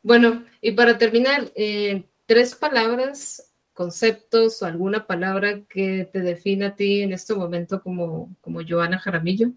bueno, 0.04 0.44
y 0.62 0.72
para 0.72 0.98
terminar, 0.98 1.52
eh, 1.56 2.04
tres 2.26 2.56
palabras, 2.56 3.52
conceptos 3.74 4.62
o 4.62 4.66
alguna 4.66 5.06
palabra 5.06 5.62
que 5.70 6.10
te 6.12 6.20
defina 6.22 6.68
a 6.68 6.76
ti 6.76 7.02
en 7.02 7.14
este 7.14 7.34
momento 7.34 7.82
como, 7.82 8.36
como 8.42 8.62
Joana 8.68 9.00
Jaramillo? 9.00 9.52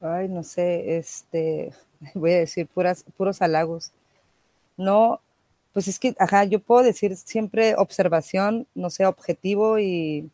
Ay, 0.00 0.28
no 0.28 0.42
sé, 0.42 0.96
este, 0.96 1.72
voy 2.14 2.32
a 2.32 2.38
decir 2.38 2.66
puras, 2.66 3.04
puros 3.16 3.42
halagos. 3.42 3.92
No, 4.76 5.20
pues 5.72 5.88
es 5.88 5.98
que, 5.98 6.14
ajá, 6.18 6.44
yo 6.44 6.60
puedo 6.60 6.82
decir 6.82 7.16
siempre 7.16 7.74
observación, 7.76 8.66
no 8.74 8.90
sé, 8.90 9.06
objetivo 9.06 9.78
y, 9.78 10.30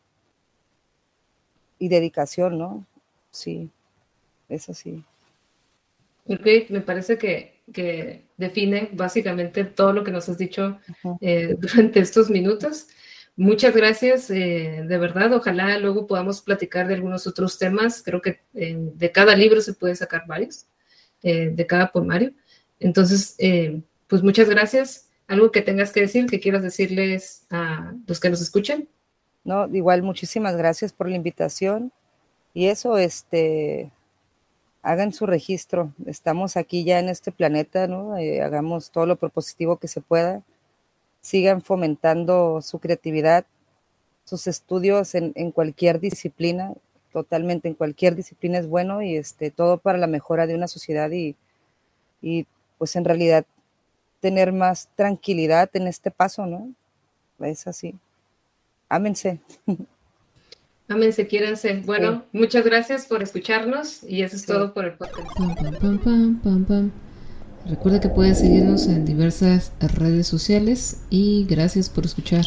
y 1.79 1.89
dedicación, 1.89 2.57
¿no? 2.57 2.85
Sí, 3.31 3.69
eso 4.49 4.73
sí. 4.73 5.03
Ok, 6.27 6.69
me 6.69 6.81
parece 6.81 7.17
que 7.17 7.60
que 7.71 8.25
define 8.37 8.89
básicamente 8.93 9.63
todo 9.63 9.93
lo 9.93 10.03
que 10.03 10.11
nos 10.11 10.27
has 10.29 10.37
dicho 10.37 10.79
eh, 11.21 11.55
durante 11.59 11.99
estos 11.99 12.29
minutos. 12.29 12.87
Muchas 13.35 13.75
gracias, 13.75 14.29
eh, 14.29 14.83
de 14.87 14.97
verdad. 14.97 15.33
Ojalá 15.33 15.77
luego 15.79 16.05
podamos 16.05 16.41
platicar 16.41 16.87
de 16.87 16.95
algunos 16.95 17.25
otros 17.27 17.57
temas. 17.57 18.03
Creo 18.03 18.21
que 18.21 18.41
de 18.53 19.11
cada 19.11 19.35
libro 19.35 19.61
se 19.61 19.73
puede 19.73 19.95
sacar 19.95 20.25
varios, 20.27 20.65
eh, 21.23 21.51
de 21.53 21.65
cada 21.65 21.91
poemario. 21.91 22.33
Entonces, 22.79 23.37
pues 24.07 24.23
muchas 24.23 24.49
gracias. 24.49 25.09
¿Algo 25.27 25.51
que 25.51 25.61
tengas 25.61 25.93
que 25.93 26.01
decir, 26.01 26.25
que 26.25 26.41
quieras 26.41 26.61
decirles 26.61 27.45
a 27.49 27.93
los 28.05 28.19
que 28.19 28.29
nos 28.29 28.41
escuchan? 28.41 28.89
No, 29.43 29.67
igual 29.73 30.03
muchísimas 30.03 30.55
gracias 30.57 30.91
por 30.91 31.09
la 31.09 31.15
invitación. 31.15 31.91
Y 32.53 32.67
eso, 32.67 32.97
este, 32.97 33.91
hagan 34.81 35.13
su 35.13 35.25
registro. 35.25 35.93
Estamos 36.05 36.57
aquí 36.57 36.83
ya 36.83 36.99
en 36.99 37.09
este 37.09 37.31
planeta, 37.31 37.87
¿no? 37.87 38.17
Eh, 38.17 38.41
hagamos 38.41 38.91
todo 38.91 39.05
lo 39.05 39.15
propositivo 39.15 39.77
que 39.77 39.87
se 39.87 40.01
pueda. 40.01 40.41
Sigan 41.21 41.61
fomentando 41.61 42.61
su 42.61 42.79
creatividad, 42.79 43.45
sus 44.25 44.47
estudios 44.47 45.13
en, 45.15 45.51
cualquier 45.51 45.99
disciplina, 45.99 46.73
totalmente 47.11 47.67
en 47.67 47.75
cualquier 47.75 48.15
disciplina 48.15 48.57
es 48.57 48.67
bueno 48.67 49.01
y 49.01 49.17
este, 49.17 49.51
todo 49.51 49.77
para 49.77 49.97
la 49.97 50.07
mejora 50.07 50.47
de 50.47 50.55
una 50.55 50.67
sociedad 50.67 51.11
y, 51.11 51.35
y 52.21 52.47
pues 52.77 52.95
en 52.95 53.05
realidad 53.05 53.45
tener 54.19 54.51
más 54.51 54.89
tranquilidad 54.95 55.69
en 55.73 55.87
este 55.87 56.11
paso, 56.11 56.45
¿no? 56.45 56.71
Es 57.39 57.67
así. 57.67 57.95
Ámense. 58.89 59.39
Ámense, 60.91 61.27
quiéranse. 61.27 61.81
Bueno, 61.85 62.25
muchas 62.33 62.65
gracias 62.65 63.05
por 63.05 63.23
escucharnos 63.23 64.03
y 64.03 64.23
eso 64.23 64.35
es 64.35 64.45
todo 64.45 64.73
por 64.73 64.85
el 64.85 64.93
podcast. 64.93 65.27
Recuerda 67.65 67.99
que 67.99 68.09
puedes 68.09 68.39
seguirnos 68.39 68.87
en 68.87 69.05
diversas 69.05 69.71
redes 69.79 70.27
sociales 70.27 71.03
y 71.09 71.45
gracias 71.47 71.89
por 71.89 72.05
escuchar. 72.05 72.45